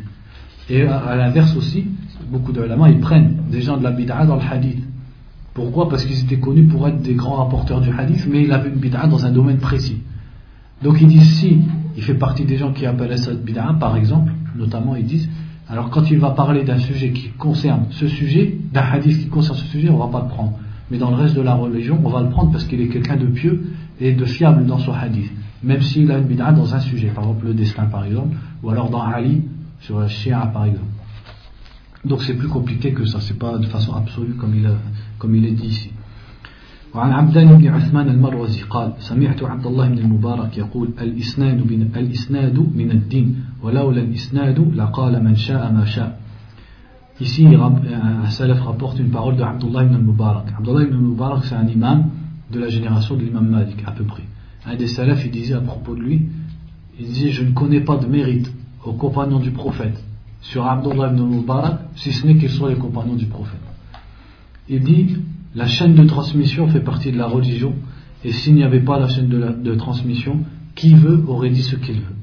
Et 0.69 0.83
à, 0.83 1.17
l'inverse 1.17 1.57
aussi, 1.57 1.89
beaucoup 2.31 2.53
de 2.53 2.63
ulama, 2.63 2.91
ils 2.91 3.01
prennent 3.01 3.39
des 3.51 3.61
gens 3.61 3.77
de 3.77 3.83
la 3.83 3.91
bid'a 3.91 4.25
dans 4.25 4.37
le 4.37 4.43
hadith. 4.43 4.85
Pourquoi? 5.55 5.89
Parce 5.89 6.05
qu'ils 6.05 6.21
étaient 6.21 6.39
connus 6.39 6.65
pour 6.65 6.87
être 6.87 7.03
des 7.03 7.15
grands 7.15 7.37
rapporteurs 7.37 7.81
du 7.81 7.91
hadith, 7.91 8.27
mais 8.31 8.45
il 8.45 8.53
avait 8.53 8.69
une 8.69 8.77
bid'a 8.77 9.07
dans 9.07 9.27
un 9.27 9.31
domaine 9.31 9.59
précis. 9.59 9.99
Donc 10.83 11.01
ils 11.01 11.09
disent 11.09 11.39
si 11.39 11.61
il 11.97 12.03
fait 12.03 12.15
partie 12.15 12.45
des 12.45 12.57
gens 12.57 12.73
qui 12.73 12.87
appellent 12.87 13.19
ça 13.19 13.33
bid'a, 13.35 13.75
par 13.79 13.97
exemple, 13.97 14.33
notamment 14.57 14.95
ils 14.95 15.05
disent, 15.05 15.29
alors 15.71 15.89
quand 15.91 16.11
il 16.11 16.19
va 16.19 16.31
parler 16.31 16.65
d'un 16.65 16.79
sujet 16.79 17.13
qui 17.13 17.29
concerne 17.31 17.87
ce 17.91 18.09
sujet, 18.09 18.59
d'un 18.73 18.83
hadith 18.83 19.21
qui 19.21 19.29
concerne 19.29 19.57
ce 19.57 19.67
sujet, 19.67 19.89
on 19.89 19.99
va 19.99 20.09
pas 20.09 20.23
le 20.25 20.29
prendre. 20.29 20.59
Mais 20.91 20.99
dans 20.99 21.11
le 21.11 21.17
reste 21.17 21.37
de 21.37 21.43
la 21.43 21.55
religion, 21.55 22.01
on 22.03 22.09
va 22.09 22.23
le 22.23 22.29
prendre 22.29 22.51
parce 22.51 22.65
qu'il 22.65 22.81
est 22.81 22.89
quelqu'un 22.89 23.17
de 23.17 23.27
pieux 23.27 23.73
et 24.01 24.13
de 24.13 24.25
fiable 24.25 24.67
dans 24.67 24.79
son 24.79 24.93
hadith. 24.93 25.31
Même 25.63 25.81
s'il 25.81 26.11
a 26.11 26.19
une 26.19 26.25
bid'a 26.25 26.51
dans 26.51 26.75
un 26.75 26.81
sujet, 26.81 27.09
par 27.09 27.23
exemple 27.25 27.47
le 27.47 27.55
destin 27.55 27.85
par 27.85 28.05
exemple, 28.05 28.37
ou 28.65 28.71
alors 28.71 28.91
dans 28.91 29.03
Ali, 29.03 29.43
sur 29.81 30.01
le 30.01 30.09
Shia 30.09 30.51
par 30.53 30.65
exemple. 30.65 30.87
Donc 32.05 32.23
c'est 32.25 32.35
plus 32.35 32.49
compliqué 32.49 32.93
que 32.93 33.05
ça, 33.05 33.21
c'est 33.21 33.39
pas 33.39 33.57
de 33.57 33.67
façon 33.67 33.95
absolue 33.95 34.35
comme 34.35 35.37
il 35.37 35.45
est 35.45 35.53
dit 35.53 35.67
ici. 35.67 35.91
وعن 36.95 37.13
عبدان 37.13 37.59
بن 37.59 37.69
عثمان 37.69 38.09
المروزي 38.09 38.63
قال 38.63 38.93
سمعت 38.99 39.43
عبد 39.43 39.67
الله 39.67 39.89
بن 39.89 39.99
المبارك 39.99 40.59
يقول 40.59 40.89
الإسناد 41.01 41.73
من, 41.73 41.91
الإسناد 41.97 42.59
من 42.59 42.91
الدين 42.91 43.45
ولولا 43.63 44.01
الإسناد 44.03 44.59
لقال 44.75 45.25
من 45.25 45.37
شاء 45.37 45.73
ما 45.73 45.85
شاء 45.85 46.21
Ici, 47.21 47.47
salaf 48.31 48.61
rapporte 48.63 48.99
une 48.99 49.11
parole 49.11 49.37
de 49.37 49.43
Abdullah 49.43 49.85
ibn 49.85 49.95
al-Mubarak. 49.95 50.55
Abdullah 50.57 50.85
ibn 50.85 50.95
al-Mubarak, 50.95 51.45
c'est 51.45 51.55
un 51.55 51.69
imam 51.69 52.09
de 52.51 52.59
la 52.59 52.71
génération 52.71 53.15
de 53.15 53.21
l'imam 53.21 53.47
Malik, 53.47 53.77
à 53.87 53.91
peu 53.91 54.05
près. 54.05 54.23
Un 54.65 54.75
des 54.75 54.87
salafs, 54.87 55.23
il 55.27 55.31
disait 55.31 55.53
à 55.53 55.61
propos 55.61 55.95
de 55.95 56.01
lui, 56.01 56.29
il 56.99 57.07
disait, 57.09 57.29
je 57.29 57.45
ne 57.45 57.51
connais 57.51 57.81
pas 57.81 57.99
de 57.99 58.07
mérite 58.07 58.51
aux 58.87 58.95
compagnons 58.95 59.39
du 59.39 59.51
prophète 59.51 60.03
sur 60.41 60.67
Abdullah 60.67 61.09
ibn 61.09 61.21
al-Mubarak, 61.21 61.81
si 61.95 62.11
ce 62.11 62.27
n'est 62.27 62.37
qu'ils 62.37 62.49
soient 62.49 62.71
les 62.71 62.77
compagnons 62.77 63.17
du 63.17 63.27
prophète. 63.27 63.61
Il 64.71 64.83
dit, 64.83 65.19
la 65.56 65.68
chaîne 65.68 65.96
de 65.96 66.04
transmission 66.04 66.68
fait 66.68 66.82
partie 66.82 67.12
de 67.12 67.18
la 67.18 67.28
religion, 67.28 67.74
et 68.24 68.32
s'il 68.32 68.56
n'y 68.56 68.64
avait 68.64 68.84
pas 68.84 69.00
la 69.00 69.08
chaîne 69.08 69.30
de, 69.30 69.38
la, 69.38 69.52
de 69.52 69.76
transmission, 69.76 70.40
qui 70.76 70.94
veut 70.96 71.24
aurait 71.28 71.50
dit 71.50 71.64
ce 71.64 71.76
qu'il 71.76 71.96
veut. 71.96 72.16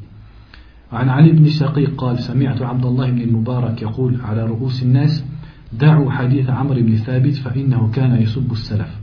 عن 0.93 1.09
علي 1.09 1.33
بن 1.33 1.49
شقيق 1.49 1.95
قال 1.97 2.19
سمعت 2.19 2.63
عبد 2.63 2.85
الله 2.85 3.11
بن 3.11 3.21
المبارك 3.21 3.83
يقول 3.83 4.21
على 4.21 4.45
رؤوس 4.45 4.83
الناس 4.83 5.25
دعوا 5.73 6.11
حديث 6.11 6.51
عمرو 6.51 6.83
بن 6.83 6.97
ثابت 6.97 7.35
فإنه 7.35 7.91
كان 7.91 8.23
يسب 8.23 8.53
السلف 8.53 9.03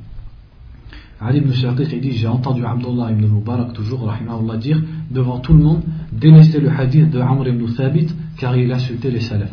Ali 1.22 1.40
ibn 1.40 1.52
Shaqiq 1.52 2.00
dit 2.00 2.14
J'ai 2.14 2.28
entendu 2.28 2.64
Abdullah 2.64 3.12
ibn 3.12 3.26
Mubarak 3.28 3.74
toujours 3.74 4.08
rahimahullah, 4.08 4.56
dire 4.56 4.82
devant 5.12 5.40
tout 5.40 5.54
le 5.54 5.62
monde 5.62 5.82
délaisser 6.14 6.62
le 6.62 6.70
hadith 6.70 7.10
de 7.10 7.20
Amr 7.20 7.50
ibn 7.50 7.66
Thabit 7.76 8.08
car 8.38 8.56
il 8.56 8.72
insultait 8.72 9.12
les 9.12 9.20
salafs. 9.20 9.52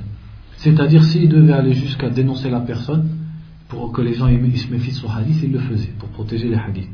C'est-à-dire, 0.58 1.02
s'il 1.02 1.28
devait 1.28 1.52
aller 1.52 1.72
jusqu'à 1.72 2.08
dénoncer 2.08 2.50
la 2.50 2.60
personne 2.60 3.08
pour 3.71 3.93
que 3.93 4.01
les 4.01 4.13
gens 4.13 4.27
ils 4.27 4.57
se 4.57 4.69
méfient 4.69 4.91
de 4.91 4.95
son 4.95 5.09
hadith, 5.09 5.39
il 5.41 5.53
le 5.53 5.59
faisait 5.59 5.93
pour 5.97 6.09
protéger 6.09 6.49
les 6.49 6.57
hadiths. 6.57 6.89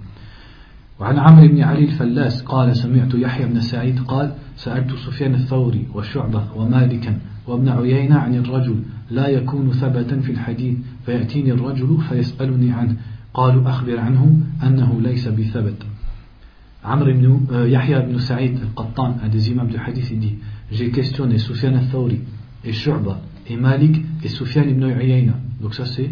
وعن 1.00 1.20
عمرو 1.20 1.48
بن 1.48 1.62
علي 1.62 1.84
الفلاس 1.86 2.42
قال 2.42 2.76
سمعت 2.76 3.14
يحيى 3.14 3.46
بن 3.46 3.62
سعيد 3.62 4.00
قال 4.00 4.34
سألت 4.56 4.96
سفيان 4.96 5.34
الثوري 5.34 5.88
وشعبة 5.94 6.44
ومالكا 6.56 7.20
وابن 7.48 7.70
عيينة 7.70 8.16
عن 8.16 8.36
الرجل 8.36 8.84
لا 9.12 9.28
يكون 9.28 9.72
ثبتا 9.72 10.20
في 10.20 10.32
الحديث 10.32 10.78
فيأتيني 11.06 11.52
الرجل 11.52 11.98
فيسألني 12.10 12.72
عنه. 12.72 12.96
قالوا 13.34 13.70
أخبر 13.70 14.00
عنه 14.00 14.42
أنه 14.64 15.02
ليس 15.02 15.28
بثبت. 15.28 15.86
عمرو 16.86 17.14
بن 17.14 17.42
آه، 17.52 17.66
يحيى 17.66 18.00
بن 18.02 18.18
سعيد 18.18 18.58
القطان 18.58 19.16
أدزيم 19.24 19.60
عبد 19.60 19.74
الحديث 19.74 20.14
دي 20.14 20.36
جي 20.72 20.90
كيستيوني 20.90 21.38
سفيان 21.38 21.76
الثوري 21.76 22.20
الشعبة 22.66 23.18
ومالك 23.52 24.02
سفيان 24.26 24.74
بن 24.74 24.84
عيينة 24.84 25.36
دوك 25.62 25.74
سا 25.74 25.84
سي 25.84 26.10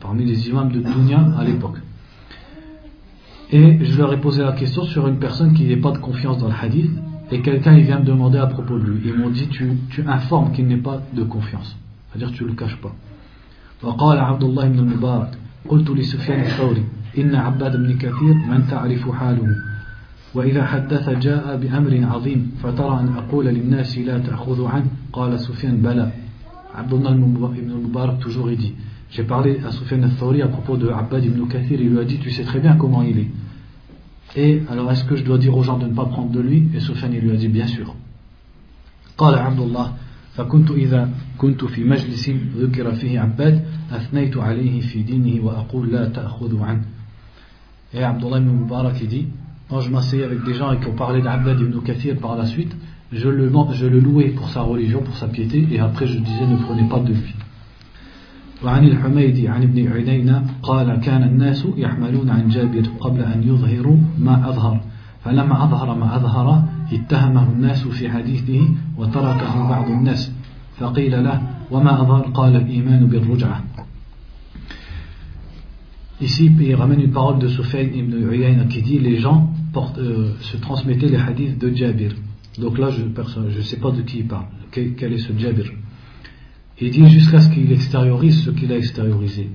parmi 0.00 0.24
les 0.24 0.48
imams 0.48 0.70
de 0.72 0.80
Dunya 0.80 1.34
à 1.38 1.44
l'époque. 1.44 1.78
Et 3.50 3.84
je 3.84 3.98
leur 3.98 4.12
ai 4.12 4.20
posé 4.20 4.42
la 4.42 4.52
question 4.52 4.84
sur 4.84 5.06
une 5.06 5.18
personne 5.18 5.52
qui 5.54 5.64
n'est 5.64 5.76
pas 5.76 5.92
de 5.92 5.98
confiance 5.98 6.38
dans 6.38 6.48
le 6.48 6.54
hadith 6.60 6.90
et 7.30 7.40
quelqu'un 7.42 7.74
il 7.74 7.84
vient 7.84 8.00
me 8.00 8.04
demander 8.04 8.38
à 8.38 8.46
propos 8.46 8.78
de 8.78 8.84
lui. 8.84 9.00
Ils 9.04 9.14
m'ont 9.14 9.30
dit 9.30 9.46
tu, 9.48 9.70
tu 9.90 10.02
informes 10.08 10.52
qu'il 10.52 10.66
n'est 10.66 10.76
pas 10.76 11.02
de 11.12 11.22
confiance. 11.22 11.76
C'est-à-dire 12.10 12.32
tu 12.32 12.44
ne 12.44 12.48
le 12.48 12.54
caches 12.54 12.76
pas. 12.80 12.94
وقال 13.82 14.18
عبد 14.18 14.42
الله 14.44 14.68
بن 14.68 14.78
المبارك 14.78 15.38
قلت 15.68 15.90
لسفيان 15.90 16.40
الثوري 16.40 16.84
إن 17.18 17.34
عباد 17.34 17.76
بن 17.76 17.98
كثير 17.98 18.34
من 18.34 18.66
تعرف 18.70 19.10
حاله 19.10 19.46
وإذا 20.34 20.64
حدث 20.64 21.08
جاء 21.10 21.56
بأمر 21.56 22.04
عظيم 22.12 22.50
فترى 22.62 23.00
أن 23.00 23.08
أقول 23.16 23.46
للناس 23.46 23.98
لا 23.98 24.18
تأخذوا 24.18 24.68
عنه 24.68 24.86
قال 25.12 25.40
سفيان 25.40 25.76
بلى 25.76 26.12
عبد 26.74 26.92
الله 26.92 27.12
بن 27.12 27.70
المبارك 27.70 28.20
toujours 28.20 28.50
il 28.50 28.56
dit 28.56 28.74
J'ai 29.10 29.22
parlé 29.22 29.60
à 29.64 29.70
Soufiane 29.70 30.04
al-Thawri 30.04 30.42
à 30.42 30.48
propos 30.48 30.76
de 30.76 30.88
Abbad 30.88 31.24
ibn 31.24 31.46
Kathir, 31.46 31.80
il 31.80 31.90
lui 31.90 31.98
a 31.98 32.04
dit 32.04 32.18
Tu 32.18 32.30
sais 32.30 32.44
très 32.44 32.60
bien 32.60 32.76
comment 32.76 33.02
il 33.02 33.18
est. 33.18 33.30
Et 34.36 34.62
alors, 34.68 34.90
est-ce 34.90 35.04
que 35.04 35.14
je 35.14 35.22
dois 35.22 35.38
dire 35.38 35.56
aux 35.56 35.62
gens 35.62 35.78
de 35.78 35.86
ne 35.86 35.94
pas 35.94 36.06
prendre 36.06 36.30
de 36.30 36.40
lui 36.40 36.68
Et 36.74 36.80
Soufiane 36.80 37.12
il 37.12 37.20
lui 37.20 37.30
a 37.30 37.36
dit 37.36 37.48
Bien 37.48 37.66
sûr. 37.66 37.94
قال 39.18 39.34
عبد 39.34 39.60
الله 39.60 39.92
فكنت 40.34 40.70
إذا 40.70 41.08
كنت 41.38 41.64
في 41.64 41.84
مجلس 41.84 42.30
ذكر 42.58 42.94
فيه 42.94 43.20
عباد 43.20 43.64
أثنيت 43.92 44.36
عليه 44.36 44.80
في 44.80 45.02
دينه 45.02 45.44
وأقول 45.44 45.92
لا 45.92 46.08
تأخذوا 46.08 46.64
عنه 46.66 46.82
Et 47.94 48.02
Abdullah 48.02 48.38
ibn 48.38 48.48
Mubarak 48.48 49.00
il 49.00 49.08
dit 49.08 49.26
Quand 49.68 49.80
je 49.80 49.90
m'asseyais 49.90 50.24
avec 50.24 50.42
des 50.44 50.54
gens 50.54 50.72
et 50.72 50.80
qu'on 50.80 50.94
parlait 50.94 51.22
d'Abbad 51.22 51.60
ibn 51.60 51.78
Kathir 51.80 52.16
par 52.16 52.36
la 52.36 52.46
suite, 52.46 52.74
je 53.12 53.28
le, 53.28 53.52
je 53.72 53.86
le 53.86 54.00
louais 54.00 54.30
pour 54.30 54.48
sa 54.50 54.62
religion, 54.62 55.02
pour 55.02 55.16
sa 55.16 55.28
piété, 55.28 55.66
et 55.70 55.78
après 55.78 56.06
je 56.06 56.18
disais 56.18 56.46
ne 56.46 56.56
prenez 56.56 56.88
pas 56.88 56.98
de 56.98 57.12
lui. 57.12 57.34
وعن 58.63 58.87
الحميدي 58.87 59.47
عن 59.47 59.61
ابن 59.63 59.87
عيينة 59.87 60.45
قال 60.63 60.95
كان 60.95 61.23
الناس 61.23 61.67
يحملون 61.77 62.29
عن 62.29 62.49
جابر 62.49 62.87
قبل 62.99 63.21
أن 63.21 63.43
يظهروا 63.43 63.97
ما 64.19 64.49
أظهر 64.49 64.81
فلما 65.23 65.63
أظهر 65.63 65.97
ما 65.97 66.15
أظهر 66.15 66.63
اتهمه 66.93 67.51
الناس 67.51 67.87
في 67.87 68.09
حديثه 68.09 68.61
وتركه 68.97 69.69
بعض 69.69 69.89
الناس 69.89 70.31
فقيل 70.77 71.23
له 71.23 71.41
وما 71.71 72.01
أظهر 72.01 72.21
قال 72.21 72.55
الإيمان 72.55 73.05
بالرجعة 73.07 73.63
Ici, 76.21 76.51
il 76.59 76.75
ramène 76.75 76.99
une 76.99 77.11
parole 77.11 77.39
de 77.39 77.47
Soufayn 77.47 77.87
ibn 77.93 78.13
Uyayna 78.29 78.65
qui 78.65 78.81
dit 78.81 78.99
les 78.99 79.19
gens 79.19 79.53
portent, 79.71 79.99
euh, 79.99 80.33
se 80.41 80.57
transmettaient 80.57 81.07
les 81.07 81.15
hadiths 81.15 81.57
de 81.57 81.73
Jabir. 81.73 82.11
Donc 82.57 82.77
là, 82.77 82.89
je 82.91 83.03
ne 83.03 83.61
sais 83.61 83.77
pas 83.77 83.91
de 83.91 84.01
qui 84.01 84.19
il 84.19 84.27
parle. 84.27 84.47
Quel, 84.69 84.95
quel 84.95 85.13
est 85.13 85.19
ce 85.19 85.31
Jabir 85.37 85.71
Il 86.80 86.90
dit 86.90 87.08
jusqu'à 87.08 87.40
ce 87.40 87.48
qu'il 87.50 87.70
extériorise 87.70 88.42
ce 88.44 88.50
qu'il 88.50 88.72
a 88.72 88.76
extériorisé. 88.76 89.48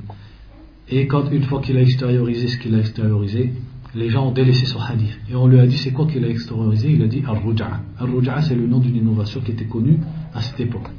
Et 0.90 1.06
quand 1.08 1.30
une 1.32 1.44
fois 1.44 1.62
qu'il 1.62 1.78
a 1.78 1.82
extériorisé 1.82 2.48
ce 2.48 2.58
qu'il 2.58 2.74
a 2.76 2.80
extériorisé, 2.80 3.54
les 3.96 4.10
gens 4.10 4.28
ont 4.28 4.32
délaissé 4.32 4.66
son 4.66 4.80
hadith. 4.80 5.20
Et 5.30 5.36
on 5.36 5.48
lui 5.48 5.60
a 5.60 5.68
dit 5.68 5.78
c'est 5.78 5.92
quoi 5.92 6.08
qu'il 6.08 6.24
a 6.24 6.30
extériorisé 6.30 6.92
Il 6.92 7.02
a 7.04 7.08
dit 7.08 7.24
Al-Ruja'a. 7.28 7.82
Al-Ruja'a 8.00 8.42
c'est 8.42 8.56
le 8.56 8.68
nom 8.68 8.80
d'une 8.80 8.96
innovation 8.96 9.42
qui 9.42 9.52
était 9.52 9.66
connue 9.66 10.00
à 10.34 10.42
cette 10.42 10.60
époque. 10.60 10.90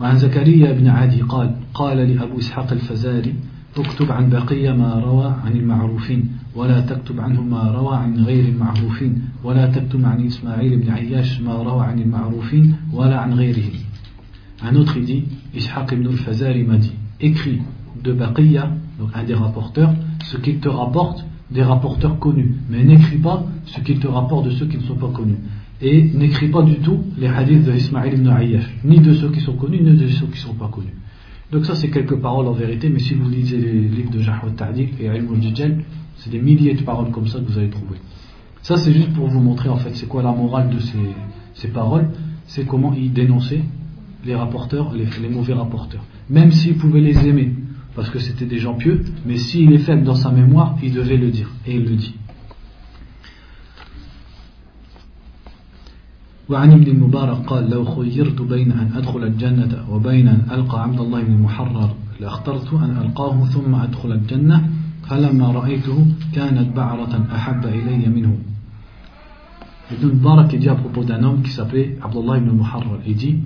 وعن 0.00 0.18
زكريا 0.18 0.72
بن 0.72 0.86
عدي 0.88 1.22
قال 1.22 1.54
قال 1.74 1.96
لأبو 1.96 2.38
إسحاق 2.38 2.72
الفزاري 2.72 3.34
اكتب 3.76 4.12
عن 4.12 4.30
بقية 4.30 4.72
ما 4.72 4.94
روى 4.94 5.34
عن 5.44 5.52
المعروفين 5.52 6.28
ولا 6.54 6.80
تكتب 6.80 7.20
عنه 7.20 7.42
ما 7.42 7.70
روى 7.70 7.96
عن 7.96 8.24
غير 8.24 8.44
المعروفين 8.48 9.22
ولا 9.44 9.66
تكتب 9.66 10.04
عن 10.04 10.26
إسماعيل 10.26 10.78
بن 10.78 10.90
عياش 10.90 11.40
ما 11.40 11.54
روى 11.54 11.84
عن 11.84 11.98
المعروفين 11.98 12.76
ولا 12.92 13.18
عن 13.18 13.34
غيرهم 13.34 13.72
un 14.61 14.75
autre, 14.75 14.97
il 14.97 15.05
dit, 15.05 15.23
Ishaq 15.55 15.91
ibn 15.91 16.07
al-Fazari 16.07 16.63
m'a 16.63 16.77
dit, 16.77 16.93
écris 17.21 17.59
de 18.03 18.13
Baqiyya, 18.13 18.71
donc 18.99 19.09
un 19.13 19.23
des 19.23 19.35
rapporteurs, 19.35 19.93
ce 20.23 20.37
qu'il 20.37 20.59
te 20.59 20.69
rapporte 20.69 21.25
des 21.51 21.63
rapporteurs 21.63 22.19
connus, 22.19 22.55
mais 22.69 22.83
n'écris 22.83 23.17
pas 23.17 23.45
ce 23.65 23.79
qu'il 23.81 23.99
te 23.99 24.07
rapporte 24.07 24.45
de 24.45 24.51
ceux 24.51 24.65
qui 24.65 24.77
ne 24.77 24.83
sont 24.83 24.95
pas 24.95 25.09
connus. 25.09 25.37
Et 25.81 26.03
n'écris 26.03 26.49
pas 26.49 26.63
du 26.63 26.77
tout 26.77 26.99
les 27.17 27.27
hadiths 27.27 27.63
de 27.63 27.73
Ismaïl 27.73 28.15
ibn 28.15 28.29
Ayyash, 28.29 28.75
ni 28.83 28.99
de 28.99 29.13
ceux 29.13 29.29
qui 29.29 29.39
sont 29.41 29.53
connus, 29.53 29.81
ni 29.81 29.95
de 29.95 30.07
ceux 30.07 30.25
qui 30.25 30.33
ne 30.33 30.47
sont 30.47 30.55
pas 30.55 30.67
connus. 30.67 30.93
Donc 31.51 31.65
ça 31.65 31.75
c'est 31.75 31.89
quelques 31.89 32.17
paroles 32.17 32.47
en 32.47 32.53
vérité, 32.53 32.89
mais 32.89 32.99
si 32.99 33.13
vous 33.13 33.29
lisez 33.29 33.57
les 33.57 33.87
livres 33.87 34.11
de 34.11 34.19
Jahwa 34.19 34.49
Ta'dik 34.55 34.99
et 34.99 35.07
al 35.07 35.23
c'est 36.17 36.29
des 36.31 36.41
milliers 36.41 36.73
de 36.73 36.81
paroles 36.81 37.11
comme 37.11 37.27
ça 37.27 37.39
que 37.39 37.45
vous 37.45 37.57
allez 37.57 37.69
trouver. 37.69 37.97
Ça 38.63 38.75
c'est 38.75 38.91
juste 38.91 39.13
pour 39.13 39.27
vous 39.27 39.39
montrer 39.39 39.69
en 39.69 39.77
fait 39.77 39.95
c'est 39.95 40.07
quoi 40.07 40.23
la 40.23 40.31
morale 40.31 40.69
de 40.71 40.79
ces, 40.79 40.97
ces 41.53 41.67
paroles, 41.69 42.09
c'est 42.47 42.65
comment 42.65 42.93
ils 42.93 43.13
dénonçaient 43.13 43.61
les 44.24 44.34
rapporteurs, 44.34 44.92
les, 44.92 45.06
les 45.20 45.28
mauvais 45.28 45.54
rapporteurs. 45.54 46.04
Même 46.30 46.52
s'ils 46.52 46.76
pouvaient 46.76 47.00
les 47.00 47.18
aimer, 47.26 47.54
parce 47.94 48.08
que 48.10 48.18
c'était 48.18 48.46
des 48.46 48.58
gens 48.58 48.74
pieux, 48.74 49.04
mais 49.26 49.36
s'il 49.36 49.72
est 49.72 49.78
faible 49.78 50.04
dans 50.04 50.14
sa 50.14 50.30
mémoire, 50.30 50.76
il 50.82 50.92
devait 50.92 51.16
le 51.16 51.30
dire, 51.30 51.50
et 51.66 51.76
il 51.76 51.84
le 51.84 51.96
dit. 51.96 52.14
وعن 56.48 56.70
ابن 56.70 56.90
المبارك 56.90 57.46
قال 57.46 57.70
لو 57.70 57.84
خيرت 57.84 58.42
بين 58.42 58.72
أن 58.72 58.90
أدخل 58.96 59.24
الجنة 59.24 59.84
وبين 59.90 60.28
أن 60.28 60.40
ألقى 60.50 60.82
عبد 60.82 61.00
الله 61.00 61.22
بن 61.22 61.32
المحرر 61.32 61.90
لاخترت 62.20 62.74
أن 62.74 62.96
ألقاه 62.96 63.44
ثم 63.44 63.74
أدخل 63.74 64.12
الجنة 64.12 64.70
فلما 65.08 65.52
رأيته 65.52 66.06
كانت 66.34 66.76
بعرة 66.76 67.26
أحب 67.34 67.66
إلي 67.66 68.08
منه 68.08 68.36
Ibn 69.92 70.06
Mubarak 70.06 70.56
dit 70.56 70.68
à 70.68 70.74
propos 70.74 71.04
d'un 71.04 71.22
homme 71.22 71.42
qui 71.42 71.50
s'appelait 71.50 71.98
Abdullah 72.02 72.38
ibn 72.38 72.50
Muharrar. 72.50 72.98
Il 73.06 73.14
dit 73.14 73.40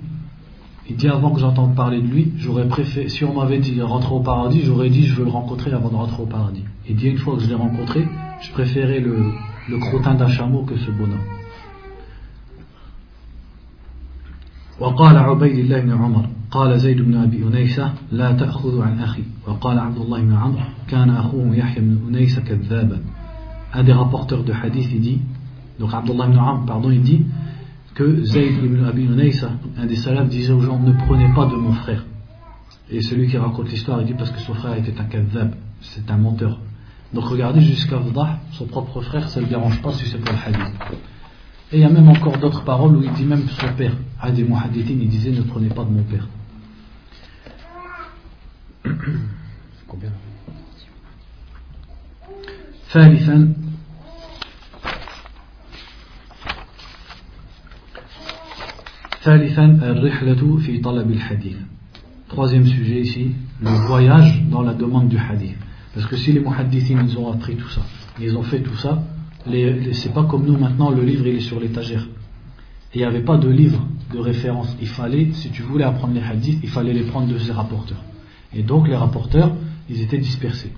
Il 0.89 0.95
dit 0.95 1.07
avant 1.09 1.31
que 1.31 1.39
j'entende 1.39 1.75
parler 1.75 2.01
de 2.01 2.07
lui, 2.07 2.31
j'aurais 2.37 2.67
préféré, 2.67 3.09
si 3.09 3.25
on 3.25 3.33
m'avait 3.33 3.59
dit 3.59 3.81
rentrer 3.81 4.13
au 4.15 4.21
paradis, 4.21 4.61
j'aurais 4.63 4.89
dit 4.89 5.03
je 5.03 5.15
veux 5.15 5.25
le 5.25 5.31
rencontrer 5.31 5.71
avant 5.73 5.89
de 5.89 5.95
rentrer 5.95 6.23
au 6.23 6.25
paradis. 6.25 6.63
Il 6.87 6.95
dit 6.95 7.09
une 7.09 7.17
fois 7.17 7.35
que 7.35 7.41
je 7.41 7.49
l'ai 7.49 7.55
rencontré, 7.55 8.07
je 8.41 8.51
préférais 8.51 9.01
le, 9.01 9.25
le 9.69 9.77
crottin 9.79 10.15
d'un 10.15 10.29
chameau 10.29 10.63
que 10.63 10.77
ce 10.77 10.91
bonhomme. 10.91 11.27
وقال 14.79 15.17
عبيد 15.17 15.57
الله 15.57 15.79
بن 15.79 15.91
عمر 15.91 16.25
قال 16.51 16.79
زيد 16.79 17.01
بن 17.01 17.15
أبي 17.15 17.43
أنيسة 17.43 17.93
لا 18.11 18.31
تأخذ 18.31 18.81
عن 18.81 18.99
أخي 18.99 19.23
وقال 19.47 19.79
عبد 19.79 19.97
الله 19.97 20.21
بن 20.21 20.33
عمرو 20.33 20.59
كان 20.87 21.09
أخوه 21.09 21.55
يحيى 21.55 21.81
بن 21.81 21.97
أنيسة 22.07 22.41
كذابا 22.41 22.99
un 23.73 23.83
des 23.83 23.93
rapporteurs 23.93 24.43
de 24.43 24.53
hadith 24.53 24.87
il 24.93 25.01
dit 25.01 25.19
donc 25.79 25.93
Abdullah 25.93 26.27
ibn 26.27 26.37
Amr 26.37 26.65
pardon 26.65 26.89
il 26.91 27.01
dit 27.01 27.25
que 27.94 28.24
Zayd 28.24 28.64
ibn 28.64 28.84
Abi 28.84 29.04
Unaysa 29.04 29.50
un 29.76 29.86
des 29.86 29.96
salafs 29.96 30.28
disait 30.28 30.52
aux 30.52 30.60
gens 30.60 30.78
ne 30.78 30.92
prenez 30.92 31.32
pas 31.34 31.46
de 31.46 31.56
mon 31.56 31.72
frère 31.72 32.04
et 32.90 33.02
celui 33.02 33.28
qui 33.28 33.36
raconte 33.36 33.70
l'histoire 33.70 34.00
il 34.00 34.06
dit 34.06 34.14
parce 34.14 34.30
que 34.30 34.40
son 34.40 34.54
frère 34.54 34.76
était 34.76 34.98
un 34.98 35.04
kadhab 35.04 35.54
c'est 35.80 36.10
un 36.10 36.16
menteur 36.16 36.58
donc 37.12 37.24
regardez 37.24 37.60
jusqu'à 37.60 37.98
Vdah 37.98 38.38
son 38.52 38.66
propre 38.66 39.02
frère 39.02 39.28
ça 39.28 39.40
ne 39.40 39.44
le 39.44 39.50
dérange 39.50 39.82
pas 39.82 39.92
si 39.92 40.06
c'est 40.06 40.18
pour 40.18 40.32
le 40.34 40.38
hadith 40.38 40.74
et 41.72 41.76
il 41.76 41.80
y 41.80 41.84
a 41.84 41.90
même 41.90 42.08
encore 42.08 42.38
d'autres 42.38 42.64
paroles 42.64 42.96
où 42.96 43.02
il 43.02 43.12
dit 43.12 43.24
même 43.24 43.46
son 43.48 43.72
père 43.74 43.96
à 44.20 44.30
des 44.30 44.44
muhaddithin 44.44 44.96
il 45.00 45.08
disait 45.08 45.30
ne 45.30 45.42
prenez 45.42 45.68
pas 45.68 45.84
de 45.84 45.90
mon 45.90 46.02
père 46.02 46.28
combien 49.86 50.10
Troisième 62.28 62.66
sujet 62.66 63.02
ici, 63.02 63.30
le 63.60 63.70
voyage 63.86 64.42
dans 64.50 64.62
la 64.62 64.74
demande 64.74 65.08
du 65.08 65.16
hadith. 65.16 65.54
Parce 65.94 66.06
que 66.06 66.16
si 66.16 66.32
les 66.32 66.40
muhaddithines 66.40 67.06
ils 67.08 67.16
ont 67.16 67.32
appris 67.32 67.54
tout 67.54 67.68
ça, 67.68 67.82
ils 68.20 68.36
ont 68.36 68.42
fait 68.42 68.62
tout 68.62 68.74
ça, 68.74 69.00
c'est 69.92 70.12
pas 70.12 70.24
comme 70.24 70.44
nous 70.44 70.58
maintenant, 70.58 70.90
le 70.90 71.04
livre 71.04 71.24
il 71.28 71.36
est 71.36 71.40
sur 71.40 71.60
l'étagère. 71.60 72.04
Il 72.96 72.98
n'y 72.98 73.04
avait 73.04 73.22
pas 73.22 73.36
de 73.36 73.48
livre 73.48 73.86
de 74.12 74.18
référence. 74.18 74.76
Il 74.80 74.88
fallait, 74.88 75.28
si 75.34 75.50
tu 75.50 75.62
voulais 75.62 75.84
apprendre 75.84 76.14
les 76.14 76.22
hadiths, 76.22 76.58
il 76.60 76.68
fallait 76.68 76.92
les 76.92 77.04
prendre 77.04 77.28
de 77.28 77.38
ces 77.38 77.52
rapporteurs. 77.52 78.02
Et 78.52 78.64
donc 78.64 78.88
les 78.88 78.96
rapporteurs, 78.96 79.54
ils 79.88 80.00
étaient 80.00 80.18
dispersés. 80.18 80.72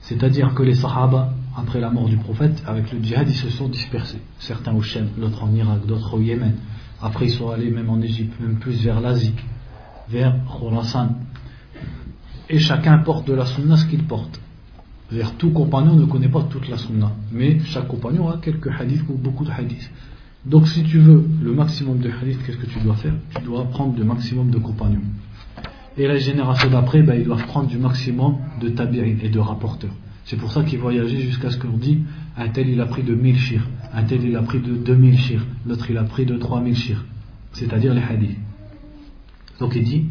C'est-à-dire 0.00 0.54
que 0.54 0.62
les 0.62 0.74
Sahaba, 0.74 1.34
après 1.54 1.80
la 1.80 1.90
mort 1.90 2.08
du 2.08 2.16
prophète, 2.16 2.62
avec 2.66 2.90
le 2.92 3.02
djihad, 3.02 3.28
ils 3.28 3.34
se 3.34 3.50
sont 3.50 3.68
dispersés. 3.68 4.22
Certains 4.38 4.74
au 4.74 4.80
Shem, 4.80 5.08
d'autres 5.18 5.44
en 5.44 5.52
Irak, 5.54 5.84
d'autres 5.86 6.14
au 6.14 6.20
Yémen. 6.22 6.54
Après, 7.00 7.26
ils 7.26 7.30
sont 7.30 7.50
allés 7.50 7.70
même 7.70 7.90
en 7.90 8.00
Égypte, 8.00 8.38
même 8.40 8.56
plus 8.56 8.82
vers 8.82 9.00
l'Asie, 9.00 9.34
vers 10.08 10.34
Khurasan. 10.46 11.10
Et 12.50 12.58
chacun 12.58 12.98
porte 12.98 13.26
de 13.28 13.34
la 13.34 13.46
sunna 13.46 13.76
ce 13.76 13.86
qu'il 13.86 14.04
porte. 14.04 14.40
Vers 15.10 15.34
tout 15.36 15.50
compagnon 15.50 15.94
ne 15.94 16.04
connaît 16.04 16.28
pas 16.28 16.42
toute 16.42 16.68
la 16.68 16.76
sunna. 16.76 17.12
Mais 17.32 17.60
chaque 17.60 17.88
compagnon 17.88 18.28
a 18.28 18.38
quelques 18.38 18.68
hadiths 18.68 19.04
ou 19.08 19.14
beaucoup 19.14 19.44
de 19.44 19.50
hadiths. 19.50 19.90
Donc 20.44 20.66
si 20.66 20.82
tu 20.82 20.98
veux 20.98 21.24
le 21.42 21.52
maximum 21.52 21.98
de 21.98 22.10
hadiths, 22.10 22.42
qu'est-ce 22.44 22.56
que 22.56 22.66
tu 22.66 22.80
dois 22.80 22.96
faire? 22.96 23.14
Tu 23.34 23.42
dois 23.42 23.64
prendre 23.64 23.98
le 23.98 24.04
maximum 24.04 24.50
de 24.50 24.58
compagnons. 24.58 25.02
Et 25.96 26.06
les 26.06 26.20
générations 26.20 26.70
d'après, 26.70 27.02
ben, 27.02 27.14
ils 27.18 27.24
doivent 27.24 27.46
prendre 27.46 27.68
du 27.68 27.78
maximum 27.78 28.36
de 28.60 28.68
tabi'in 28.68 29.16
et 29.22 29.28
de 29.28 29.38
rapporteurs. 29.38 29.94
C'est 30.24 30.36
pour 30.36 30.52
ça 30.52 30.62
qu'ils 30.62 30.78
voyageaient 30.78 31.20
jusqu'à 31.20 31.50
ce 31.50 31.58
qu'on 31.58 31.76
dit 31.76 32.00
un 32.36 32.48
tel 32.48 32.68
il 32.68 32.80
a 32.80 32.86
pris 32.86 33.02
de 33.02 33.14
1000 33.14 33.38
shir, 33.38 33.62
un 33.93 34.03
tel 34.03 34.23
il 34.23 34.35
a 34.35 34.41
pris 34.41 34.59
de 34.59 34.75
2000 34.75 35.17
shir, 35.17 35.41
l'autre 35.65 35.89
il 35.89 35.97
a 35.97 36.03
pris 36.03 36.25
de 36.25 36.37
3000 36.37 36.75
shir, 36.75 37.03
c'est-à-dire 37.51 37.93
les 37.93 38.01
hadiths. 38.01 38.37
Donc 39.59 39.75
il 39.75 39.83
dit 39.83 40.05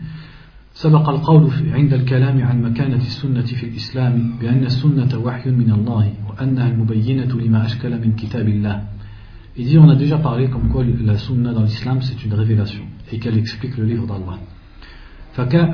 سبق 0.74 1.08
القول 1.08 1.50
عند 1.72 1.92
الكلام 1.92 2.42
عن 2.42 2.62
مكانة 2.62 2.96
السنة 2.96 3.44
في 3.44 3.66
الإسلام 3.66 4.32
بأن 4.40 4.64
السنة 4.64 5.18
وحي 5.18 5.50
من 5.50 5.70
الله 5.70 6.12
وأنها 6.28 6.68
المبينة 6.68 7.32
لما 7.34 7.66
أشكل 7.66 7.90
من 8.00 8.12
كتاب 8.16 8.48
الله 8.48 8.82
Il 9.54 9.66
dit 9.66 9.78
on 9.78 9.90
a 9.90 9.96
déjà 9.96 10.16
parlé 10.16 10.48
comme 10.48 10.70
quoi 10.70 10.82
la 10.82 11.18
sunna 11.18 11.52
dans 11.52 11.62
l'islam 11.62 12.00
c'est 12.00 12.24
une 12.24 12.32
révélation 12.32 12.84
et 13.12 13.18
qu'elle 13.18 13.36
explique 13.36 13.76
le 13.76 13.84
livre 13.84 14.06
d'Allah. 14.06 14.38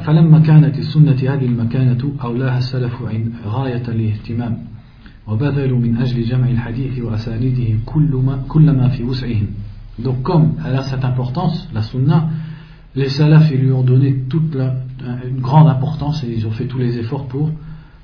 فلما 0.07 0.39
كانت 0.39 0.79
السنة 0.79 1.13
هذه 1.13 1.47
المكانة 1.47 2.13
أولاها 2.25 2.59
السلف 2.59 3.03
غاية 3.47 3.83
الاهتمام 3.89 4.59
وبذلوا 5.28 5.80
من 5.80 5.98
أجل 5.98 6.24
جمع 6.24 6.50
الحديث 6.50 7.00
وأسانيده 7.00 7.80
كل 7.86 8.22
ما, 8.26 8.44
كل 8.48 8.72
ما 8.72 8.88
في 8.90 9.04
وسعهم 9.04 9.48
Donc 10.00 10.24
comme 10.24 10.56
elle 10.66 10.76
a 10.76 10.82
cette 10.84 11.06
importance, 11.06 11.70
la 11.72 11.84
sunna, 11.84 12.30
les 12.96 13.10
salafs 13.10 13.52
ils 13.52 13.62
lui 13.62 13.72
ont 13.72 13.84
donné 13.84 14.24
toute 14.28 14.56
la, 14.56 14.76
une 15.28 15.40
grande 15.40 15.68
importance 15.70 16.24
et 16.24 16.34
ils 16.34 16.48
ont 16.48 16.52
fait 16.52 16.66
tous 16.66 16.80
les 16.80 16.98
efforts 16.98 17.28
pour, 17.28 17.52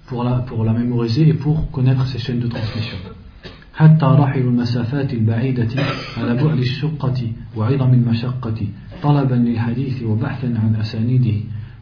pour, 0.06 0.24
la, 0.24 0.40
pour 0.40 0.64
la 0.64 0.74
mémoriser 0.74 1.28
et 1.30 1.34
pour 1.34 1.72
connaître 1.72 2.06
ces 2.08 2.20
chaînes 2.20 2.40
de 2.40 2.48
transmission. 2.48 2.98
حتى 3.80 4.06
رحلوا 4.06 4.52
المسافات 4.52 5.14
البعيدة 5.14 5.84
على 6.18 6.36
بعد 6.44 6.58
الشقة 6.58 7.32
وعظم 7.58 7.94
المشقة 7.94 8.68
طلبا 9.04 9.36
للحديث 9.36 10.04
وبحثا 10.04 10.48
عن 10.48 10.76
أسانيده 10.76 11.38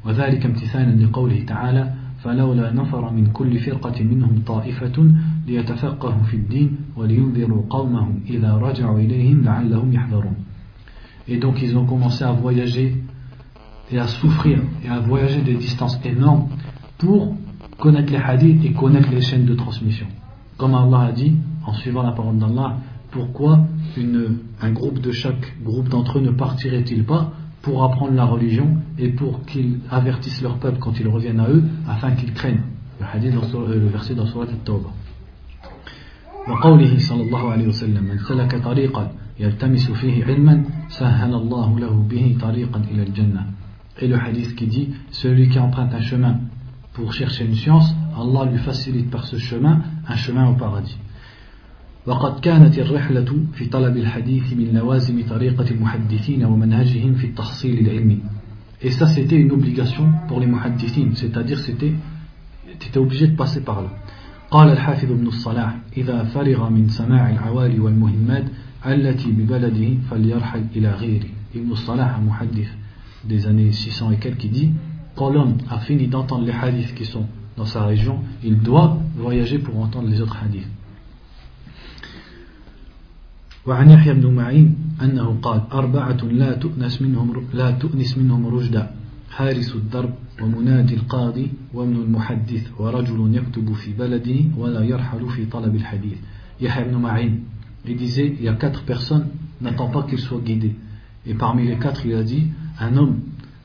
وذلك 0.05 0.45
امتثالا 0.45 1.03
لقوله 1.03 1.43
تعالى 1.47 1.93
فلولا 2.22 2.72
نفر 2.72 3.10
من 3.10 3.26
كل 3.26 3.58
فرقة 3.58 4.04
منهم 4.04 4.42
طائفة 4.46 5.12
ليتفقهوا 5.46 6.22
في 6.22 6.36
الدين 6.36 6.76
ولينذروا 6.96 7.62
قومهم 7.70 8.20
إذا 8.30 8.52
رجعوا 8.54 8.98
إليهم 8.98 9.42
لعلهم 9.42 9.92
يحذرون 9.92 10.36
Et 11.28 11.36
donc 11.36 11.62
ils 11.62 11.76
ont 11.76 11.84
commencé 11.86 12.24
à 12.24 12.32
voyager 12.32 12.96
et 13.90 13.98
à 13.98 14.06
souffrir 14.06 14.58
et 14.84 14.88
à 14.88 15.00
voyager 15.00 15.40
des 15.42 15.54
distances 15.54 15.98
énormes 16.04 16.48
pour 16.98 17.36
connaître 17.78 18.12
les 18.12 18.18
hadiths 18.18 18.64
et 18.64 18.72
connaître 18.72 19.10
les 19.10 19.20
chaînes 19.20 19.44
de 19.44 19.54
transmission. 19.54 20.06
Comme 20.56 20.74
Allah 20.74 21.00
a 21.00 21.12
dit, 21.12 21.34
en 21.66 21.72
suivant 21.74 22.02
la 22.02 22.12
parole 22.12 22.38
d'Allah, 22.38 22.76
pourquoi 23.10 23.66
une, 23.96 24.38
un 24.60 24.72
groupe 24.72 25.00
de 25.00 25.12
chaque 25.12 25.54
groupe 25.62 25.88
d'entre 25.88 26.18
eux 26.18 26.22
ne 26.22 26.30
partirait-il 26.30 27.04
pas 27.04 27.32
pour 27.62 27.84
apprendre 27.84 28.14
la 28.14 28.24
religion 28.24 28.76
et 28.98 29.08
pour 29.08 29.44
qu'ils 29.44 29.78
avertissent 29.90 30.42
leur 30.42 30.56
peuple 30.56 30.78
quand 30.78 30.98
ils 30.98 31.08
reviennent 31.08 31.40
à 31.40 31.48
eux 31.48 31.62
afin 31.88 32.12
qu'ils 32.12 32.32
craignent 32.32 32.62
le, 33.00 33.06
hadith 33.06 33.34
dans, 33.34 33.60
le 33.60 33.86
verset 33.88 34.14
dans 34.14 34.26
Surat 34.26 34.44
At-Tawbah 34.44 34.92
وقوله 36.48 36.98
صلى 36.98 37.22
الله 37.22 37.50
عليه 37.52 37.68
وسلم 37.68 38.04
من 38.04 38.18
سلك 38.18 38.62
طريقا 38.64 39.12
يلتمس 39.40 39.90
فيه 39.90 40.24
علما 40.24 40.64
سهل 40.88 41.34
الله 41.34 41.78
له 41.78 42.06
به 42.10 42.36
طريقا 42.40 42.82
إلى 42.90 43.02
الجنة 43.02 43.46
et 44.00 44.08
le 44.08 44.16
hadith 44.16 44.56
qui 44.56 44.66
dit 44.66 44.88
celui 45.10 45.48
qui 45.48 45.58
emprunte 45.58 45.94
un 45.94 46.00
chemin 46.00 46.40
pour 46.94 47.12
chercher 47.12 47.44
une 47.44 47.54
science 47.54 47.94
Allah 48.18 48.50
lui 48.50 48.58
facilite 48.58 49.10
par 49.10 49.24
ce 49.24 49.36
chemin 49.36 49.82
un 50.08 50.16
chemin 50.16 50.48
au 50.48 50.54
paradis 50.54 50.98
وقد 52.07 52.39
كانت 52.39 52.79
الرحلة 52.79 53.35
في 53.53 53.65
طلب 53.65 53.97
الحديث 53.97 54.53
من 54.53 54.73
لوازم 54.73 55.27
طريقة 55.29 55.71
المحدثين 55.71 56.45
ومنهجهم 56.45 57.13
في 57.13 57.27
التحصيل 57.27 57.79
العلمي 57.79 58.19
Et 58.81 58.91
ça 58.91 59.07
c'était 59.07 59.35
une 59.35 59.51
obligation 59.51 60.05
pour 60.27 60.39
les 60.39 60.45
muhaddithin, 60.45 61.09
c'est-à-dire 61.15 61.59
c'était 61.59 61.93
étais 62.69 62.99
obligé 62.99 63.27
de 63.27 63.35
passer 63.35 63.61
par 63.61 63.81
là. 63.81 63.89
قال 64.51 64.69
الحافظ 64.69 65.11
ابن 65.11 65.27
الصلاح 65.27 65.77
إذا 65.97 66.23
فرغ 66.23 66.69
من 66.69 66.87
سماع 66.89 67.29
العوالي 67.29 67.79
والمهمات 67.79 68.45
التي 68.85 69.31
ببلده 69.31 69.97
فليرحل 70.09 70.63
إلى 70.75 70.91
غيره 70.91 71.29
ابن 71.55 71.71
الصلاح 71.71 72.19
محدث 72.19 72.67
des 73.27 73.47
années 73.47 73.71
600 73.73 74.11
et 74.11 74.17
quelques 74.17 74.37
qui 74.37 74.49
dit 74.49 74.71
quand 75.15 75.29
l'homme 75.29 75.57
a 75.69 75.79
fini 75.79 76.07
d'entendre 76.07 76.45
les 76.45 76.53
hadiths 76.53 76.95
qui 76.95 77.03
sont 77.03 77.25
dans 77.57 77.65
sa 77.65 77.83
région 77.83 78.19
il 78.43 78.59
doit 78.59 78.97
voyager 79.17 79.59
pour 79.59 79.77
entendre 79.79 80.07
les 80.07 80.21
autres 80.21 80.37
hadiths 80.41 80.76
وعن 83.67 83.89
يحيى 83.89 84.13
بن 84.13 84.31
معين 84.35 84.75
أنه 85.01 85.37
قال 85.41 85.61
أربعة 85.71 86.17
لا 86.31 86.53
تؤنس 86.53 87.01
منهم 87.01 87.47
لا 87.53 87.71
تؤنس 87.71 88.17
منهم 88.17 88.47
رشدا 88.47 88.91
حارس 89.31 89.75
الدرب 89.75 90.13
ومنادي 90.41 90.93
القاضي 90.93 91.47
وابن 91.73 91.95
المحدث 91.95 92.63
ورجل 92.79 93.35
يكتب 93.35 93.73
في 93.73 93.93
بلده 93.93 94.39
ولا 94.57 94.83
يرحل 94.83 95.29
في 95.29 95.45
طلب 95.45 95.75
الحديث 95.75 96.17
يحيى 96.61 96.83
بن 96.83 96.95
معين 96.97 97.43
il 97.85 97.95
disait 97.95 98.35
il 98.39 98.43
y 98.43 98.49
a 98.49 98.53
quatre 98.53 98.83
personnes 98.83 99.27
n'attend 99.61 99.87
pas 99.87 100.03
qu'ils 100.03 100.19
soient 100.19 100.39
guidés 100.39 100.75
et 101.25 101.33
parmi 101.33 101.67
les 101.67 101.77
quatre 101.77 102.05
il 102.05 102.15
a 102.15 102.23
dit 102.23 102.47
un 102.79 102.97
homme 102.97 103.19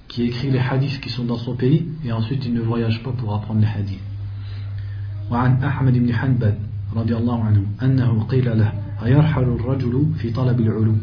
qui 0.09 0.23
écrit 0.25 0.51
les 0.51 0.59
hadiths 0.61 1.01
qui 1.01 1.11
sont 1.11 1.25
dans 1.25 1.39
son 1.39 1.55
pays 1.55 1.87
et 2.05 2.13
ensuite 2.13 2.45
il 2.47 2.55
ne 2.55 2.61
voyage 2.61 3.03
pas 3.03 3.11
pour 3.13 3.35
apprendre 3.35 3.61
les 3.61 3.67
hadiths 3.67 4.09
وعن 5.31 5.63
أحمد 5.65 5.93
بن 5.99 6.13
حنبل 6.15 6.55
رضي 6.97 7.17
الله 7.17 7.45
عنه 7.45 7.63
أنه 7.83 8.23
قيل 8.23 8.59
له 8.59 8.73
أيرحل 9.05 9.43
الرجل 9.43 10.07
في 10.17 10.31
طلب 10.31 10.61
العلو 10.61 10.95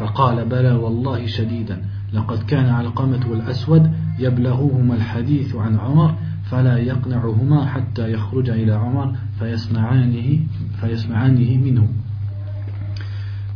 فقال 0.00 0.44
بلى 0.44 0.72
والله 0.72 1.26
شديدا 1.26 1.82
لقد 2.12 2.42
كان 2.42 2.66
علقمة 2.66 3.30
والأسود 3.30 3.90
يبلغهما 4.18 4.94
الحديث 4.94 5.56
عن 5.56 5.78
عمر 5.78 6.14
فلا 6.50 6.78
يقنعهما 6.78 7.66
حتى 7.66 8.12
يخرج 8.12 8.50
إلى 8.50 8.72
عمر 8.72 9.12
فيسمعانه, 9.38 10.38
فيسمعانه 10.80 11.58
منه 11.58 11.88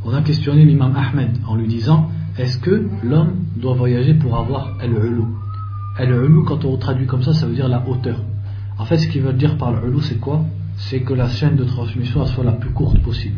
On 0.05 0.13
a 0.15 0.21
questionné 0.23 0.65
l'imam 0.65 0.97
Ahmed 0.97 1.31
en 1.47 1.55
lui 1.55 1.69
disant 1.69 2.11
est-ce 2.37 2.59
que 2.59 2.89
l'homme 3.05 3.45
doit 3.57 3.75
voyager 3.75 4.15
pour 4.15 4.37
avoir 4.37 4.73
al-ulu 4.81 5.23
Al-ulu, 5.97 6.45
quand 6.45 6.65
on 6.65 6.77
traduit 6.77 7.07
comme 7.07 7.23
ça, 7.23 7.33
ça 7.33 7.47
veut 7.47 7.55
dire 7.55 7.69
la 7.69 7.87
hauteur. 7.87 8.19
En 8.79 8.85
fait, 8.85 8.97
ce 8.97 9.07
qu'il 9.07 9.23
veut 9.23 9.35
dire 9.35 9.57
par 9.59 9.73
l'ulu, 9.73 10.01
c'est 10.01 10.19
quoi 10.19 10.45
C'est 10.77 11.01
que 11.03 11.13
la 11.13 11.29
chaîne 11.29 11.55
de 11.55 11.65
transmission 11.65 12.25
soit 12.27 12.43
la 12.43 12.53
plus 12.53 12.71
courte 12.71 12.99
possible. 13.01 13.37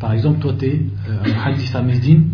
Par 0.00 0.12
exemple, 0.12 0.40
toi, 0.40 0.54
tu 0.58 0.66
es 0.66 0.82
euh, 1.08 1.22
un 1.24 1.50
hadith 1.50 1.74
à 1.74 1.82
Médine, 1.82 2.30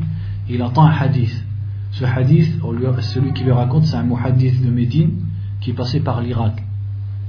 il 0.49 0.63
entend 0.63 0.85
un 0.85 0.93
hadith. 0.93 1.45
Ce 1.93 2.05
hadith, 2.05 2.59
celui 3.01 3.33
qui 3.33 3.45
le 3.45 3.53
raconte, 3.53 3.85
c'est 3.85 3.97
un 3.97 4.03
muhaddith 4.03 4.65
de 4.65 4.71
Médine 4.71 5.13
qui 5.61 5.71
est 5.71 5.75
passé 5.75 6.01
par 6.01 6.23
l'Irak. 6.23 6.63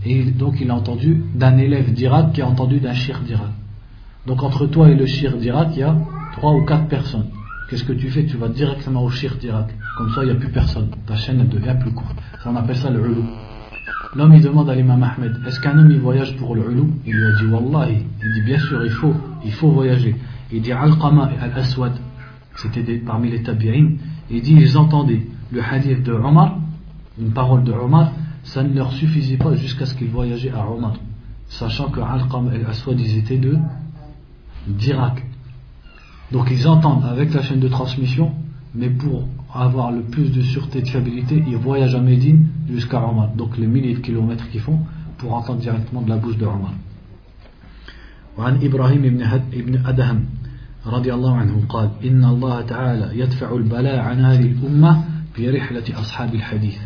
Et 0.05 0.23
donc, 0.31 0.55
il 0.59 0.69
a 0.71 0.75
entendu 0.75 1.23
d'un 1.35 1.57
élève 1.57 1.93
d'Irak 1.93 2.33
qui 2.33 2.41
a 2.41 2.47
entendu 2.47 2.79
d'un 2.79 2.93
shir 2.93 3.19
d'Irak. 3.19 3.51
Donc, 4.25 4.41
entre 4.41 4.65
toi 4.67 4.89
et 4.89 4.95
le 4.95 5.05
shir 5.05 5.37
d'Irak, 5.37 5.69
il 5.73 5.79
y 5.79 5.83
a 5.83 5.95
trois 6.33 6.53
ou 6.53 6.65
quatre 6.65 6.87
personnes. 6.87 7.27
Qu'est-ce 7.69 7.83
que 7.83 7.93
tu 7.93 8.09
fais? 8.09 8.25
Tu 8.25 8.37
vas 8.37 8.49
directement 8.49 9.03
au 9.03 9.09
shir 9.09 9.35
d'Irak. 9.37 9.67
Comme 9.97 10.11
ça, 10.11 10.23
il 10.23 10.25
n'y 10.25 10.31
a 10.31 10.35
plus 10.35 10.51
personne. 10.51 10.89
Ta 11.05 11.15
chaîne 11.15 11.47
devient 11.47 11.75
plus 11.79 11.91
courte. 11.91 12.17
on 12.45 12.55
appelle 12.55 12.77
ça 12.77 12.89
le. 12.89 13.23
L'homme, 14.15 14.33
il 14.33 14.41
demande 14.41 14.69
à 14.69 14.75
l'imam 14.75 15.01
Ahmed 15.01 15.39
Est-ce 15.47 15.59
qu'un 15.59 15.77
homme, 15.77 15.89
il 15.89 15.99
voyage 15.99 16.35
pour 16.37 16.55
le 16.55 16.71
ulu 16.71 16.83
Il 17.05 17.13
lui 17.13 17.25
a 17.25 17.31
dit 17.31 17.45
Wallahi. 17.45 18.05
Il 18.21 18.33
dit 18.33 18.41
Bien 18.41 18.59
sûr, 18.59 18.83
il 18.85 18.91
faut, 18.91 19.13
il 19.43 19.51
faut 19.51 19.71
voyager. 19.71 20.15
Il 20.51 20.61
dit 20.61 20.71
Al-Qama 20.71 21.31
et 21.33 21.43
Al-Aswad, 21.43 21.93
c'était 22.57 22.97
parmi 22.97 23.31
les 23.31 23.41
tabi'in. 23.41 23.93
Il 24.29 24.41
dit 24.41 24.53
Ils 24.53 24.77
entendaient 24.77 25.25
le 25.51 25.61
hadith 25.63 26.03
de 26.03 26.13
Omar, 26.13 26.57
une 27.19 27.31
parole 27.31 27.63
de 27.63 27.71
Omar, 27.71 28.11
ça 28.43 28.61
ne 28.63 28.73
leur 28.75 28.91
suffisait 28.91 29.37
pas 29.37 29.55
jusqu'à 29.55 29.85
ce 29.85 29.95
qu'ils 29.95 30.09
voyageaient 30.09 30.51
à 30.51 30.69
Omar. 30.69 30.93
Sachant 31.47 31.89
que 31.89 31.99
Al-Qama 31.99 32.53
et 32.53 32.57
Al-Aswad, 32.57 32.99
ils 32.99 33.17
étaient 33.17 33.37
de 33.37 33.57
d'Irak. 34.67 35.23
Donc 36.31 36.49
ils 36.51 36.67
entendent 36.67 37.05
avec 37.05 37.33
la 37.33 37.41
chaîne 37.41 37.59
de 37.59 37.67
transmission, 37.67 38.31
mais 38.75 38.89
pour 38.89 39.27
avoir 39.54 39.90
le 39.92 40.02
plus 40.02 40.30
de 40.30 40.42
sûreté 40.42 40.78
et 40.78 40.82
de 40.82 40.88
fiabilité, 40.88 41.42
ils 41.46 41.56
voyagent 41.56 41.94
à 41.94 42.00
Médine 42.00 42.48
jusqu'à 42.68 43.02
Omar. 43.02 43.28
Donc 43.34 43.56
les 43.56 43.66
milliers 43.66 43.94
de 43.94 44.00
kilomètres 44.00 44.48
qu'ils 44.50 44.60
font 44.60 44.80
pour 45.18 45.34
entendre 45.34 45.60
directement 45.60 46.02
de 46.02 46.08
la 46.08 46.16
bouche 46.16 46.36
de 46.36 46.46
Omar. 46.46 46.74
وعن 48.38 48.62
إبراهيم 48.62 49.02
بن 49.52 49.86
أدهم 49.86 50.24
رضي 50.86 51.14
الله 51.14 51.34
عنه 51.36 51.66
قال 51.68 51.90
إن 52.04 52.24
الله 52.24 52.60
تعالى 52.62 53.18
يدفع 53.18 53.54
البلاء 53.56 53.98
عن 53.98 54.24
هذه 54.24 54.46
الأمة 54.46 55.04
في 55.34 55.50
رحلة 55.50 56.00
أصحاب 56.00 56.34
الحديث 56.34 56.78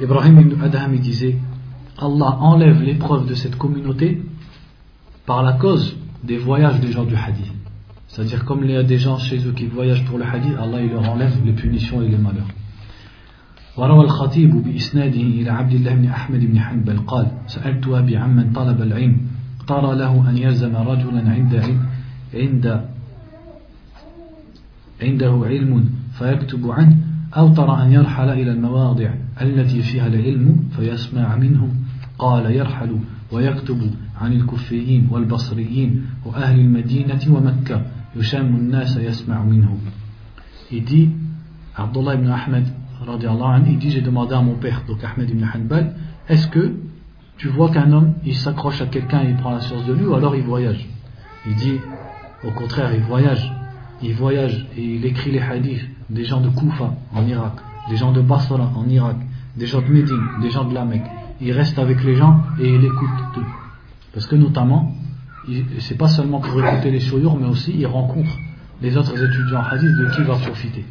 Ibrahim 0.00 0.38
ibn 0.38 0.62
Adham 0.62 0.96
disait 0.98 1.36
Allah 1.98 2.38
enlève 2.40 2.80
l'épreuve 2.82 3.26
de 3.26 3.34
cette 3.34 3.56
communauté 3.56 4.22
par 5.26 5.42
la 5.42 5.54
cause 5.54 5.96
des 6.22 6.38
voyages 6.38 6.78
des 6.80 6.92
gens 6.92 7.04
du 7.04 7.16
hadith. 7.16 7.52
C'est-à-dire 8.13 8.45
comme 8.45 8.63
il 8.63 8.69
y 8.69 8.75
a 8.75 8.83
des 8.83 8.99
gens 8.99 9.17
chez 9.17 9.39
eux 9.47 9.53
qui 9.53 9.65
voyagent 9.65 10.05
pour 10.05 10.19
le 10.19 10.25
hadith, 10.25 10.53
Allah 10.59 10.81
il 10.81 10.91
leur 10.91 11.09
enlève 11.09 11.33
les 11.43 11.53
punitions 11.53 12.01
et 12.01 12.09
les 12.09 12.17
malheurs. 12.17 12.47
وروى 13.77 14.05
الخطيب 14.05 14.63
بإسناده 14.63 15.21
إلى 15.21 15.49
عبد 15.49 15.73
الله 15.73 15.93
بن 15.95 16.05
أحمد 16.05 16.39
بن 16.39 16.59
حنبل 16.59 16.97
قال 16.97 17.27
سألت 17.47 17.87
أبي 17.87 18.17
عمن 18.17 18.51
طلب 18.51 18.81
العلم 18.81 19.17
ترى 19.67 19.95
له 19.95 20.29
أن 20.29 20.37
يلزم 20.37 20.75
رجلا 20.75 21.29
عند 21.29 21.77
عند 22.33 22.85
عنده 25.01 25.41
علم 25.45 25.89
فيكتب 26.19 26.71
عنه 26.71 26.97
أو 27.37 27.53
ترى 27.53 27.83
أن 27.83 27.91
يرحل 27.91 28.29
إلى 28.29 28.51
المواضع 28.51 29.09
التي 29.41 29.81
فيها 29.81 30.07
العلم 30.07 30.69
فيسمع 30.75 31.35
منه 31.35 31.69
قال 32.19 32.45
يرحل 32.55 32.97
ويكتب 33.31 33.91
عن 34.21 34.33
الكفيين 34.33 35.07
والبصريين 35.11 36.05
وأهل 36.25 36.59
المدينة 36.59 37.21
ومكة 37.29 37.85
Il 40.71 40.83
dit, 40.83 41.09
Abdullah 41.75 42.15
ibn 42.15 42.29
Ahmed, 42.29 42.65
il 43.67 43.77
dit 43.79 43.91
J'ai 43.91 44.01
demandé 44.01 44.33
à 44.33 44.41
mon 44.41 44.55
père, 44.55 44.83
donc 44.87 45.03
Ahmed 45.03 45.29
ibn 45.29 45.43
Hanbal, 45.43 45.95
est-ce 46.29 46.47
que 46.47 46.75
tu 47.37 47.47
vois 47.49 47.71
qu'un 47.71 47.91
homme, 47.91 48.13
il 48.25 48.35
s'accroche 48.35 48.81
à 48.81 48.85
quelqu'un 48.85 49.23
et 49.23 49.29
il 49.29 49.35
prend 49.35 49.51
la 49.51 49.61
science 49.61 49.85
de 49.85 49.93
lui, 49.93 50.05
ou 50.05 50.13
alors 50.13 50.35
il 50.35 50.43
voyage? 50.43 50.87
Il 51.45 51.55
dit 51.55 51.79
Au 52.43 52.51
contraire, 52.51 52.93
il 52.93 53.01
voyage. 53.01 53.51
Il 54.01 54.13
voyage 54.13 54.67
et 54.77 54.95
il 54.95 55.05
écrit 55.05 55.31
les 55.31 55.39
hadiths 55.39 55.89
des 56.09 56.25
gens 56.25 56.41
de 56.41 56.49
Koufa 56.49 56.93
en 57.13 57.25
Irak, 57.25 57.53
des 57.89 57.95
gens 57.95 58.11
de 58.11 58.21
Basra 58.21 58.71
en 58.75 58.87
Irak, 58.87 59.17
des 59.57 59.65
gens 59.65 59.81
de 59.81 59.87
Médine, 59.87 60.23
des 60.41 60.51
gens 60.51 60.65
de 60.65 60.73
la 60.73 60.85
Mecque. 60.85 61.09
Il 61.41 61.51
reste 61.51 61.79
avec 61.79 62.03
les 62.03 62.15
gens 62.15 62.41
et 62.59 62.69
il 62.69 62.83
écoute 62.83 63.09
tout. 63.33 63.45
Parce 64.13 64.27
que 64.27 64.35
notamment, 64.35 64.93
c'est 65.79 65.97
pas 65.97 66.07
seulement 66.07 66.39
pour 66.39 66.63
écouter 66.63 66.91
les 66.91 66.99
sourires, 66.99 67.35
mais 67.35 67.47
aussi 67.47 67.73
il 67.77 67.85
rencontre 67.85 68.37
les 68.81 68.95
autres 68.97 69.21
étudiants 69.21 69.59
en 69.59 69.63
hadith 69.63 69.95
de 69.95 70.09
qui 70.11 70.21
il 70.21 70.25
va 70.25 70.35
profiter. 70.35 70.85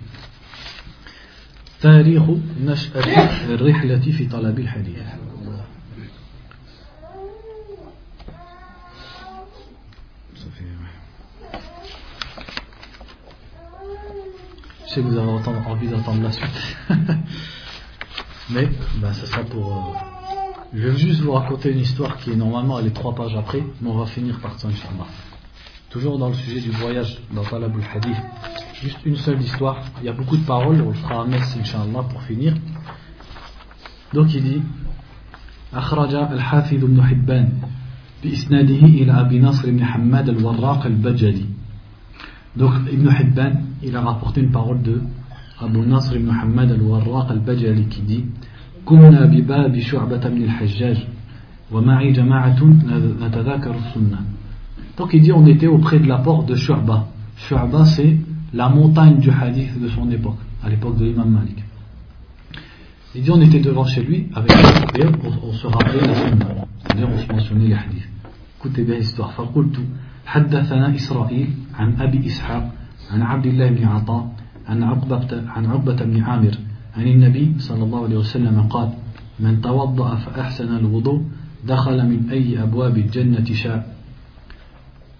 Je 14.86 14.96
sais 14.96 15.00
que 15.00 15.06
vous 15.06 15.16
avez 15.16 15.30
envie 15.66 15.88
d'entendre 15.88 16.22
la 16.22 16.32
suite, 16.32 16.76
mais 18.50 18.68
ben, 19.00 19.12
sera 19.12 19.42
pour. 19.42 19.96
Euh, 19.96 20.21
Je 20.73 20.87
vais 20.87 20.97
juste 20.97 21.21
vous 21.21 21.31
raconter 21.31 21.71
une 21.71 21.79
histoire 21.79 22.17
qui 22.17 22.31
est 22.31 22.35
normalement 22.35 22.79
elle 22.79 22.87
est 22.87 22.91
trois 22.91 23.15
pages 23.15 23.35
après, 23.35 23.63
mais 23.81 23.89
on 23.89 23.97
va 23.97 24.05
finir 24.05 24.39
par 24.39 24.59
ça, 24.59 24.67
Inch'Allah. 24.67 25.07
Toujours 25.89 26.17
dans 26.19 26.27
le 26.27 26.33
sujet 26.33 26.59
du 26.59 26.71
voyage 26.71 27.17
dans 27.33 27.43
Talab 27.43 27.73
al-Hadith. 27.75 28.17
Juste 28.81 28.99
une 29.05 29.15
seule 29.15 29.41
histoire. 29.41 29.77
Il 30.01 30.05
y 30.05 30.09
a 30.09 30.13
beaucoup 30.13 30.37
de 30.37 30.45
paroles, 30.45 30.81
on 30.81 30.89
le 30.89 30.93
fera 30.93 31.21
à 31.21 31.25
Metz, 31.25 31.57
Inch'Allah, 31.59 32.03
pour 32.09 32.21
finir. 32.23 32.53
Donc 34.13 34.33
il 34.33 34.43
dit 34.43 34.61
أخرج 35.73 36.15
الحافظ 36.15 36.85
بن 36.85 37.03
حبان 37.03 37.49
بإسناده 38.23 38.85
إلى 38.85 39.11
أبي 39.11 39.39
نصر 39.39 39.71
بن 39.71 39.85
حماد 39.85 40.29
الوراق 40.29 40.85
البجلي 40.85 41.45
Donc 42.55 42.73
Ibn 42.91 43.09
Hibban, 43.09 43.51
il 43.83 43.95
a 43.95 44.01
rapporté 44.01 44.41
une 44.41 44.51
parole 44.51 44.81
de 44.81 45.01
Abu 45.59 45.79
Nasr 45.79 46.15
ibn 46.15 46.29
Hamad 46.29 46.71
al-Warraq 46.71 47.31
al-Bajali 47.31 47.87
qui 47.87 48.01
dit 48.01 48.25
كنا 48.85 49.25
بباب 49.25 49.79
شعبة 49.79 50.29
بن 50.29 50.43
الحجاج 50.43 50.97
ومعي 51.71 52.11
جماعة 52.11 52.63
نتذاكر 53.21 53.75
السنة 53.75 54.19
Donc 54.97 55.13
il 55.13 55.21
dit 55.21 55.31
on 55.31 55.45
était 55.45 55.67
auprès 55.67 55.99
de 55.99 56.07
la 56.07 56.17
porte 56.17 56.47
de 56.49 56.55
Shu'ba. 56.55 57.07
Shu'ba 57.37 57.85
c'est 57.85 58.17
la 58.53 58.67
montagne 58.69 59.19
du 59.19 59.29
hadith 59.29 59.79
de 59.79 59.87
son 59.89 60.09
époque, 60.09 60.39
à 60.63 60.69
l'époque 60.69 60.97
de 60.97 61.05
l'imam 61.05 61.29
Malik. 61.29 61.63
Il 63.13 63.21
dit 63.21 63.29
on 63.31 63.41
était 63.41 63.59
devant 63.59 63.85
chez 63.85 64.01
lui 64.01 64.27
avec 64.33 64.51
et 64.51 65.05
on, 65.05 65.49
on 65.49 65.53
se 65.53 65.67
rappelait 65.67 66.01
la 66.01 66.15
sunna, 66.15 66.47
c'est-à-dire 66.81 67.09
on 67.13 67.17
se 67.19 67.31
mentionnait 67.31 67.67
les 67.67 67.73
hadiths. 67.75 68.09
Écoutez 68.59 68.83
bien 68.83 68.95
l'histoire. 68.95 69.31
فقلت 69.37 69.77
حدثنا 70.25 70.95
إسرائيل 70.95 71.49
عن 71.79 71.93
أبي 72.01 72.27
إسحاق 72.27 72.71
عن 73.11 73.21
عبد 73.21 73.45
الله 73.45 73.69
بن 73.69 73.83
عطاء 73.83 74.35
عن 74.67 74.83
عقبة 74.83 75.43
عن 75.55 75.65
عقبة 75.65 76.03
بن 76.05 76.23
عامر 76.23 76.57
عن 76.97 77.07
النبي 77.07 77.59
صلى 77.59 77.83
الله 77.83 78.03
عليه 78.03 78.17
وسلم 78.17 78.61
قال 78.73 78.89
من 79.39 79.61
توضأ 79.61 80.15
فأحسن 80.15 80.75
الوضوء 80.75 81.21
دخل 81.67 82.09
من 82.09 82.29
أي 82.29 82.63
أبواب 82.63 82.97
الجنة 82.97 83.45
شاء 83.45 83.97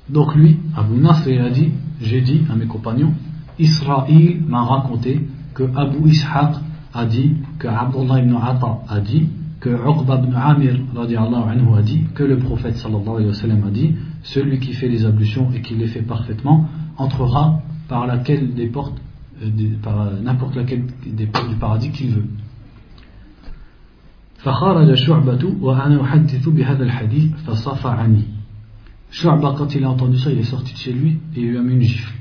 Donc 0.09 0.35
lui, 0.35 0.57
Abu 0.75 0.97
Nasr, 1.01 1.29
il 1.29 1.41
a 1.41 1.49
dit, 1.49 1.69
j'ai 1.99 2.21
dit 2.21 2.41
à 2.49 2.55
mes 2.55 2.65
compagnons, 2.65 3.13
Israël 3.59 4.39
m'a 4.47 4.63
raconté 4.63 5.27
que 5.53 5.63
Abu 5.75 6.09
Ishaq 6.09 6.55
a 6.93 7.05
dit, 7.05 7.35
que 7.59 7.67
Abdullah 7.67 8.21
ibn 8.21 8.35
Atta 8.35 8.79
a 8.87 8.99
dit, 9.01 9.27
que 9.59 9.69
Uqba 9.69 10.21
ibn 10.23 10.33
Amir 10.33 10.79
anhu 10.95 11.75
a 11.75 11.81
dit, 11.81 12.05
que 12.15 12.23
le 12.23 12.37
prophète 12.37 12.77
sallallahu 12.77 13.15
alayhi 13.15 13.27
wa 13.27 13.33
sallam 13.33 13.63
a 13.67 13.69
dit, 13.69 13.95
celui 14.23 14.59
qui 14.59 14.73
fait 14.73 14.87
les 14.87 15.05
ablutions 15.05 15.49
et 15.53 15.61
qui 15.61 15.75
les 15.75 15.87
fait 15.87 16.03
parfaitement 16.03 16.69
entrera 16.97 17.61
par 17.89 18.07
laquelle 18.07 18.53
des 18.53 18.67
portes 18.67 18.97
par 19.81 20.11
n'importe 20.23 20.55
laquelle 20.55 20.85
des 21.05 21.27
portes 21.27 21.49
du 21.49 21.55
paradis 21.55 21.91
qu'il 21.91 22.11
veut. 22.11 22.27
فخرج 24.37 24.93
شعبة 24.93 25.53
وأنا 25.61 26.01
أحدث 26.01 26.49
بهذا 26.49 26.83
الحديث 26.83 27.31
فصفعني 27.47 28.23
شعبة 29.11 29.57
quand 29.57 29.75
il 29.75 29.83
a 29.83 29.89
entendu 29.89 30.17
ça 30.17 30.31
il 30.31 30.39
est 30.39 30.43
sorti 30.43 30.73
de 30.73 30.77
chez 30.77 30.93
lui 30.93 31.17
et 31.35 31.41
il 31.41 31.49
lui 31.49 31.57
a 31.57 31.61
mis 31.61 31.73
une 31.73 31.81
gifle 31.81 32.13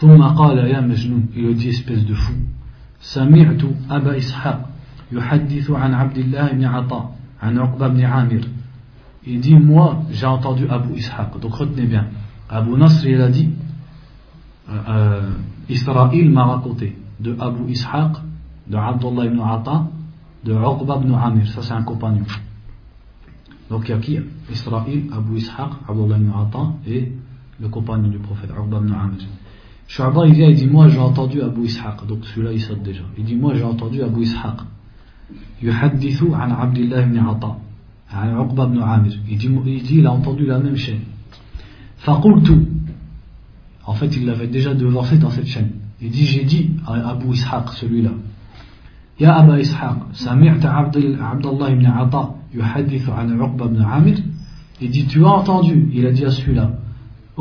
ثم 0.00 0.22
قال 0.22 0.58
يا 0.58 0.80
مجنون 0.80 1.28
il 1.36 1.42
lui 1.42 1.54
dit 1.54 1.68
espèce 1.68 2.04
de 2.04 2.14
fou 2.14 2.34
سمعت 3.00 3.62
أبا 3.90 4.16
إسحاق 4.16 4.70
يحدث 5.12 5.70
عن 5.70 5.94
عبد 5.94 6.18
الله 6.18 6.52
بن 6.52 6.64
عطاء 6.64 7.16
عن 7.42 7.58
عقبة 7.58 7.88
بن 7.88 8.04
عامر 8.04 8.40
il 9.26 9.40
dit 9.40 9.54
moi 9.54 10.02
j'ai 10.10 10.26
entendu 10.26 10.66
Abu 10.68 10.94
Ishaq 10.94 11.38
donc 11.40 11.54
retenez 11.54 11.86
bien 11.86 12.06
Abu 12.48 12.72
Nasr 12.72 13.06
il 13.06 13.20
a 13.20 13.28
dit 13.28 13.50
euh, 14.68 15.30
Israël 15.69 16.29
m'a 16.29 16.45
raconté 16.45 16.95
de 17.19 17.35
Abu 17.39 17.71
Ishaq, 17.71 18.17
de 18.67 18.75
Abdullah 18.77 19.25
ibn 19.25 19.39
Ata, 19.39 19.87
de 20.43 20.53
Uqba 20.53 20.99
ibn 21.01 21.13
Amir. 21.13 21.47
Ça, 21.47 21.61
c'est 21.61 21.73
un 21.73 21.83
compagnon. 21.83 22.25
Donc, 23.69 23.87
il 23.87 23.91
y 23.91 23.93
a 23.93 23.97
qui 23.97 24.19
Israël, 24.51 25.03
Abu 25.11 25.37
Ishaq, 25.37 25.69
Abdullah 25.87 26.17
ibn 26.17 26.29
Ata 26.29 26.73
et 26.87 27.11
le 27.59 27.67
compagnon 27.69 28.09
du 28.09 28.19
prophète, 28.19 28.49
Uqba 28.51 28.77
ibn 28.77 28.93
Amir. 28.93 29.25
Shu'ba 29.87 30.25
il 30.25 30.33
vient 30.33 30.49
et 30.49 30.53
dit 30.55 30.65
Moi 30.65 30.87
j'ai 30.87 30.99
entendu 30.99 31.41
Abu 31.41 31.65
Ishaq, 31.65 32.07
donc 32.07 32.25
celui-là 32.25 32.53
il 32.53 32.61
saute 32.61 32.81
déjà. 32.81 33.03
Il 33.17 33.23
dit 33.23 33.35
Moi 33.35 33.53
j'ai 33.53 33.63
entendu 33.63 34.01
Abu 34.01 34.23
Ishaq. 34.23 34.61
عن 35.63 36.51
عبد 36.51 36.77
الله 36.77 37.01
بن 37.05 37.17
عطاء 37.17 37.61
عن 38.13 38.29
عقبة 38.29 38.65
بن 38.65 38.81
عامر 38.81 39.11
il 39.27 39.37
dit, 39.37 39.49
il 39.65 39.99
il 39.99 40.05
a 40.07 40.11
entendu 40.11 40.45
la 40.45 40.59
même 40.59 40.75
chaîne 40.75 41.01
فقلت 41.97 42.74
en 43.86 43.94
fait 43.94 44.16
il 44.16 44.26
l'avait 44.26 44.46
déjà 44.46 44.74
devancé 44.74 45.18
dans 45.18 45.30
cette 45.30 45.46
chaîne 45.46 45.70
il 46.00 46.10
dit 46.10 46.26
j'ai 46.26 46.44
dit 46.44 46.70
à 46.86 47.10
Abu 47.10 47.32
Ishaq 47.32 47.70
celui-là 47.70 48.10
يا 49.20 49.44
أبا 49.44 49.60
إسحاق 49.60 49.96
سمعت 50.12 50.64
عبد 50.66 51.18
عبد 51.20 51.46
الله 51.46 51.74
بن 51.74 51.86
عطاء 51.86 52.36
يحدث 52.54 53.08
عن 53.08 53.40
عقبة 53.40 53.66
بن 53.66 53.82
عامر 53.82 54.16
il 54.80 54.88
dit 54.88 55.06
tu 55.06 55.22
as 55.26 55.28
entendu 55.28 55.90
il 55.92 56.06
a 56.06 56.10
dit 56.10 56.24
à 56.24 56.30
celui-là 56.30 56.70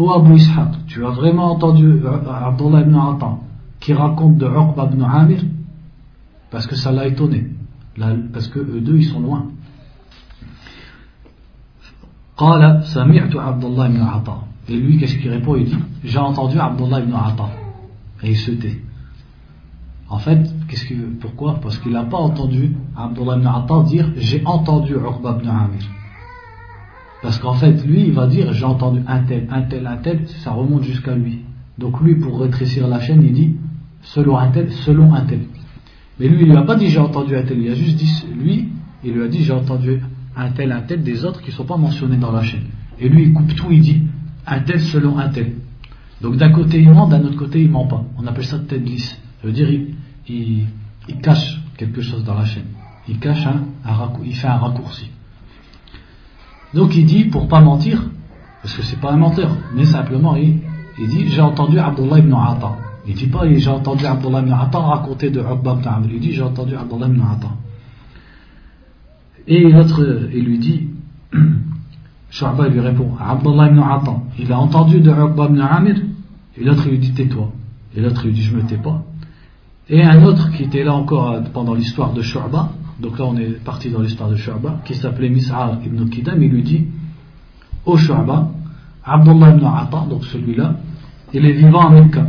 Oh 0.02 0.12
Abu 0.14 0.36
Ishaq, 0.36 0.86
tu 0.88 1.06
as 1.06 1.10
vraiment 1.10 1.52
entendu 1.52 2.02
Abdullah 2.08 2.82
ibn 2.82 2.96
Atta 2.96 3.38
qui 3.82 3.94
raconte 3.94 4.38
de 4.38 4.46
Uqba 4.46 4.90
ibn 4.94 5.04
Amir 5.04 5.42
Parce 6.52 6.68
que 6.68 6.76
ça 6.76 6.94
l'a 6.94 7.06
étonné. 7.06 7.48
Parce 8.32 8.48
que 8.48 8.60
eux 8.60 8.80
deux, 8.80 8.96
ils 8.96 9.06
sont 9.06 9.20
loin. 9.20 9.48
Qala 12.38 12.82
sami'tu 12.84 13.38
Abdullah 13.38 13.90
ibn 13.90 14.02
Atta. 14.02 14.38
et 14.69 14.77
lui, 14.77 14.99
qu'est-ce 14.99 15.17
qu'il 15.17 15.31
répond? 15.31 15.57
Il 15.57 15.67
dit 15.67 15.77
J'ai 16.05 16.19
entendu 16.19 16.59
Abdullah 16.59 17.01
ibn 17.01 17.13
Atta. 17.15 17.51
Et 18.23 18.31
il 18.31 18.37
se 18.37 18.51
tait. 18.53 18.81
En 20.09 20.19
fait, 20.19 20.49
qu'est-ce 20.69 20.95
pourquoi? 21.21 21.61
Parce 21.61 21.79
qu'il 21.79 21.93
n'a 21.93 22.05
pas 22.05 22.19
entendu 22.19 22.75
Abdullah 22.97 23.37
ibn 23.37 23.47
Atta 23.47 23.83
dire 23.83 24.11
J'ai 24.17 24.43
entendu 24.45 24.95
Uqba 24.95 25.39
ibn 25.41 25.49
Amir. 25.49 25.83
Parce 27.25 27.39
qu'en 27.39 27.55
fait, 27.55 27.85
lui, 27.87 28.03
il 28.03 28.13
va 28.13 28.27
dire 28.27 28.53
j'ai 28.53 28.67
entendu 28.67 29.01
un 29.07 29.21
tel, 29.21 29.49
un 29.51 29.63
tel, 29.63 29.87
un 29.87 29.97
tel, 29.97 30.29
ça 30.29 30.51
remonte 30.51 30.83
jusqu'à 30.83 31.15
lui. 31.15 31.41
Donc 31.79 32.01
lui, 32.03 32.17
pour 32.17 32.39
rétrécir 32.39 32.87
la 32.87 33.01
chaîne, 33.01 33.23
il 33.23 33.33
dit 33.33 33.57
selon 34.03 34.37
un 34.37 34.51
tel, 34.51 34.71
selon 34.71 35.15
un 35.15 35.23
tel. 35.23 35.41
Mais 36.21 36.29
lui, 36.29 36.43
il 36.43 36.51
lui 36.51 36.57
a 36.57 36.63
pas 36.63 36.77
dit 36.77 36.89
j'ai 36.89 36.99
entendu 36.99 37.35
un 37.35 37.43
tel, 37.43 37.63
il 37.63 37.71
a 37.71 37.75
juste 37.75 37.97
dit 37.97 38.11
lui, 38.39 38.69
il 39.03 39.15
lui 39.15 39.23
a 39.23 39.29
dit 39.29 39.43
j'ai 39.43 39.55
entendu 39.55 40.03
un 40.37 40.51
tel, 40.51 40.71
un 40.71 40.83
tel 40.83 41.03
des 41.03 41.25
autres 41.25 41.41
qui 41.41 41.49
ne 41.49 41.55
sont 41.55 41.65
pas 41.65 41.79
mentionnés 41.79 42.19
dans 42.19 42.31
la 42.31 42.43
chaîne. 42.43 42.65
Et 43.01 43.09
lui, 43.09 43.23
il 43.23 43.33
coupe 43.33 43.55
tout, 43.55 43.69
il 43.71 43.81
dit 43.81 44.03
un 44.47 44.61
tel 44.61 44.81
selon 44.81 45.19
un 45.19 45.29
tel. 45.29 45.55
Donc 46.21 46.37
d'un 46.37 46.51
côté 46.51 46.81
il 46.81 46.91
ment, 46.91 47.07
d'un 47.09 47.23
autre 47.25 47.37
côté 47.37 47.63
il 47.63 47.71
ment 47.71 47.87
pas. 47.87 48.05
On 48.19 48.27
appelle 48.27 48.45
ça 48.45 48.59
lisse. 48.73 49.19
Ça 49.41 49.47
veut 49.47 49.53
dire 49.53 49.69
il, 49.71 50.67
il, 51.09 51.21
cache 51.21 51.61
quelque 51.77 52.01
chose 52.01 52.25
dans 52.25 52.35
la 52.35 52.45
chaîne. 52.45 52.67
Il 53.09 53.19
cache 53.19 53.47
un, 53.47 53.65
il 54.25 54.35
fait 54.35 54.47
un 54.47 54.57
raccourci. 54.57 55.11
Donc 56.73 56.97
il 56.97 57.05
dit, 57.05 57.25
pour 57.25 57.47
pas 57.47 57.61
mentir, 57.61 58.03
parce 58.63 58.75
que 58.75 58.83
c'est 58.83 58.99
pas 58.99 59.13
un 59.13 59.17
menteur, 59.17 59.55
mais 59.75 59.85
simplement 59.85 60.35
il, 60.37 60.61
il 60.99 61.09
dit 61.09 61.29
J'ai 61.29 61.41
entendu 61.41 61.79
Abdullah 61.79 62.19
ibn 62.19 62.33
Atta. 62.33 62.77
Il 63.07 63.15
dit 63.15 63.27
pas 63.27 63.43
J'ai 63.53 63.69
entendu 63.69 64.07
Abdullah 64.07 64.41
ibn 64.41 64.53
Atta 64.53 64.79
raconter 64.79 65.31
de 65.31 65.41
Uqba 65.41 65.77
ibn 65.79 65.89
Amr. 65.89 66.09
Il 66.13 66.21
dit 66.21 66.33
J'ai 66.33 66.43
entendu 66.43 66.75
Abdullah 66.75 67.09
ibn 67.09 67.21
Atta. 67.21 67.49
Et 69.47 69.69
l'autre, 69.71 70.29
il 70.33 70.45
lui 70.45 70.59
dit 70.59 70.89
Shu'ba 72.34 72.68
lui 72.68 72.80
répond 72.80 73.12
Abdullah 73.20 73.70
ibn 73.70 73.80
Atta. 73.80 74.18
Il 74.38 74.52
a 74.52 74.60
entendu 74.60 75.02
de 75.02 75.12
Uqba 75.12 75.46
ibn 75.46 75.62
Amir. 75.62 75.98
Et 76.58 76.64
l'autre 76.64 76.88
lui 76.88 77.00
dit 77.00 77.12
Tais-toi. 77.12 77.52
Et 77.96 78.02
l'autre 78.02 78.26
lui 78.26 78.34
dit 78.34 78.42
Je 78.42 78.56
me 78.56 78.62
tais 78.64 78.78
pas. 78.78 79.04
Et 79.90 80.04
un 80.04 80.24
autre 80.24 80.52
qui 80.52 80.64
était 80.64 80.84
là 80.84 80.94
encore 80.94 81.42
pendant 81.54 81.74
l'histoire 81.74 82.14
de 82.14 82.22
Shu'ba, 82.22 82.70
donc 83.00 83.18
là 83.18 83.26
on 83.26 83.38
est 83.38 83.64
parti 83.64 83.90
dans 83.90 84.02
l'histoire 84.02 84.30
de 84.30 84.36
Shu'ba, 84.36 84.82
qui 84.86 84.94
s'appelait 84.94 85.30
Mis'ar 85.30 85.80
ibn 85.84 86.08
Kidam, 86.10 86.42
il 86.44 86.52
lui 86.52 86.62
dit 86.62 86.86
Au 87.86 87.98
Shu'ba, 87.98 88.52
Abdullah 89.04 89.50
ibn 89.56 89.66
Atta, 89.66 90.06
donc 90.08 90.26
celui-là, 90.26 90.76
il 91.34 91.46
est 91.46 91.54
vivant 91.54 91.88
à 91.88 91.90
Mecca. 91.90 92.28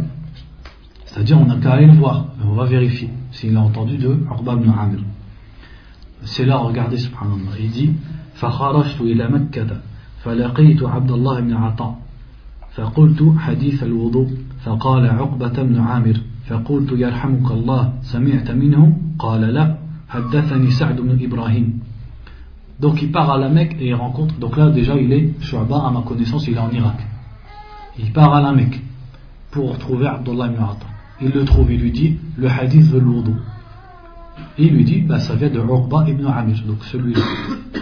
C'est-à-dire 1.05 1.39
on 1.39 1.45
n'a 1.45 1.57
qu'à 1.57 1.73
aller 1.73 1.87
le 1.87 1.95
voir, 1.95 2.27
on 2.47 2.53
va 2.53 2.65
vérifier 2.65 3.11
s'il 3.33 3.55
a 3.57 3.61
entendu 3.61 3.99
de 3.99 4.17
Urba 4.31 4.55
ibn 4.55 4.71
Amir. 4.71 5.01
C'est 6.23 6.47
là, 6.47 6.57
regardez 6.57 6.97
subhanallah, 6.97 7.59
il 7.61 7.71
dit 7.71 7.93
فخرجت 8.41 9.01
إلى 9.01 9.29
مكة 9.29 9.81
فلقيت 10.26 10.84
عبد 10.84 11.12
الله 11.12 11.40
بن 11.40 11.54
عطاء 11.54 12.00
فقلت 12.76 13.34
حديث 13.38 13.84
الوضوء 13.84 14.30
فقال 14.64 15.10
عقبة 15.10 15.64
بن 15.64 15.80
عامر 15.80 16.18
فقلت 16.48 16.92
يرحمك 16.92 17.52
الله 17.52 17.94
سمعت 18.02 18.52
منه 18.52 18.98
قال 19.20 19.42
لا 19.42 19.78
Ibrahim. 21.20 21.80
Donc 22.80 23.02
il 23.02 23.12
part 23.12 23.32
à 23.32 23.38
la 23.38 23.50
Mecque 23.50 23.76
et 23.80 23.88
il 23.88 23.96
rencontre. 23.96 24.36
Donc 24.36 24.56
là 24.56 24.70
déjà 24.70 24.96
il 24.96 25.12
est, 25.12 25.34
Shu'ba 25.42 25.78
à 25.88 25.92
ma 25.92 26.02
connaissance, 26.02 26.48
il 26.48 26.56
est 26.56 26.60
en 26.60 26.72
Irak. 26.72 27.00
Il 28.00 28.14
part 28.14 28.34
à 28.34 28.42
la 28.42 28.54
Mecque 28.54 28.82
pour 29.52 29.78
trouver 29.78 30.08
Abdullah 30.08 30.48
ibn 30.48 30.62
Atta. 30.64 30.88
Il 31.22 31.32
le 31.32 31.44
trouve, 31.44 31.72
il 31.72 31.82
lui 31.82 31.92
dit 31.92 32.18
le 32.38 32.48
hadith 32.48 32.92
de. 32.92 33.34
Et 34.58 34.66
il 34.68 34.74
lui 34.74 34.84
dit 34.84 35.02
bah, 35.02 35.20
ça 35.20 35.36
vient 35.36 35.50
de 35.50 35.60
Urba 35.60 36.06
ibn 36.08 36.26
Amir, 36.28 36.62
donc 36.68 36.84
celui-là, 36.84 37.22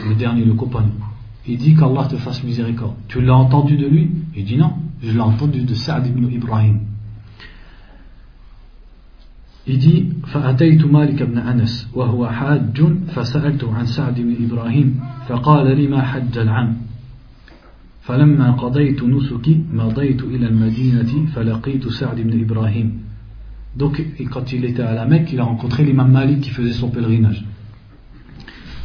le 0.10 0.16
dernier, 0.16 0.46
le 0.46 0.54
compagnon. 0.54 1.03
Il 1.47 1.57
dit 1.57 1.75
qu'Allah 1.75 2.07
te 2.07 2.17
fasse 2.17 2.45
miséricorde. 2.45 2.95
Tu 3.09 3.21
l'as 3.21 3.35
entendu 3.35 3.77
de 3.77 3.87
lui 3.87 4.11
Il 4.37 4.45
dit 4.45 4.57
non, 4.57 4.73
je 5.03 5.11
l'ai 5.11 5.21
entendu 5.21 5.63
de 5.63 5.75
Sa'd 5.75 6.07
ibn 6.07 6.27
Ibrahim. 6.31 6.81
Il 9.67 9.79
dit 9.79 10.07
فأتيت 10.27 10.85
مالك 10.85 11.23
بن 11.23 11.39
أنس 11.39 11.89
وهو 11.95 12.29
حاج 12.29 12.83
فسألته 13.15 13.75
عن 13.75 13.87
سعد 13.87 14.21
بن 14.21 14.37
إبراهيم 14.45 15.01
فقال 15.29 15.77
لي 15.77 15.87
ما 15.87 16.03
حج 16.03 16.39
العام 16.39 16.77
فلما 18.03 18.51
قضيت 18.53 19.03
نسكي 19.03 19.65
مضيت 19.73 20.23
إلى 20.23 20.47
المدينة 20.47 21.27
فلقيت 21.35 21.89
سعد 21.89 22.21
بن 22.21 22.41
إبراهيم 22.41 23.09
Donc, 23.77 24.03
quand 24.31 24.53
il 24.53 24.65
était 24.65 24.83
à 24.83 24.93
la 24.93 25.05
Mecque, 25.05 25.33
il 25.33 25.39
a 25.39 25.45
rencontré 25.45 25.85
l'imam 25.85 26.11
Malik 26.11 26.41
qui 26.41 26.51
faisait 26.51 26.73
son 26.73 26.89
pèlerinage. 26.89 27.45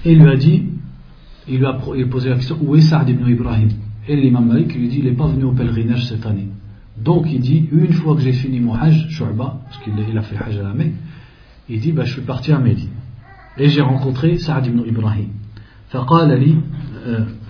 Et 0.06 0.12
il 0.12 0.20
lui 0.20 0.30
a 0.30 0.36
dit, 0.36 0.66
il 1.48 1.60
lui 1.60 1.66
a 1.66 1.74
posé 1.74 2.30
la 2.30 2.36
question, 2.36 2.58
où 2.62 2.76
est 2.76 2.82
Saad 2.82 3.10
ibn 3.10 3.28
Ibrahim 3.28 3.70
Et 4.08 4.16
l'imam 4.16 4.48
Malik 4.48 4.74
lui 4.76 4.88
dit, 4.88 5.00
il 5.00 5.06
n'est 5.06 5.12
pas 5.12 5.28
venu 5.28 5.44
au 5.44 5.52
pèlerinage 5.52 6.06
cette 6.08 6.26
année. 6.26 6.48
Donc 6.98 7.26
il 7.32 7.40
dit, 7.40 7.68
une 7.72 7.92
fois 7.92 8.16
que 8.16 8.22
j'ai 8.22 8.34
fini 8.34 8.60
mon 8.60 8.76
hajj, 8.76 9.10
Shu'ba, 9.10 9.62
parce 9.66 9.78
qu'il 9.84 10.18
a 10.18 10.22
fait 10.22 10.38
hajj 10.38 10.58
à 10.58 10.64
la 10.64 10.74
Mecque, 10.74 10.94
il 11.70 11.80
dit, 11.80 11.92
bah, 11.92 12.06
je 12.06 12.14
suis 12.14 12.22
parti 12.22 12.52
à 12.52 12.60
Médine. 12.60 12.90
Et 13.58 13.68
j'ai 13.68 13.82
rencontré 13.82 14.38
Saad 14.38 14.66
ibn 14.66 14.84
Ibrahim. 14.86 15.30
فقال 15.94 16.40
لي 16.40 16.56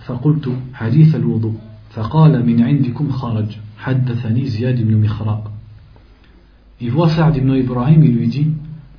فقلت 0.05 0.57
حديث 0.73 1.15
الوضوء 1.15 1.53
فقال 1.89 2.45
من 2.45 2.61
عندكم 2.61 3.11
خرج 3.11 3.57
حدثني 3.77 4.45
زياد 4.45 4.87
بن 4.87 5.01
مخراق 5.01 5.51
Il 6.81 6.91
voit 6.91 7.07
Saad 7.07 7.37
ibn 7.37 7.53
Ibrahim, 7.55 8.03
il 8.03 8.15
lui 8.15 8.27
dit 8.27 8.47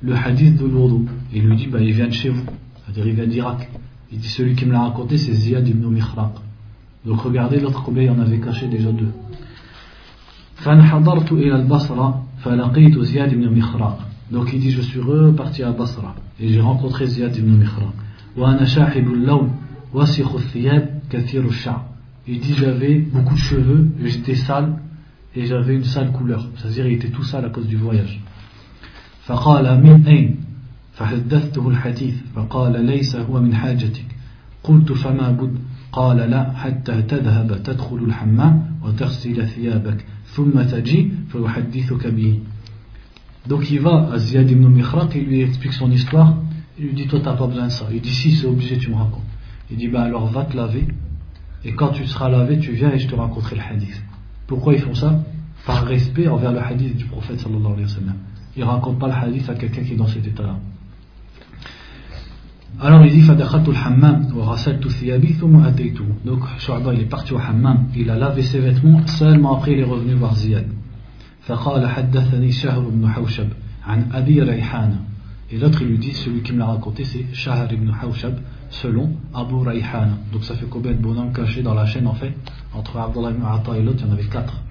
le 0.01 0.15
hadith 0.15 0.57
de 0.57 0.65
l'Oudou. 0.65 1.07
Il 1.31 1.43
lui 1.43 1.55
dit 1.55 1.67
bah, 1.67 1.79
il 1.79 1.91
vient 1.91 2.07
de 2.07 2.13
chez 2.13 2.29
vous, 2.29 2.43
c'est-à-dire 2.77 3.05
il 3.05 3.13
vient 3.13 3.27
d'Irak. 3.27 3.69
Il 4.11 4.19
dit 4.19 4.29
celui 4.29 4.55
qui 4.55 4.65
me 4.65 4.71
l'a 4.73 4.81
raconté 4.81 5.17
c'est 5.17 5.33
Ziyad 5.33 5.67
ibn 5.67 5.87
Mikhraq. 5.87 6.33
Donc 7.05 7.21
regardez 7.21 7.59
l'autre 7.59 7.83
combien 7.83 8.03
il 8.03 8.09
en 8.11 8.19
avait 8.19 8.39
caché 8.39 8.67
déjà 8.67 8.91
deux. 8.91 9.11
فانحضرت 10.55 11.31
إلى 11.31 11.55
البصرة 11.55 12.25
فلقيت 12.43 12.99
زياد 12.99 13.33
بن 13.33 13.57
مخراق 13.59 13.99
donc 14.31 14.53
il 14.53 14.59
dit 14.59 14.71
je 14.71 14.81
suis 14.81 14.99
reparti 14.99 15.61
à 15.63 15.71
Basra 15.71 16.15
et 16.39 16.47
j'ai 16.49 16.61
rencontré 16.61 17.05
Ziyad 17.07 17.35
ibn 17.35 17.51
Mikhraq 17.51 17.93
وأنا 18.37 18.65
شاحب 18.65 19.07
اللون 19.07 19.51
وسخ 19.93 20.35
الثياب 20.35 20.99
كثير 21.09 21.45
الشعر 21.45 21.81
il 22.27 22.39
dit 22.39 22.53
j'avais 22.53 22.99
beaucoup 22.99 23.35
de 23.35 23.39
cheveux 23.39 23.87
j'étais 24.03 24.35
sale 24.35 24.77
et 25.35 25.45
j'avais 25.45 25.75
une 25.75 25.83
sale 25.83 26.11
couleur 26.11 26.47
c'est-à-dire 26.57 26.87
il 26.87 26.93
était 26.93 27.09
tout 27.09 27.23
sale 27.23 27.45
à 27.45 27.49
cause 27.49 27.67
du 27.67 27.75
voyage 27.75 28.19
فقال 29.27 29.83
من 29.83 30.07
أين 30.07 30.35
فحدثته 31.00 31.68
الحديث 31.68 32.14
فقال 32.34 32.84
ليس 32.84 33.16
هو 33.16 33.40
من 33.40 33.54
حاجتك 33.54 34.06
قلت 34.62 34.92
فما 34.92 35.30
بد 35.30 35.58
قال 35.92 36.16
لا 36.16 36.52
حتى 36.52 37.02
تذهب 37.02 37.62
تدخل 37.62 37.96
الحمام 37.96 38.76
وتغسل 38.84 39.48
ثيابك 39.48 40.04
donc 43.48 43.70
il 43.70 43.80
va 43.80 44.10
à 44.12 44.18
Ziyad 44.18 44.50
ibn 44.50 44.68
Mikhraq 44.68 45.14
il 45.16 45.24
lui 45.24 45.40
explique 45.40 45.72
son 45.72 45.90
histoire. 45.90 46.36
Il 46.78 46.86
lui 46.86 46.94
dit 46.94 47.06
Toi, 47.08 47.20
t'as 47.22 47.34
pas 47.34 47.46
besoin 47.46 47.66
de 47.66 47.72
ça. 47.72 47.88
Il 47.92 48.00
dit 48.00 48.10
Si, 48.10 48.32
c'est 48.32 48.46
obligé, 48.46 48.78
tu 48.78 48.90
me 48.90 48.96
racontes. 48.96 49.24
Il 49.70 49.76
dit 49.76 49.88
bah, 49.88 50.02
alors 50.02 50.26
va 50.26 50.44
te 50.44 50.56
laver. 50.56 50.86
Et 51.64 51.72
quand 51.72 51.88
tu 51.88 52.06
seras 52.06 52.28
lavé, 52.28 52.58
tu 52.58 52.72
viens 52.72 52.92
et 52.92 52.98
je 52.98 53.08
te 53.08 53.14
raconterai 53.14 53.56
le 53.56 53.62
hadith. 53.62 54.02
Pourquoi 54.46 54.74
ils 54.74 54.80
font 54.80 54.94
ça 54.94 55.22
Par 55.66 55.84
respect 55.84 56.28
envers 56.28 56.52
le 56.52 56.60
hadith 56.60 56.96
du 56.96 57.06
prophète 57.06 57.40
sallallahu 57.40 57.72
alayhi 57.72 57.82
wa 57.82 57.88
sallam. 57.88 58.16
Ils 58.56 58.64
racontent 58.64 58.98
pas 58.98 59.08
le 59.08 59.14
hadith 59.14 59.48
à 59.48 59.54
quelqu'un 59.54 59.82
qui 59.82 59.94
est 59.94 59.96
dans 59.96 60.06
cet 60.06 60.26
état-là. 60.26 60.58
Alors 62.78 63.04
il 63.04 63.12
dit 63.12 63.30
hammam 63.30 64.26
wa 64.34 64.56
thiyabi 64.56 65.34
thumma. 65.34 65.70
Donc 66.24 66.40
Shu'ba 66.58 66.94
il 66.94 67.00
est 67.00 67.04
parti 67.04 67.32
au 67.32 67.38
hammam, 67.38 67.88
il 67.96 68.08
a 68.10 68.16
lavé 68.16 68.42
ses 68.42 68.60
vêtements, 68.60 69.06
seulement 69.06 69.56
après 69.56 69.72
il 69.72 69.80
est 69.80 69.84
revenu 69.84 70.14
voir 70.14 70.34
Ziyad. 70.34 70.66
فقال 71.50 71.86
حدثني 71.86 72.52
شهر 72.52 72.80
بن 72.80 73.08
حوشب 73.08 73.48
عن 73.86 74.08
أبي 74.12 74.42
ريحانة 74.42 75.00
Et 75.52 75.58
l'autre 75.58 75.82
il 75.82 75.88
lui 75.88 75.98
dit, 75.98 76.12
celui 76.12 76.42
qui 76.42 76.52
me 76.52 76.58
l'a 76.58 76.66
raconté 76.66 77.02
c'est 77.02 77.26
Shahar 77.32 77.72
ibn 77.72 77.90
Hawshab 77.90 78.38
selon 78.70 79.10
Abu 79.34 79.56
Rayhana. 79.56 80.18
Donc 80.32 80.44
ça 80.44 80.54
fait 80.54 80.66
combien 80.70 80.92
de 80.92 80.98
bonhommes 80.98 81.32
cachés 81.32 81.62
dans 81.62 81.74
la 81.74 81.86
chaîne 81.86 82.06
en 82.06 82.14
fait 82.14 82.32
Entre 82.72 82.96
Abdullah 82.96 83.32
ibn 83.32 83.42
Atta 83.44 83.76
et 83.76 83.82
l'autre 83.82 83.98
il 84.04 84.06
y 84.06 84.10
en 84.10 84.12
avait 84.12 84.28
quatre. 84.28 84.62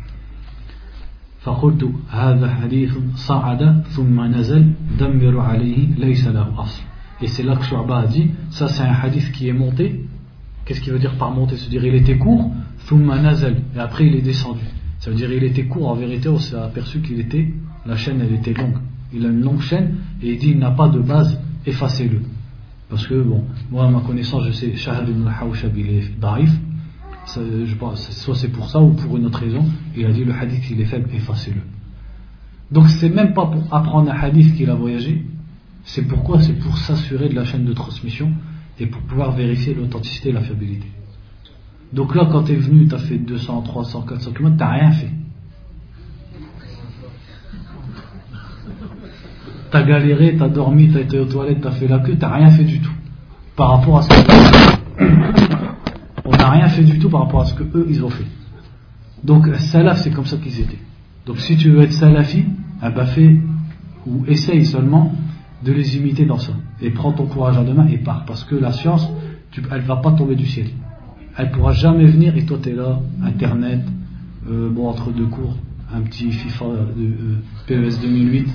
فقلت 1.40 1.90
هذا 2.12 2.50
حديث 2.50 2.98
صعد 3.16 3.84
ثم 3.96 4.22
نزل 4.22 4.72
دمر 5.00 5.40
عليه 5.40 5.96
ليس 5.98 6.28
له 6.28 6.48
أصل 6.58 6.84
Et 7.22 7.28
c'est 7.28 7.44
là 7.44 7.56
que 7.56 7.64
Shu'ba 7.64 8.00
a 8.00 8.08
dit 8.08 8.32
ça, 8.50 8.68
c'est 8.68 8.84
un 8.84 8.94
hadith 8.94 9.32
qui 9.32 9.48
est 9.48 9.54
monté. 9.54 10.06
Qu'est-ce 10.66 10.82
qu'il 10.82 10.94
veut 10.94 11.00
dire 11.00 11.16
par 11.16 11.32
monter 11.32 11.58
Se 11.58 11.70
dire 11.70 11.84
il 11.84 11.96
était 11.96 12.18
court, 12.18 12.52
Thumma 12.88 13.18
et 13.18 13.80
après 13.80 14.08
il 14.08 14.16
est 14.16 14.22
descendu. 14.22 14.64
Ça 15.00 15.10
veut 15.10 15.16
dire 15.16 15.32
il 15.32 15.44
était 15.44 15.66
court, 15.66 15.90
en 15.90 15.96
vérité, 15.96 16.30
on 16.30 16.40
s'est 16.40 16.56
aperçu 16.56 17.02
qu'il 17.02 17.20
était, 17.20 17.54
la 17.86 17.96
chaîne 17.96 18.22
elle 18.22 18.34
était 18.36 18.54
longue. 18.54 18.78
Il 19.14 19.26
a 19.26 19.30
une 19.30 19.42
longue 19.42 19.62
chaîne, 19.62 19.96
et 20.22 20.34
il 20.34 20.38
dit 20.38 20.52
il 20.52 20.60
n'a 20.60 20.72
pas 20.72 20.88
de 20.90 21.00
base, 21.00 21.40
effacez-le. 21.66 22.22
Parce 22.90 23.08
que, 23.08 23.22
bon, 23.22 23.44
moi 23.72 23.86
à 23.86 23.90
ma 23.90 24.02
connaissance, 24.02 24.46
je 24.46 24.52
sais, 24.52 24.76
Shahad 24.76 25.08
ibn 25.10 25.28
al 25.28 25.72
il 25.76 25.90
est 25.90 26.20
daif. 26.20 26.52
Ça, 27.26 27.42
je 27.42 27.76
pense, 27.76 28.10
soit 28.12 28.36
c'est 28.36 28.48
pour 28.48 28.70
ça 28.70 28.82
ou 28.82 28.94
pour 28.94 29.16
une 29.18 29.26
autre 29.28 29.40
raison. 29.40 29.64
Il 29.96 30.06
a 30.06 30.12
dit 30.12 30.24
le 30.24 30.34
hadith 30.34 30.70
il 30.72 30.82
est 30.82 30.86
faible, 30.86 31.10
effacez-le. 31.14 31.62
Donc 32.72 32.90
c'est 32.90 33.10
même 33.10 33.34
pas 33.34 33.46
pour 33.46 33.74
apprendre 33.74 34.12
un 34.12 34.16
hadith 34.16 34.56
qu'il 34.56 34.70
a 34.70 34.76
voyagé, 34.76 35.24
c'est 35.90 36.04
pourquoi 36.04 36.40
C'est 36.40 36.54
pour 36.54 36.78
s'assurer 36.78 37.30
de 37.30 37.36
la 37.36 37.46
chaîne 37.46 37.66
de 37.66 37.74
transmission 37.74 38.32
et 38.80 38.86
pour 38.86 39.02
pouvoir 39.02 39.32
vérifier 39.32 39.74
l'authenticité 39.74 40.30
et 40.30 40.32
la 40.32 40.42
fiabilité. 40.42 40.86
Donc 41.92 42.14
là, 42.14 42.28
quand 42.32 42.44
tu 42.44 42.52
es 42.52 42.56
venu, 42.56 42.88
tu 42.88 42.94
as 42.94 43.00
fait 43.00 43.18
200, 43.18 43.64
300, 43.64 44.02
400 44.04 44.32
km, 44.34 44.56
tu 44.56 44.64
rien 44.64 44.92
fait. 44.92 45.10
Tu 49.72 49.78
as 49.78 49.84
galéré, 49.84 50.36
tu 50.38 50.44
as 50.44 50.50
dormi, 50.50 50.90
tu 50.90 50.98
as 50.98 51.02
été 51.02 51.18
aux 51.18 51.26
toilettes, 51.26 51.62
tu 51.62 51.68
as 51.68 51.72
fait 51.72 51.88
la 51.88 52.00
queue, 52.00 52.16
tu 52.20 52.26
rien 52.26 52.52
fait 52.52 52.64
du 52.64 52.80
tout. 52.80 52.94
Par 53.56 53.72
rapport 53.72 53.98
à 53.98 54.02
ce 54.04 54.10
que 54.10 54.14
on 56.26 56.32
n'a 56.32 56.50
rien 56.52 56.68
fait 56.70 56.84
du 56.84 57.00
tout 57.00 57.10
par 57.10 57.22
rapport 57.22 57.42
à 57.42 57.46
ce 57.46 57.56
que 57.56 57.64
eux 57.64 57.88
ils 57.90 58.04
ont 58.06 58.10
fait. 58.10 58.28
Donc 59.24 59.48
salaf 59.56 60.02
c'est 60.04 60.12
comme 60.12 60.26
ça 60.26 60.38
qu'ils 60.38 60.60
étaient. 60.62 60.80
Donc 61.26 61.40
si 61.40 61.58
tu 61.58 61.72
veux 61.72 61.82
être 61.82 61.94
salafi, 61.94 62.46
eh 62.84 62.90
ben 62.90 63.42
ou 64.06 64.24
essaye 64.28 64.66
seulement 64.66 65.14
de 65.64 65.72
les 65.72 65.98
imiter 65.98 66.26
dans 66.26 66.38
ça. 66.38 66.54
Et 66.82 66.90
prends 66.92 67.12
ton 67.12 67.26
courage 67.26 67.58
à 67.58 67.64
deux 67.64 67.74
mains 67.74 67.88
et 67.88 67.98
pars. 67.98 68.26
Parce 68.26 68.44
que 68.44 68.56
la 68.56 68.72
science, 68.72 69.08
elle 69.72 69.82
va 69.82 69.98
pas 69.98 70.12
tomber 70.12 70.36
du 70.36 70.46
ciel. 70.46 70.68
Elle 71.38 71.52
pourra 71.52 71.72
jamais 71.72 72.06
venir 72.06 72.36
et 72.36 72.46
toi 72.46 72.58
tu 72.62 72.70
es 72.70 72.74
là, 72.74 73.00
internet, 73.24 73.82
euh, 74.50 74.70
bon 74.70 74.88
entre 74.88 75.12
deux 75.12 75.26
cours, 75.26 75.56
un 75.94 76.02
petit 76.02 76.32
FIFA 76.32 76.66
de 76.98 77.04
euh, 77.04 77.90
PES 77.90 78.02
2008, 78.02 78.50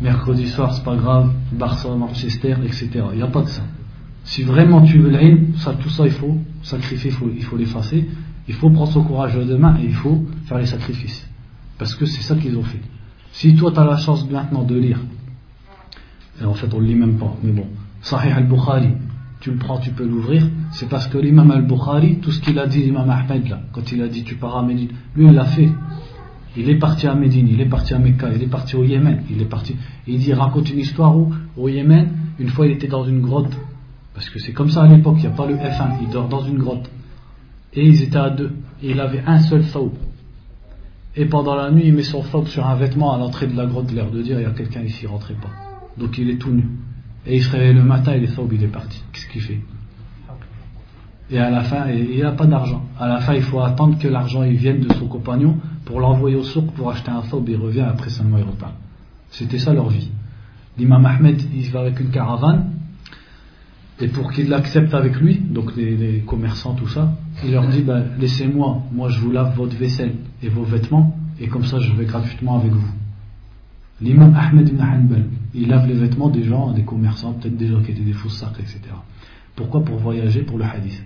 mercredi 0.00 0.46
soir 0.46 0.72
c'est 0.72 0.84
pas 0.84 0.96
grave, 0.96 1.32
Barça, 1.52 1.88
Manchester, 1.94 2.56
etc. 2.64 2.90
Il 3.12 3.16
n'y 3.16 3.22
a 3.22 3.26
pas 3.26 3.42
de 3.42 3.48
ça. 3.48 3.62
Si 4.24 4.42
vraiment 4.42 4.82
tu 4.82 4.98
veux 4.98 5.10
l'ilm, 5.10 5.56
ça, 5.56 5.72
tout 5.72 5.88
ça 5.88 6.06
il 6.06 6.12
faut 6.12 6.36
sacrifier, 6.62 7.10
il 7.34 7.42
faut, 7.42 7.56
l'effacer. 7.56 8.08
Il 8.48 8.54
faut 8.54 8.70
prendre 8.70 8.92
son 8.92 9.02
courage 9.02 9.34
demain 9.34 9.76
et 9.80 9.86
il 9.86 9.94
faut 9.94 10.24
faire 10.44 10.58
les 10.58 10.66
sacrifices. 10.66 11.28
Parce 11.78 11.94
que 11.94 12.04
c'est 12.04 12.22
ça 12.22 12.36
qu'ils 12.36 12.56
ont 12.56 12.62
fait. 12.62 12.80
Si 13.32 13.54
toi 13.54 13.72
tu 13.72 13.78
as 13.78 13.84
la 13.84 13.96
chance 13.96 14.28
maintenant 14.30 14.62
de 14.62 14.76
lire, 14.76 15.00
en 16.44 16.54
fait 16.54 16.72
on 16.74 16.80
ne 16.80 16.86
lit 16.86 16.94
même 16.94 17.18
pas, 17.18 17.34
mais 17.42 17.52
bon, 17.52 17.66
Sahih 18.02 18.32
al-Bukhari, 18.32 18.92
tu 19.40 19.50
le 19.50 19.56
prends, 19.56 19.78
tu 19.78 19.90
peux 19.90 20.06
l'ouvrir, 20.06 20.48
c'est 20.72 20.88
parce 20.88 21.06
que 21.06 21.18
l'imam 21.18 21.50
al-Bukhari, 21.50 22.18
tout 22.20 22.30
ce 22.30 22.40
qu'il 22.40 22.58
a 22.58 22.66
dit, 22.66 22.82
l'imam 22.82 23.08
Ahmed 23.08 23.48
là, 23.48 23.60
quand 23.72 23.90
il 23.92 24.02
a 24.02 24.08
dit 24.08 24.22
tu 24.22 24.36
pars 24.36 24.56
à 24.56 24.62
Médine, 24.62 24.90
lui 25.16 25.26
il 25.26 25.32
l'a 25.32 25.44
fait. 25.44 25.70
Il 26.56 26.68
est 26.68 26.78
parti 26.78 27.06
à 27.06 27.14
Médine, 27.14 27.46
il 27.48 27.60
est 27.60 27.68
parti 27.68 27.94
à 27.94 28.00
Mecca, 28.00 28.28
il 28.34 28.42
est 28.42 28.48
parti 28.48 28.74
au 28.74 28.82
Yémen, 28.82 29.22
il 29.30 29.40
est 29.40 29.44
parti. 29.44 29.76
Il 30.08 30.18
dit, 30.18 30.32
raconte 30.32 30.68
une 30.68 30.80
histoire 30.80 31.16
où, 31.16 31.32
au 31.56 31.68
Yémen, 31.68 32.08
une 32.40 32.48
fois 32.48 32.66
il 32.66 32.72
était 32.72 32.88
dans 32.88 33.04
une 33.04 33.20
grotte 33.20 33.56
parce 34.20 34.28
que 34.28 34.38
c'est 34.38 34.52
comme 34.52 34.68
ça 34.68 34.82
à 34.82 34.86
l'époque, 34.86 35.16
il 35.18 35.22
n'y 35.22 35.26
a 35.28 35.36
pas 35.36 35.46
le 35.46 35.54
F1, 35.54 35.98
il 36.02 36.10
dort 36.10 36.28
dans 36.28 36.42
une 36.42 36.58
grotte. 36.58 36.90
Et 37.72 37.86
ils 37.86 38.02
étaient 38.02 38.18
à 38.18 38.30
deux. 38.30 38.52
Et 38.82 38.90
il 38.90 39.00
avait 39.00 39.22
un 39.26 39.38
seul 39.38 39.64
thawb. 39.64 39.92
Et 41.16 41.24
pendant 41.24 41.54
la 41.54 41.70
nuit, 41.70 41.84
il 41.86 41.94
met 41.94 42.02
son 42.02 42.22
thawb 42.22 42.46
sur 42.46 42.66
un 42.66 42.74
vêtement 42.74 43.14
à 43.14 43.18
l'entrée 43.18 43.46
de 43.46 43.56
la 43.56 43.66
grotte, 43.66 43.90
l'air 43.92 44.10
de 44.10 44.20
dire, 44.20 44.38
il 44.38 44.42
y 44.42 44.46
a 44.46 44.50
quelqu'un 44.50 44.82
ici, 44.82 45.06
rentrez 45.06 45.34
pas. 45.34 45.69
Donc 46.00 46.18
il 46.18 46.30
est 46.30 46.36
tout 46.36 46.50
nu. 46.50 46.64
Et 47.26 47.36
il 47.36 47.42
se 47.42 47.50
réveille 47.50 47.74
le 47.74 47.82
matin 47.82 48.12
et 48.12 48.20
le 48.20 48.28
thawb, 48.28 48.52
il 48.52 48.64
est 48.64 48.68
parti. 48.68 49.02
Qu'est-ce 49.12 49.28
qu'il 49.28 49.42
fait? 49.42 49.60
Et 51.30 51.38
à 51.38 51.50
la 51.50 51.62
fin, 51.62 51.88
il 51.88 52.20
n'a 52.20 52.32
pas 52.32 52.46
d'argent. 52.46 52.82
À 52.98 53.06
la 53.06 53.20
fin, 53.20 53.34
il 53.34 53.42
faut 53.42 53.60
attendre 53.60 53.98
que 53.98 54.08
l'argent 54.08 54.42
il 54.42 54.56
vienne 54.56 54.80
de 54.80 54.92
son 54.94 55.06
compagnon 55.06 55.58
pour 55.84 56.00
l'envoyer 56.00 56.34
au 56.34 56.42
souk 56.42 56.72
pour 56.72 56.90
acheter 56.90 57.10
un 57.10 57.22
thawb. 57.22 57.48
Il 57.48 57.56
revient, 57.56 57.82
après 57.82 58.10
seulement 58.10 58.38
il 58.38 58.44
repart. 58.44 58.74
C'était 59.30 59.58
ça 59.58 59.72
leur 59.72 59.90
vie. 59.90 60.10
L'imam 60.78 61.04
Ahmed, 61.06 61.40
il 61.54 61.70
va 61.70 61.80
avec 61.80 62.00
une 62.00 62.10
caravane 62.10 62.70
et 64.00 64.08
pour 64.08 64.32
qu'ils 64.32 64.48
l'acceptent 64.48 64.94
avec 64.94 65.20
lui, 65.20 65.36
donc 65.38 65.76
les, 65.76 66.22
commerçants, 66.26 66.74
tout 66.74 66.88
ça, 66.88 67.12
il 67.44 67.52
leur 67.52 67.68
dit 67.68 67.82
ben, 67.82 68.04
Laissez-moi, 68.18 68.82
moi 68.92 69.10
je 69.10 69.20
vous 69.20 69.30
lave 69.30 69.54
votre 69.56 69.76
vaisselle 69.76 70.14
et 70.42 70.48
vos 70.48 70.62
vêtements, 70.62 71.14
et 71.38 71.48
comme 71.48 71.64
ça 71.64 71.78
je 71.78 71.92
vais 71.92 72.06
gratuitement 72.06 72.58
avec 72.58 72.72
vous. 72.72 72.90
L'imam 74.00 74.34
Ahmed 74.34 74.68
ibn 74.68 74.80
Hanbal, 74.80 75.24
il 75.54 75.68
lave 75.68 75.86
les 75.86 75.94
vêtements 75.94 76.28
des 76.28 76.44
gens, 76.44 76.72
des 76.72 76.84
commerçants, 76.84 77.32
peut-être 77.32 77.56
des 77.56 77.68
gens 77.68 77.82
qui 77.82 77.90
étaient 77.90 78.00
des 78.02 78.12
faux 78.12 78.28
sacs, 78.28 78.58
etc. 78.60 78.80
Pourquoi 79.56 79.84
Pour 79.84 79.98
voyager 79.98 80.42
pour 80.42 80.58
le 80.58 80.64
hadith? 80.64 81.02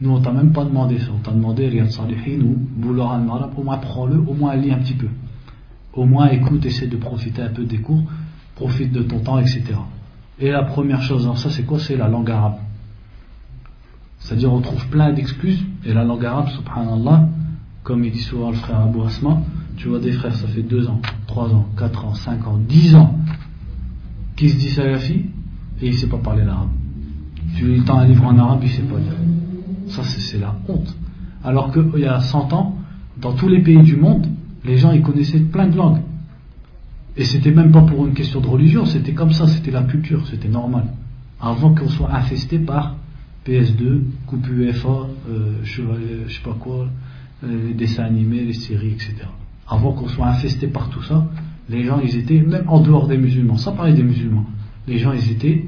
Nous, 0.00 0.10
on 0.10 0.20
t'a 0.20 0.32
même 0.32 0.52
pas 0.52 0.64
demandé 0.64 0.98
ça. 0.98 1.08
On 1.14 1.18
t'a 1.18 1.32
demandé 1.32 1.68
Riyad 1.68 1.90
Salihin 1.90 2.40
ou 2.40 2.56
Bouloir 2.56 3.12
al-Marab, 3.12 3.52
au 3.56 3.62
moins 3.62 3.78
prends-le, 3.78 4.18
au 4.18 4.34
moins 4.34 4.56
lis 4.56 4.70
un 4.70 4.78
petit 4.78 4.94
peu. 4.94 5.08
Au 5.92 6.04
moins 6.04 6.28
écoute, 6.28 6.64
essaie 6.64 6.86
de 6.86 6.96
profiter 6.96 7.42
un 7.42 7.50
peu 7.50 7.64
des 7.64 7.78
cours, 7.78 8.02
profite 8.54 8.92
de 8.92 9.02
ton 9.02 9.18
temps, 9.20 9.38
etc. 9.38 9.64
Et 10.38 10.50
la 10.50 10.62
première 10.62 11.02
chose 11.02 11.26
dans 11.26 11.34
ça, 11.34 11.50
c'est 11.50 11.64
quoi? 11.64 11.78
C'est 11.78 11.96
la 11.96 12.08
langue 12.08 12.30
arabe. 12.30 12.58
C'est-à-dire, 14.20 14.52
on 14.52 14.60
trouve 14.60 14.86
plein 14.88 15.12
d'excuses, 15.12 15.64
et 15.84 15.92
la 15.92 16.04
langue 16.04 16.24
arabe, 16.24 16.48
subhanallah, 16.48 17.28
comme 17.82 18.04
il 18.04 18.12
dit 18.12 18.20
souvent 18.20 18.50
le 18.50 18.56
frère 18.56 18.80
Abou 18.80 19.02
Asma, 19.02 19.42
tu 19.76 19.88
vois 19.88 19.98
des 19.98 20.12
frères, 20.12 20.34
ça 20.34 20.46
fait 20.46 20.62
2 20.62 20.88
ans, 20.88 21.00
3 21.26 21.54
ans, 21.54 21.66
4 21.76 22.04
ans, 22.04 22.14
5 22.14 22.46
ans, 22.46 22.58
10 22.58 22.94
ans, 22.94 23.18
qui 24.40 24.48
se 24.48 24.56
dit 24.56 24.70
salafi, 24.70 25.26
et 25.82 25.86
il 25.86 25.90
ne 25.90 25.96
sait 25.96 26.06
pas 26.06 26.16
parler 26.16 26.44
l'arabe. 26.46 26.70
Tu 27.58 27.66
lui 27.66 27.82
tends 27.82 27.98
un 27.98 28.06
livre 28.06 28.24
en 28.24 28.38
arabe, 28.38 28.60
il 28.62 28.70
ne 28.70 28.72
sait 28.72 28.82
pas 28.82 28.98
dire. 28.98 29.12
Ça, 29.88 30.02
c'est 30.02 30.38
la 30.38 30.56
honte. 30.66 30.96
Alors 31.44 31.70
qu'il 31.70 32.00
y 32.00 32.06
a 32.06 32.20
100 32.20 32.54
ans, 32.54 32.78
dans 33.20 33.34
tous 33.34 33.48
les 33.48 33.60
pays 33.60 33.82
du 33.82 33.96
monde, 33.96 34.26
les 34.64 34.78
gens, 34.78 34.92
ils 34.92 35.02
connaissaient 35.02 35.40
plein 35.40 35.66
de 35.66 35.76
langues. 35.76 36.00
Et 37.18 37.24
c'était 37.24 37.50
même 37.50 37.70
pas 37.70 37.82
pour 37.82 38.06
une 38.06 38.14
question 38.14 38.40
de 38.40 38.46
religion, 38.46 38.86
c'était 38.86 39.12
comme 39.12 39.32
ça, 39.32 39.46
c'était 39.46 39.72
la 39.72 39.82
culture, 39.82 40.26
c'était 40.26 40.48
normal. 40.48 40.84
Avant 41.38 41.74
qu'on 41.74 41.88
soit 41.90 42.10
infesté 42.10 42.58
par 42.58 42.96
PS2, 43.46 44.00
coupe 44.26 44.48
UFA, 44.48 44.88
euh, 45.28 45.52
je, 45.64 45.82
je 46.28 46.34
sais 46.34 46.42
pas 46.42 46.56
quoi, 46.58 46.88
euh, 47.44 47.66
les 47.68 47.74
dessins 47.74 48.04
animés, 48.04 48.44
les 48.46 48.54
séries, 48.54 48.92
etc. 48.92 49.16
Avant 49.68 49.92
qu'on 49.92 50.08
soit 50.08 50.28
infesté 50.28 50.66
par 50.66 50.88
tout 50.88 51.02
ça, 51.02 51.26
les 51.70 51.84
gens, 51.84 52.00
ils 52.00 52.16
étaient, 52.16 52.40
même 52.40 52.64
en 52.68 52.80
dehors 52.80 53.06
des 53.06 53.16
musulmans, 53.16 53.56
sans 53.56 53.72
parler 53.72 53.94
des 53.94 54.02
musulmans, 54.02 54.46
les 54.88 54.98
gens, 54.98 55.12
ils 55.12 55.30
étaient, 55.30 55.64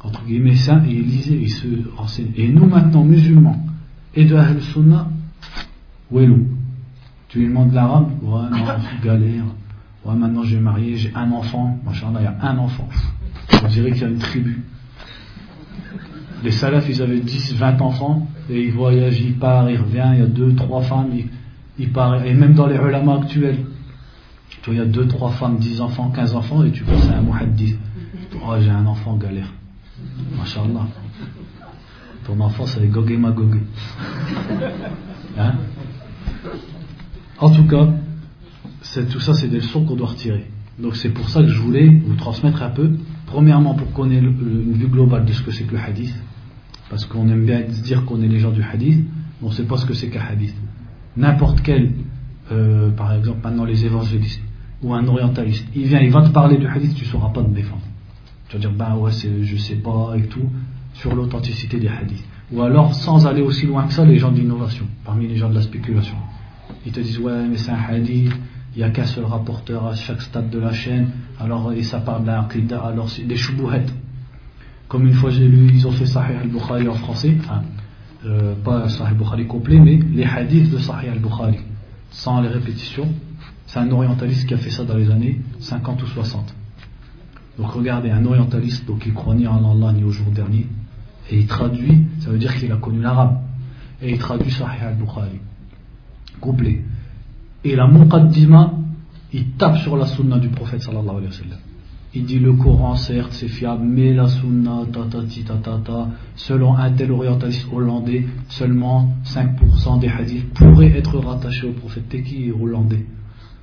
entre 0.00 0.24
guillemets, 0.24 0.56
saints 0.56 0.82
et 0.86 0.92
ils 0.92 1.06
lisaient, 1.06 1.38
ils 1.40 1.50
se 1.50 1.66
renseignaient. 1.96 2.32
Et 2.36 2.48
nous, 2.48 2.66
maintenant, 2.66 3.04
musulmans, 3.04 3.64
et 4.14 4.24
de 4.24 4.36
Ahl 4.36 4.60
Sunnah, 4.60 5.08
où 6.10 6.20
est 6.20 6.28
Tu 7.28 7.40
lui 7.40 7.48
demandes 7.48 7.72
l'arabe 7.72 8.10
Ouais, 8.22 8.42
non, 8.50 8.64
galère. 9.02 9.44
Ouais, 10.04 10.14
maintenant 10.14 10.42
j'ai 10.42 10.58
marié, 10.58 10.96
j'ai 10.96 11.12
un 11.14 11.30
enfant. 11.32 11.78
Machallah, 11.84 12.20
il 12.20 12.24
y 12.24 12.26
a 12.26 12.36
un 12.40 12.58
enfant. 12.58 12.88
On 13.62 13.68
dirait 13.68 13.92
qu'il 13.92 14.02
y 14.02 14.04
a 14.04 14.08
une 14.08 14.18
tribu. 14.18 14.62
Les 16.42 16.52
salafs, 16.52 16.88
ils 16.88 17.02
avaient 17.02 17.20
10, 17.20 17.54
20 17.56 17.80
enfants, 17.80 18.28
et 18.48 18.64
ils 18.64 18.72
voyagent, 18.72 19.20
ils 19.20 19.36
partent, 19.36 19.68
ils 19.70 19.76
reviennent, 19.76 20.14
il 20.14 20.20
y 20.20 20.22
a 20.22 20.26
deux, 20.26 20.54
trois 20.54 20.82
femmes, 20.82 21.10
ils, 21.78 21.90
partent, 21.90 22.24
et 22.24 22.32
même 22.32 22.54
dans 22.54 22.66
les 22.66 22.76
ulama 22.76 23.16
actuels, 23.16 23.58
tu 24.68 24.74
vois, 24.74 24.84
il 24.84 24.86
y 24.86 24.90
a 24.90 24.92
deux, 24.92 25.06
trois 25.06 25.30
femmes, 25.30 25.56
10 25.56 25.80
enfants, 25.80 26.10
15 26.10 26.34
enfants, 26.34 26.62
et 26.62 26.70
tu 26.70 26.84
vois, 26.84 26.98
c'est 26.98 27.14
un 27.14 27.22
muhaddith. 27.22 27.78
Oh, 28.34 28.54
j'ai 28.60 28.70
un 28.70 28.84
enfant 28.84 29.16
galère. 29.16 29.50
Machallah. 30.36 30.86
Ton 32.26 32.38
enfant, 32.40 32.66
c'est 32.66 32.86
gogé 32.88 33.16
magogé. 33.16 33.60
Hein? 35.38 35.54
En 37.38 37.50
tout 37.50 37.64
cas, 37.64 37.86
tout 39.08 39.20
ça, 39.20 39.34
c'est 39.34 39.46
des 39.46 39.58
leçons 39.58 39.84
qu'on 39.84 39.94
doit 39.94 40.08
retirer. 40.08 40.50
Donc 40.80 40.96
c'est 40.96 41.10
pour 41.10 41.28
ça 41.28 41.42
que 41.42 41.46
je 41.46 41.60
voulais 41.60 41.88
vous 41.88 42.16
transmettre 42.16 42.60
un 42.62 42.70
peu. 42.70 42.90
Premièrement, 43.26 43.74
pour 43.74 43.92
qu'on 43.92 44.10
ait 44.10 44.18
une 44.18 44.72
vue 44.72 44.88
globale 44.88 45.24
de 45.24 45.32
ce 45.32 45.42
que 45.42 45.52
c'est 45.52 45.62
que 45.62 45.72
le 45.72 45.80
hadith. 45.80 46.12
Parce 46.90 47.06
qu'on 47.06 47.28
aime 47.28 47.44
bien 47.44 47.60
dire 47.60 48.04
qu'on 48.04 48.20
est 48.20 48.26
les 48.26 48.40
gens 48.40 48.50
du 48.50 48.62
hadith, 48.62 48.98
mais 49.40 49.46
on 49.46 49.50
ne 49.50 49.54
sait 49.54 49.64
pas 49.64 49.76
ce 49.76 49.86
que 49.86 49.94
c'est 49.94 50.08
qu'un 50.08 50.22
hadith. 50.28 50.56
N'importe 51.16 51.60
quel, 51.60 51.92
euh, 52.50 52.90
par 52.90 53.12
exemple, 53.12 53.38
maintenant 53.44 53.64
les 53.64 53.84
évangélistes 53.84 54.42
ou 54.82 54.94
un 54.94 55.06
orientaliste, 55.06 55.66
il 55.74 55.86
vient, 55.86 56.00
il 56.00 56.10
va 56.10 56.22
te 56.22 56.30
parler 56.30 56.56
du 56.56 56.66
hadith, 56.66 56.94
tu 56.94 57.04
ne 57.04 57.10
sauras 57.10 57.30
pas 57.30 57.42
te 57.42 57.50
défendre. 57.50 57.82
Tu 58.48 58.56
vas 58.56 58.60
dire, 58.60 58.72
ben 58.72 58.96
ouais, 58.96 59.10
je 59.12 59.56
sais 59.56 59.76
pas 59.76 60.14
et 60.16 60.22
tout, 60.22 60.48
sur 60.94 61.14
l'authenticité 61.14 61.78
des 61.78 61.88
hadiths. 61.88 62.24
Ou 62.52 62.62
alors, 62.62 62.94
sans 62.94 63.26
aller 63.26 63.42
aussi 63.42 63.66
loin 63.66 63.86
que 63.86 63.92
ça, 63.92 64.04
les 64.04 64.18
gens 64.18 64.30
d'innovation, 64.30 64.86
parmi 65.04 65.26
les 65.26 65.36
gens 65.36 65.50
de 65.50 65.54
la 65.54 65.62
spéculation. 65.62 66.16
Ils 66.86 66.92
te 66.92 67.00
disent, 67.00 67.18
ouais, 67.18 67.46
mais 67.48 67.56
c'est 67.56 67.72
un 67.72 67.82
hadith, 67.88 68.32
il 68.74 68.78
n'y 68.78 68.84
a 68.84 68.90
qu'un 68.90 69.06
seul 69.06 69.24
rapporteur 69.24 69.86
à 69.86 69.94
chaque 69.94 70.22
stade 70.22 70.50
de 70.50 70.58
la 70.58 70.72
chaîne, 70.72 71.10
alors 71.40 71.72
et 71.72 71.82
ça 71.82 71.98
parle 71.98 72.24
d'un 72.24 72.46
alors 72.78 73.08
c'est 73.08 73.24
des 73.24 73.36
choubouhettes. 73.36 73.92
Comme 74.86 75.06
une 75.06 75.14
fois 75.14 75.30
j'ai 75.30 75.48
lu, 75.48 75.70
ils 75.74 75.86
ont 75.86 75.90
fait 75.90 76.06
Sahih 76.06 76.36
al-Bukhari 76.36 76.88
en 76.88 76.94
français, 76.94 77.34
enfin, 77.40 77.62
euh, 78.24 78.54
pas 78.64 78.88
Sahih 78.88 79.08
al-Bukhari 79.08 79.46
complet, 79.46 79.80
mais 79.80 79.98
les 80.14 80.24
hadiths 80.24 80.70
de 80.70 80.78
Sahih 80.78 81.08
al-Bukhari, 81.08 81.58
sans 82.10 82.40
les 82.40 82.48
répétitions. 82.48 83.08
C'est 83.68 83.80
un 83.80 83.90
orientaliste 83.90 84.48
qui 84.48 84.54
a 84.54 84.56
fait 84.56 84.70
ça 84.70 84.82
dans 84.84 84.96
les 84.96 85.10
années 85.10 85.40
50 85.60 86.02
ou 86.02 86.06
60. 86.06 86.54
Donc 87.58 87.70
regardez, 87.70 88.10
un 88.10 88.24
orientaliste 88.24 88.86
donc, 88.86 89.00
qui 89.00 89.12
croit 89.12 89.34
ni 89.34 89.46
en 89.46 89.58
Allah 89.70 89.92
ni 89.92 90.04
au 90.04 90.10
jour 90.10 90.30
dernier, 90.30 90.66
et 91.30 91.38
il 91.38 91.46
traduit, 91.46 92.06
ça 92.20 92.30
veut 92.30 92.38
dire 92.38 92.54
qu'il 92.56 92.72
a 92.72 92.76
connu 92.76 93.02
l'arabe, 93.02 93.40
et 94.00 94.10
il 94.10 94.18
traduit 94.18 94.50
Sahih 94.50 94.84
al-Bukhari, 94.86 95.40
complet. 96.40 96.82
Et 97.62 97.76
la 97.76 97.86
Muqaddima, 97.86 98.72
il 99.34 99.50
tape 99.58 99.76
sur 99.78 99.98
la 99.98 100.06
sunna 100.06 100.38
du 100.38 100.48
prophète 100.48 100.80
sallallahu 100.80 101.16
alayhi 101.18 101.26
wa 101.26 101.32
sallam. 101.32 101.58
Il 102.14 102.24
dit 102.24 102.38
le 102.38 102.54
Coran, 102.54 102.96
certes, 102.96 103.32
c'est 103.32 103.48
fiable, 103.48 103.84
mais 103.84 104.14
la 104.14 104.28
sunna, 104.28 104.86
ta 104.90 105.00
ta 105.02 105.18
ta 105.20 105.54
ta 105.56 105.78
ta, 105.84 106.08
selon 106.36 106.74
un 106.74 106.90
tel 106.92 107.12
orientaliste 107.12 107.66
hollandais, 107.70 108.24
seulement 108.48 109.12
5% 109.26 110.00
des 110.00 110.08
hadiths 110.08 110.48
pourraient 110.54 110.96
être 110.96 111.18
rattachés 111.18 111.68
au 111.68 111.72
prophète. 111.72 112.08
T'es 112.08 112.22
qui 112.22 112.50
hollandais? 112.50 113.04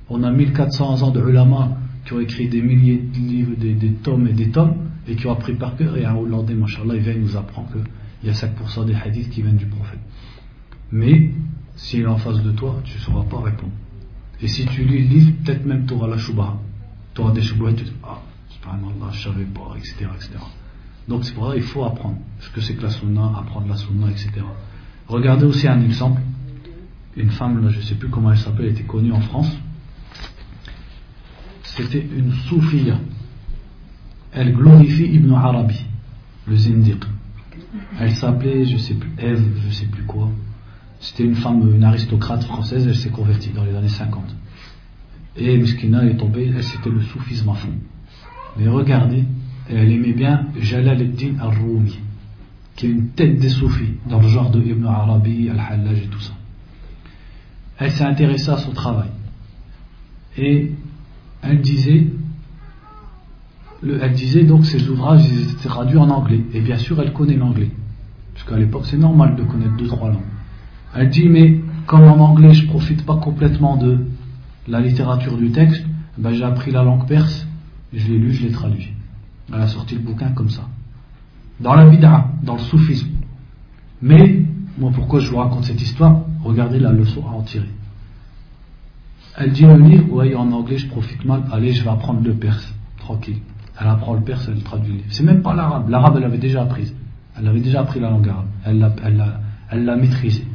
On 0.08 0.22
a 0.22 0.30
1400 0.30 1.02
ans 1.02 1.10
de 1.10 1.20
ulama 1.20 1.76
qui 2.04 2.12
ont 2.12 2.20
écrit 2.20 2.48
des 2.48 2.62
milliers 2.62 2.98
de 2.98 3.18
livres, 3.18 3.52
des, 3.56 3.92
tomes 3.94 4.28
et 4.28 4.32
des 4.32 4.50
tomes, 4.50 4.74
et 5.08 5.16
qui 5.16 5.26
ont 5.26 5.32
appris 5.32 5.54
par 5.54 5.76
cœur, 5.76 5.96
et 5.96 6.04
un 6.04 6.14
hollandais, 6.14 6.54
machallah, 6.54 6.94
il 6.94 7.02
vient 7.02 7.14
nous 7.14 7.36
apprend 7.36 7.64
qu'il 7.64 8.28
y 8.28 8.30
a 8.30 8.34
5% 8.34 8.86
des 8.86 8.94
hadiths 8.94 9.30
qui 9.30 9.42
viennent 9.42 9.56
du 9.56 9.66
prophète. 9.66 9.98
Mais, 10.92 11.30
s'il 11.74 12.02
est 12.02 12.06
en 12.06 12.16
face 12.16 12.42
de 12.42 12.52
toi, 12.52 12.80
tu 12.84 12.94
ne 12.96 13.00
sauras 13.00 13.24
pas 13.24 13.40
répondre. 13.40 13.72
Et 14.40 14.48
si 14.48 14.66
tu 14.66 14.84
lis 14.84 15.02
le 15.02 15.08
livre, 15.08 15.32
peut-être 15.44 15.66
même 15.66 15.86
tu 15.86 15.94
auras 15.94 16.08
la 16.08 16.18
chouba. 16.18 16.56
Tu 17.14 17.20
auras 17.20 17.32
des 17.32 17.42
choubas 17.42 17.70
et 17.70 17.74
tu 17.74 17.84
dis, 17.84 17.92
ah, 18.04 18.20
subhanallah, 18.48 19.10
je 19.12 19.22
savais 19.24 19.44
pas, 19.44 19.74
etc. 19.76 20.06
etc. 20.14 20.38
Donc 21.08 21.24
c'est 21.24 21.34
pour 21.34 21.48
ça 21.48 21.54
qu'il 21.54 21.62
faut 21.62 21.84
apprendre. 21.84 22.18
Ce 22.40 22.50
que 22.50 22.60
c'est 22.60 22.74
que 22.74 22.82
la 22.82 22.90
sunna, 22.90 23.32
apprendre 23.38 23.68
la 23.68 23.76
sunna, 23.76 24.10
etc. 24.10 24.30
Regardez 25.08 25.46
aussi 25.46 25.66
un 25.66 25.82
exemple. 25.82 26.20
Une 27.16 27.30
femme, 27.30 27.66
je 27.70 27.78
ne 27.78 27.82
sais 27.82 27.94
plus 27.94 28.10
comment 28.10 28.30
elle 28.30 28.38
s'appelle, 28.38 28.66
elle 28.66 28.72
était 28.72 28.82
connue 28.82 29.12
en 29.12 29.20
France. 29.20 29.50
C'était 31.76 32.06
une 32.16 32.32
soufia. 32.32 32.98
Elle 34.32 34.54
glorifie 34.54 35.04
Ibn 35.04 35.32
Arabi, 35.32 35.84
le 36.46 36.56
zindiq. 36.56 37.04
Elle 38.00 38.14
s'appelait, 38.14 38.64
je 38.64 38.76
sais 38.78 38.94
plus, 38.94 39.10
Eve, 39.18 39.44
je 39.66 39.72
sais 39.72 39.86
plus 39.86 40.04
quoi. 40.04 40.30
C'était 41.00 41.24
une 41.24 41.34
femme, 41.34 41.74
une 41.74 41.84
aristocrate 41.84 42.44
française, 42.44 42.86
elle 42.86 42.96
s'est 42.96 43.10
convertie 43.10 43.50
dans 43.50 43.64
les 43.64 43.74
années 43.74 43.88
50. 43.88 44.24
Et 45.36 45.56
Miskina 45.58 46.04
est 46.06 46.16
tombée, 46.16 46.50
elle 46.54 46.62
c'était 46.62 46.88
le 46.88 47.02
soufisme 47.02 47.50
à 47.50 47.54
fond. 47.54 47.72
Mais 48.56 48.68
regardez, 48.68 49.24
elle 49.68 49.92
aimait 49.92 50.14
bien 50.14 50.46
Jalal 50.58 51.00
al-Din 51.00 51.38
al-Rumi, 51.38 51.98
qui 52.74 52.86
est 52.86 52.90
une 52.90 53.08
tête 53.10 53.38
des 53.38 53.50
soufis, 53.50 53.94
dans 54.08 54.20
le 54.20 54.28
genre 54.28 54.50
de 54.50 54.62
Ibn 54.62 54.86
Arabi, 54.86 55.50
Al-Hallaj 55.50 55.98
et 55.98 56.08
tout 56.08 56.20
ça. 56.20 56.32
Elle 57.78 57.90
s'est 57.90 58.04
intéressée 58.04 58.50
à 58.50 58.56
son 58.56 58.72
travail. 58.72 59.10
Et 60.38 60.72
elle 61.48 61.60
disait, 61.60 62.06
elle 63.82 64.46
donc 64.46 64.66
ses 64.66 64.88
ouvrages 64.88 65.26
étaient 65.30 65.68
traduits 65.68 65.98
en 65.98 66.10
anglais. 66.10 66.40
Et 66.52 66.60
bien 66.60 66.78
sûr, 66.78 67.00
elle 67.00 67.12
connaît 67.12 67.36
l'anglais. 67.36 67.70
Parce 68.34 68.48
qu'à 68.48 68.56
l'époque, 68.56 68.86
c'est 68.86 68.98
normal 68.98 69.36
de 69.36 69.42
connaître 69.44 69.76
deux, 69.76 69.86
trois 69.86 70.08
langues. 70.08 70.20
Elle 70.94 71.10
dit, 71.10 71.28
mais 71.28 71.60
comme 71.86 72.04
en 72.04 72.18
anglais, 72.18 72.54
je 72.54 72.66
profite 72.66 73.04
pas 73.04 73.16
complètement 73.16 73.76
de 73.76 74.06
la 74.68 74.80
littérature 74.80 75.36
du 75.36 75.50
texte, 75.50 75.84
ben, 76.18 76.32
j'ai 76.32 76.44
appris 76.44 76.70
la 76.70 76.82
langue 76.82 77.06
perse, 77.06 77.46
je 77.92 78.08
l'ai 78.08 78.18
lu, 78.18 78.32
je 78.32 78.46
l'ai 78.46 78.52
traduit. 78.52 78.92
Elle 79.52 79.60
a 79.60 79.68
sorti 79.68 79.94
le 79.94 80.00
bouquin 80.00 80.30
comme 80.30 80.50
ça. 80.50 80.62
Dans 81.60 81.74
la 81.74 81.88
bid'a, 81.88 82.30
dans 82.42 82.54
le 82.54 82.60
soufisme. 82.60 83.08
Mais, 84.02 84.42
moi 84.78 84.90
pourquoi 84.94 85.20
je 85.20 85.30
vous 85.30 85.36
raconte 85.36 85.64
cette 85.64 85.80
histoire? 85.80 86.22
Regardez 86.42 86.78
la 86.78 86.92
leçon 86.92 87.24
à 87.26 87.30
en 87.30 87.42
tirer. 87.42 87.68
Elle 89.38 89.52
dit 89.52 89.66
le 89.66 89.76
livre, 89.76 90.06
oui 90.10 90.34
en 90.34 90.50
anglais 90.50 90.78
je 90.78 90.88
profite 90.88 91.24
mal, 91.24 91.42
allez 91.52 91.72
je 91.72 91.84
vais 91.84 91.90
apprendre 91.90 92.22
le 92.22 92.34
perse, 92.34 92.74
tranquille. 92.98 93.38
Elle 93.78 93.88
apprend 93.88 94.14
le 94.14 94.22
perse, 94.22 94.48
elle 94.48 94.62
traduit 94.62 94.92
le 94.92 94.98
livre. 94.98 95.08
C'est 95.10 95.24
même 95.24 95.42
pas 95.42 95.54
l'arabe, 95.54 95.90
l'arabe 95.90 96.16
elle 96.16 96.24
avait 96.24 96.38
déjà 96.38 96.62
appris. 96.62 96.92
Elle 97.38 97.46
avait 97.46 97.60
déjà 97.60 97.80
appris 97.80 98.00
la 98.00 98.08
langue 98.08 98.28
arabe, 98.28 98.46
elle 98.64 98.78
l'a 98.78 99.40
elle, 99.70 99.96
maîtrisée. 100.00 100.46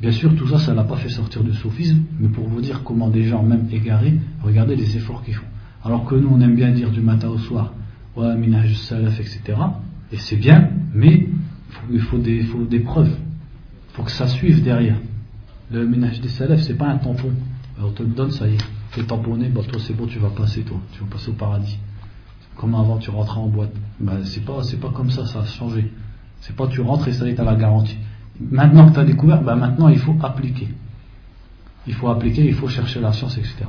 Bien 0.00 0.12
sûr, 0.12 0.36
tout 0.36 0.46
ça, 0.46 0.58
ça 0.58 0.72
ne 0.72 0.76
l'a 0.76 0.84
pas 0.84 0.96
fait 0.96 1.08
sortir 1.08 1.42
du 1.42 1.54
soufisme, 1.54 2.02
mais 2.20 2.28
pour 2.28 2.46
vous 2.46 2.60
dire 2.60 2.82
comment 2.84 3.08
des 3.08 3.24
gens, 3.24 3.42
même 3.42 3.66
égarés, 3.72 4.18
regardez 4.42 4.76
les 4.76 4.96
efforts 4.98 5.22
qu'ils 5.22 5.34
font. 5.34 5.46
Alors 5.82 6.04
que 6.04 6.14
nous, 6.14 6.28
on 6.30 6.40
aime 6.40 6.54
bien 6.54 6.70
dire 6.72 6.90
du 6.90 7.00
matin 7.00 7.28
au 7.28 7.38
soir, 7.38 7.72
ouais, 8.16 8.36
minaj 8.36 8.74
salaf, 8.74 9.18
etc. 9.18 9.40
Et 10.12 10.18
c'est 10.18 10.36
bien, 10.36 10.68
mais 10.92 11.26
il 11.90 12.00
faut 12.00 12.18
des, 12.18 12.80
preuves. 12.80 13.16
Il 13.88 13.94
faut 13.94 14.02
que 14.02 14.10
ça 14.10 14.26
suive 14.26 14.62
derrière. 14.62 14.98
Le 15.70 15.86
minaj 15.86 16.20
des 16.20 16.28
salaf, 16.28 16.60
c'est 16.60 16.76
pas 16.76 16.88
un 16.88 16.98
tampon 16.98 17.30
on 17.81 17.91
te 17.91 18.03
le 18.03 18.09
donne, 18.09 18.31
ça 18.31 18.47
y 18.47 18.55
est. 18.55 18.65
Fais 18.91 19.03
tamponner, 19.03 19.49
bah 19.49 19.61
toi 19.67 19.79
c'est 19.85 19.93
bon, 19.93 20.05
tu 20.05 20.19
vas 20.19 20.29
passer, 20.29 20.61
toi. 20.63 20.77
Tu 20.93 21.01
vas 21.01 21.07
passer 21.07 21.29
au 21.29 21.33
paradis. 21.33 21.77
Comme 22.55 22.75
avant, 22.75 22.97
tu 22.97 23.09
rentrais 23.09 23.39
en 23.39 23.47
boîte. 23.47 23.73
Bah, 23.99 24.13
c'est 24.23 24.43
pas, 24.45 24.61
c'est 24.63 24.79
pas 24.79 24.89
comme 24.89 25.09
ça, 25.09 25.25
ça 25.25 25.39
a 25.41 25.45
changé. 25.45 25.91
C'est 26.41 26.55
pas 26.55 26.67
tu 26.67 26.81
rentres 26.81 27.07
et 27.07 27.13
ça 27.13 27.25
y 27.25 27.29
est, 27.29 27.39
as 27.39 27.43
la 27.43 27.55
garantie. 27.55 27.97
Maintenant 28.39 28.89
que 28.89 28.93
tu 28.93 28.99
as 28.99 29.05
découvert, 29.05 29.41
ben 29.41 29.55
maintenant 29.55 29.87
il 29.87 29.99
faut 29.99 30.15
appliquer. 30.21 30.69
Il 31.87 31.93
faut 31.93 32.09
appliquer, 32.09 32.45
il 32.45 32.53
faut 32.53 32.67
chercher 32.67 32.99
la 32.99 33.11
science, 33.11 33.37
etc. 33.37 33.65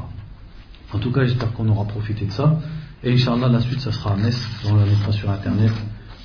En 0.92 0.98
tout 0.98 1.10
cas, 1.10 1.24
j'espère 1.24 1.52
qu'on 1.52 1.68
aura 1.68 1.84
profité 1.84 2.26
de 2.26 2.32
ça. 2.32 2.58
Et 3.02 3.12
Inch'Allah, 3.12 3.48
la 3.48 3.60
suite, 3.60 3.80
ça 3.80 3.92
sera 3.92 4.12
à 4.12 4.16
Metz, 4.16 4.38
on 4.66 4.76
la 4.76 4.84
mettra 4.84 5.12
sur 5.12 5.30
Internet. 5.30 5.72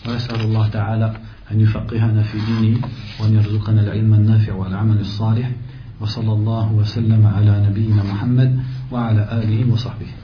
ونسأل 0.07 0.41
الله 0.41 0.67
تعالى 0.67 1.13
أن 1.51 1.61
يفقهنا 1.61 2.23
في 2.23 2.37
دينه 2.37 2.81
وأن 3.19 3.33
يرزقنا 3.33 3.81
العلم 3.81 4.13
النافع 4.13 4.53
والعمل 4.53 4.99
الصالح 4.99 5.51
وصلى 6.02 6.32
الله 6.32 6.72
وسلم 6.72 7.26
على 7.26 7.66
نبينا 7.70 8.02
محمد 8.02 8.50
وعلى 8.92 9.22
آله 9.32 9.72
وصحبه. 9.72 10.21